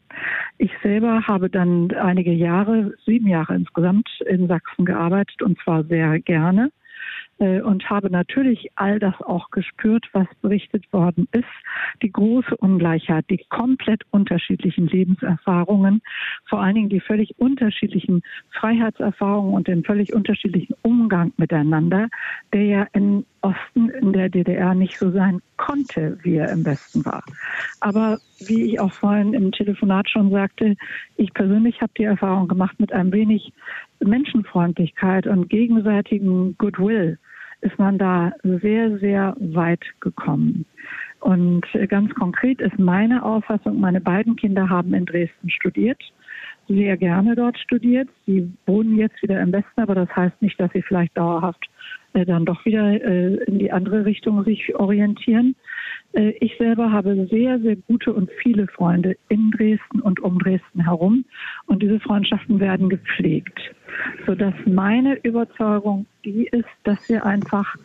Ich 0.58 0.72
selber 0.82 1.28
habe 1.28 1.50
dann 1.50 1.92
einige 1.92 2.32
Jahre, 2.32 2.94
sieben 3.06 3.28
Jahre 3.28 3.56
insgesamt 3.56 4.10
in 4.26 4.48
Sachsen 4.48 4.86
gearbeitet 4.86 5.42
und 5.42 5.60
zwar 5.60 5.84
sehr 5.84 6.20
gerne 6.20 6.72
und 7.40 7.90
habe 7.90 8.10
natürlich 8.10 8.70
all 8.76 9.00
das 9.00 9.16
auch 9.22 9.50
gespürt, 9.52 10.06
was 10.14 10.28
berichtet 10.42 10.92
worden 10.94 11.28
ist. 11.32 11.44
Die 12.02 12.12
große 12.12 12.56
Ungleichheit, 12.58 13.26
die 13.30 13.44
komplett 13.50 14.04
unterschiedlichen 14.12 14.88
Lebenserfahrungen, 14.88 16.02
vor 16.46 16.62
allen 16.62 16.76
Dingen 16.76 16.90
die 16.90 17.02
völlig 17.02 17.38
unterschiedlichen 17.40 18.22
Freiheitserfahrungen 18.52 19.54
und 19.54 19.68
den 19.68 19.84
völlig 19.84 20.14
unterschiedlichen 20.14 20.76
Umgang 20.84 21.34
miteinander, 21.38 22.08
der 22.54 22.66
ja 22.66 22.88
im 22.94 23.26
Osten 23.42 23.90
in 23.90 24.14
der 24.14 24.30
DDR 24.30 24.74
nicht 24.74 24.98
so 24.98 25.12
sein 25.12 25.42
konnte, 25.58 26.18
wie 26.24 26.36
er 26.36 26.50
im 26.50 26.66
Westen 26.66 27.06
war. 27.06 27.24
Aber 27.82 28.20
wie 28.40 28.64
ich 28.64 28.80
auch 28.80 28.94
vorhin 28.94 29.34
im 29.34 29.52
Telefonat 29.52 30.10
schon 30.10 30.32
sagte, 30.32 30.76
ich 31.18 31.34
persönlich 31.34 31.82
habe 31.82 31.92
die 31.98 32.04
Erfahrung 32.04 32.48
gemacht 32.48 32.80
mit 32.80 32.94
ein 32.94 33.12
wenig 33.12 33.52
Menschenfreundlichkeit 34.06 35.28
und 35.28 35.50
gegenseitigen 35.50 36.56
Goodwill 36.58 37.18
ist 37.62 37.80
man 37.80 37.98
da 37.98 38.34
sehr, 38.44 38.98
sehr 39.00 39.36
weit 39.40 39.84
gekommen. 40.02 40.66
Und 41.22 41.66
ganz 41.88 42.14
konkret 42.16 42.60
ist 42.60 42.78
meine 42.78 43.24
Auffassung, 43.24 43.80
meine 43.80 44.02
beiden 44.02 44.36
Kinder 44.36 44.70
haben 44.70 44.94
in 44.94 45.06
Dresden 45.06 45.50
studiert, 45.50 46.02
sehr 46.68 46.98
gerne 46.98 47.36
dort 47.36 47.58
studiert. 47.58 48.10
Sie 48.26 48.52
wohnen 48.66 48.98
jetzt 48.98 49.22
wieder 49.22 49.40
im 49.42 49.52
Westen, 49.54 49.82
aber 49.82 49.96
das 49.96 50.14
heißt 50.16 50.42
nicht, 50.42 50.60
dass 50.60 50.72
sie 50.74 50.82
vielleicht 50.82 51.18
dauerhaft 51.18 51.70
äh, 52.14 52.26
dann 52.26 52.46
doch 52.46 52.66
wieder 52.66 53.02
äh, 53.02 53.36
in 53.46 53.60
die 53.60 53.72
andere 53.72 54.06
Richtung 54.06 54.44
sich 54.44 54.76
orientieren. 54.76 55.56
Äh, 56.14 56.30
ich 56.40 56.56
selber 56.58 56.92
habe 56.92 57.28
sehr, 57.30 57.60
sehr 57.60 57.76
gute 57.76 58.14
und 58.14 58.30
viele 58.42 58.68
Freunde 58.68 59.18
in 59.30 59.52
Dresden 59.52 60.00
und 60.00 60.20
um 60.22 60.40
Dresden 60.40 60.86
herum 60.86 61.26
und 61.66 61.84
diese 61.84 62.00
Freundschaften 62.00 62.60
werden 62.60 62.90
gepflegt, 62.90 63.60
sodass 64.26 64.54
meine 64.66 65.16
Überzeugung 65.24 66.06
die 66.24 66.48
ist, 66.52 66.70
dass 66.84 67.10
wir 67.10 67.26
einfach 67.26 67.76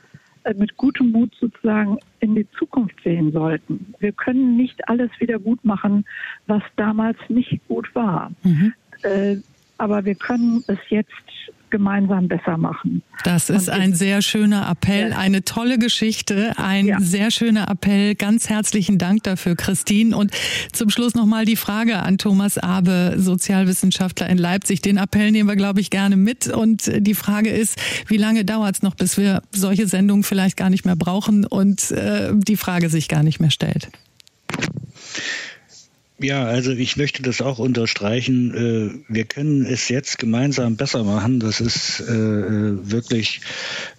äh, 0.44 0.54
mit 0.54 0.76
gutem 0.76 1.10
Mut 1.10 1.34
sozusagen 1.40 1.98
in 2.20 2.34
die 2.34 2.48
Zukunft 2.58 2.96
sehen 3.02 3.32
sollten. 3.32 3.94
Wir 3.98 4.12
können 4.12 4.56
nicht 4.56 4.88
alles 4.88 5.10
wieder 5.18 5.38
gut 5.38 5.64
machen, 5.64 6.04
was 6.46 6.62
damals 6.76 7.18
nicht 7.28 7.60
gut 7.66 7.92
war. 7.94 8.30
Mhm. 8.42 8.72
Äh, 9.02 9.36
aber 9.78 10.04
wir 10.04 10.16
können 10.16 10.64
es 10.66 10.78
jetzt 10.88 11.12
gemeinsam 11.70 12.28
besser 12.28 12.56
machen. 12.56 13.02
Das 13.24 13.50
ist 13.50 13.68
ein 13.68 13.94
sehr 13.94 14.22
schöner 14.22 14.70
Appell, 14.70 15.10
ja. 15.10 15.18
eine 15.18 15.44
tolle 15.44 15.78
Geschichte, 15.78 16.52
ein 16.56 16.86
ja. 16.86 17.00
sehr 17.00 17.30
schöner 17.30 17.68
Appell. 17.68 18.14
Ganz 18.14 18.48
herzlichen 18.48 18.98
Dank 18.98 19.24
dafür, 19.24 19.56
Christine. 19.56 20.16
Und 20.16 20.32
zum 20.72 20.90
Schluss 20.90 21.14
nochmal 21.14 21.44
die 21.44 21.56
Frage 21.56 21.98
an 21.98 22.18
Thomas 22.18 22.58
Abe, 22.58 23.14
Sozialwissenschaftler 23.16 24.28
in 24.28 24.38
Leipzig. 24.38 24.82
Den 24.82 24.96
Appell 24.96 25.30
nehmen 25.30 25.48
wir, 25.48 25.56
glaube 25.56 25.80
ich, 25.80 25.90
gerne 25.90 26.16
mit. 26.16 26.46
Und 26.46 26.90
die 26.98 27.14
Frage 27.14 27.50
ist, 27.50 27.78
wie 28.06 28.16
lange 28.16 28.44
dauert 28.44 28.76
es 28.76 28.82
noch, 28.82 28.94
bis 28.94 29.18
wir 29.18 29.42
solche 29.50 29.86
Sendungen 29.86 30.24
vielleicht 30.24 30.56
gar 30.56 30.70
nicht 30.70 30.84
mehr 30.84 30.96
brauchen 30.96 31.44
und 31.44 31.90
äh, 31.90 32.32
die 32.34 32.56
Frage 32.56 32.88
sich 32.88 33.08
gar 33.08 33.22
nicht 33.22 33.40
mehr 33.40 33.50
stellt? 33.50 33.88
Ja, 36.20 36.44
also 36.46 36.72
ich 36.72 36.96
möchte 36.96 37.22
das 37.22 37.40
auch 37.40 37.60
unterstreichen. 37.60 39.04
Äh, 39.08 39.12
wir 39.12 39.24
können 39.24 39.64
es 39.64 39.88
jetzt 39.88 40.18
gemeinsam 40.18 40.76
besser 40.76 41.04
machen. 41.04 41.38
Das 41.38 41.60
ist 41.60 42.00
äh, 42.00 42.90
wirklich 42.90 43.40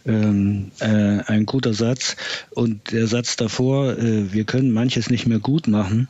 ähm, 0.05 0.71
äh, 0.79 0.85
ein 0.85 1.45
guter 1.45 1.73
Satz. 1.73 2.17
Und 2.49 2.91
der 2.91 3.07
Satz 3.07 3.37
davor, 3.37 3.95
wir 3.97 4.43
können 4.43 4.71
manches 4.71 5.09
nicht 5.09 5.27
mehr 5.27 5.39
gut 5.39 5.67
machen. 5.67 6.09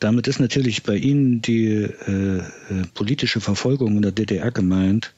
Damit 0.00 0.26
ist 0.26 0.40
natürlich 0.40 0.82
bei 0.82 0.96
Ihnen 0.96 1.42
die 1.42 1.68
äh, 1.68 2.42
politische 2.94 3.40
Verfolgung 3.40 3.96
in 3.96 4.02
der 4.02 4.12
DDR 4.12 4.50
gemeint. 4.50 5.14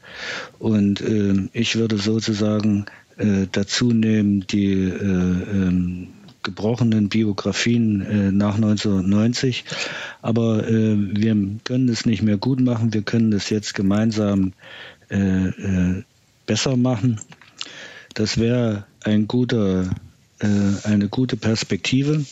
Und 0.58 1.00
äh, 1.00 1.48
ich 1.52 1.76
würde 1.76 1.98
sozusagen 1.98 2.86
äh, 3.16 3.46
dazu 3.50 3.92
nehmen 3.92 4.44
die 4.46 4.72
ähm, 4.72 6.08
gebrochenen 6.42 7.08
Biografien 7.08 8.00
äh, 8.02 8.32
nach 8.32 8.56
1990. 8.56 9.64
Aber 10.20 10.68
äh, 10.68 10.96
wir 10.96 11.36
können 11.64 11.88
es 11.88 12.06
nicht 12.06 12.22
mehr 12.22 12.36
gut 12.36 12.60
machen. 12.60 12.92
Wir 12.92 13.02
können 13.02 13.32
es 13.32 13.50
jetzt 13.50 13.74
gemeinsam 13.74 14.52
äh, 15.10 15.48
äh 15.48 16.02
besser 16.44 16.76
machen. 16.76 17.20
Das 18.14 18.38
wäre 18.38 18.84
ein 19.04 19.28
guter 19.28 19.90
eine 20.42 21.08
gute 21.08 21.36
Perspektive. 21.36 22.24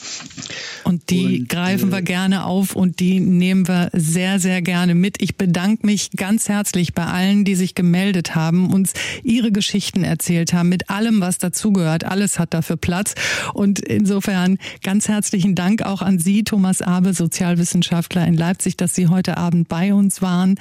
Und 0.85 1.11
die 1.11 1.41
und, 1.41 1.49
greifen 1.49 1.91
wir 1.91 1.99
äh, 1.99 2.03
gerne 2.03 2.45
auf 2.45 2.75
und 2.75 3.01
die 3.01 3.21
nehmen 3.21 3.69
wir 3.69 3.91
sehr, 3.93 4.41
sehr 4.41 4.63
gerne 4.63 4.95
mit. 4.95 5.23
Ich 5.23 5.37
bedanke 5.37 5.87
mich 5.87 6.11
ganz 6.13 6.49
herzlich 6.49 6.95
bei 6.95 7.05
allen, 7.05 7.45
die 7.45 7.55
sich 7.55 7.75
gemeldet 7.75 8.35
haben, 8.35 8.73
uns 8.73 8.93
ihre 9.23 9.53
Geschichten 9.53 10.05
erzählt 10.05 10.53
haben, 10.53 10.69
mit 10.69 10.91
allem, 10.91 11.21
was 11.21 11.39
dazugehört. 11.39 12.05
Alles 12.05 12.39
hat 12.39 12.55
dafür 12.55 12.77
Platz. 12.77 13.15
Und 13.55 13.81
insofern 13.81 14.59
ganz 14.83 15.09
herzlichen 15.09 15.55
Dank 15.55 15.83
auch 15.83 16.03
an 16.03 16.19
Sie, 16.19 16.45
Thomas 16.45 16.83
Abe, 16.83 17.13
Sozialwissenschaftler 17.13 18.27
in 18.27 18.35
Leipzig, 18.35 18.77
dass 18.77 18.95
Sie 18.95 19.09
heute 19.09 19.37
Abend 19.37 19.69
bei 19.69 19.95
uns 19.95 20.23
waren. 20.23 20.57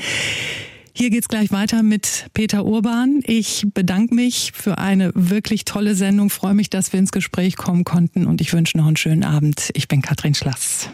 Hier 0.99 1.11
geht's 1.11 1.29
gleich 1.29 1.49
weiter 1.53 1.81
mit 1.81 2.25
Peter 2.33 2.65
Urban. 2.65 3.21
Ich 3.25 3.65
bedanke 3.73 4.13
mich 4.13 4.51
für 4.53 4.79
eine 4.79 5.11
wirklich 5.15 5.63
tolle 5.63 5.95
Sendung, 5.95 6.29
freue 6.29 6.53
mich, 6.53 6.69
dass 6.69 6.91
wir 6.91 6.99
ins 6.99 7.13
Gespräch 7.13 7.55
kommen 7.55 7.85
konnten 7.85 8.27
und 8.27 8.41
ich 8.41 8.51
wünsche 8.51 8.77
noch 8.77 8.85
einen 8.85 8.97
schönen 8.97 9.23
Abend. 9.23 9.69
Ich 9.75 9.87
bin 9.87 10.01
Katrin 10.01 10.35
Schlass. 10.35 10.89